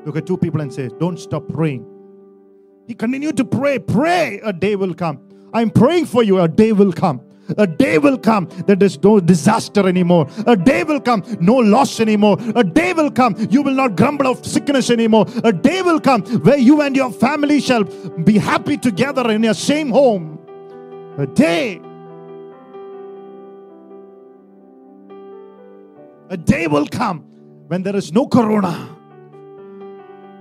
Look 0.04 0.16
at 0.16 0.26
two 0.26 0.36
people 0.36 0.60
and 0.60 0.72
say, 0.72 0.90
Don't 0.98 1.18
stop 1.18 1.48
praying. 1.48 1.86
He 2.86 2.94
continued 2.94 3.36
to 3.36 3.44
pray, 3.44 3.78
pray, 3.78 4.40
a 4.42 4.52
day 4.52 4.76
will 4.76 4.94
come. 4.94 5.20
I'm 5.54 5.70
praying 5.70 6.06
for 6.06 6.22
you, 6.22 6.40
a 6.40 6.48
day 6.48 6.72
will 6.72 6.92
come. 6.92 7.20
A 7.58 7.66
day 7.66 7.98
will 7.98 8.18
come 8.18 8.48
that 8.66 8.78
there's 8.78 9.02
no 9.02 9.20
disaster 9.20 9.88
anymore. 9.88 10.28
A 10.46 10.56
day 10.56 10.84
will 10.84 11.00
come, 11.00 11.24
no 11.40 11.56
loss 11.56 12.00
anymore. 12.00 12.36
A 12.54 12.62
day 12.62 12.92
will 12.92 13.10
come, 13.10 13.34
you 13.50 13.62
will 13.62 13.74
not 13.74 13.96
grumble 13.96 14.28
of 14.28 14.46
sickness 14.46 14.90
anymore. 14.90 15.26
A 15.44 15.52
day 15.52 15.82
will 15.82 16.00
come 16.00 16.22
where 16.42 16.56
you 16.58 16.80
and 16.82 16.94
your 16.94 17.10
family 17.12 17.60
shall 17.60 17.84
be 17.84 18.38
happy 18.38 18.76
together 18.76 19.30
in 19.30 19.42
your 19.42 19.54
same 19.54 19.90
home. 19.90 20.38
A 21.18 21.26
day. 21.26 21.80
A 26.30 26.36
day 26.36 26.66
will 26.66 26.86
come 26.86 27.20
when 27.66 27.82
there 27.82 27.96
is 27.96 28.12
no 28.12 28.26
corona. 28.26 28.88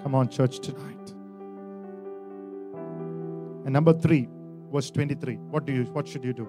Come 0.04 0.16
on, 0.16 0.30
church, 0.30 0.60
tonight. 0.60 1.14
And 3.66 3.74
number 3.74 3.94
three, 3.94 4.30
verse 4.72 4.90
23. 4.92 5.36
What 5.36 5.66
do 5.66 5.74
you 5.74 5.84
what 5.86 6.08
should 6.08 6.24
you 6.24 6.34
do? 6.34 6.48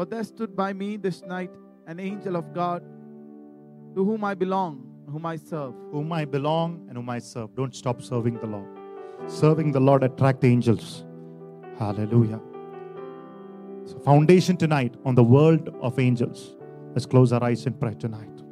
For 0.00 0.06
there 0.06 0.24
stood 0.24 0.56
by 0.56 0.72
me 0.72 0.96
this 0.96 1.20
night 1.24 1.50
an 1.86 2.00
angel 2.00 2.34
of 2.34 2.54
God, 2.54 2.82
to 3.94 4.02
whom 4.02 4.24
I 4.24 4.32
belong, 4.32 4.82
whom 5.06 5.26
I 5.26 5.36
serve. 5.36 5.74
Whom 5.92 6.10
I 6.10 6.24
belong 6.24 6.86
and 6.88 6.96
whom 6.96 7.10
I 7.10 7.18
serve. 7.18 7.54
Don't 7.54 7.76
stop 7.76 8.00
serving 8.00 8.38
the 8.38 8.46
Lord. 8.46 8.66
Serving 9.26 9.72
the 9.72 9.80
Lord 9.80 10.02
attract 10.02 10.42
angels. 10.42 11.04
Hallelujah. 11.78 12.40
So 13.84 13.98
foundation 13.98 14.56
tonight 14.56 14.94
on 15.04 15.16
the 15.16 15.22
world 15.22 15.68
of 15.82 15.98
angels. 15.98 16.56
Let's 16.94 17.04
close 17.04 17.30
our 17.34 17.44
eyes 17.44 17.66
and 17.66 17.78
pray 17.78 17.92
tonight. 17.92 18.39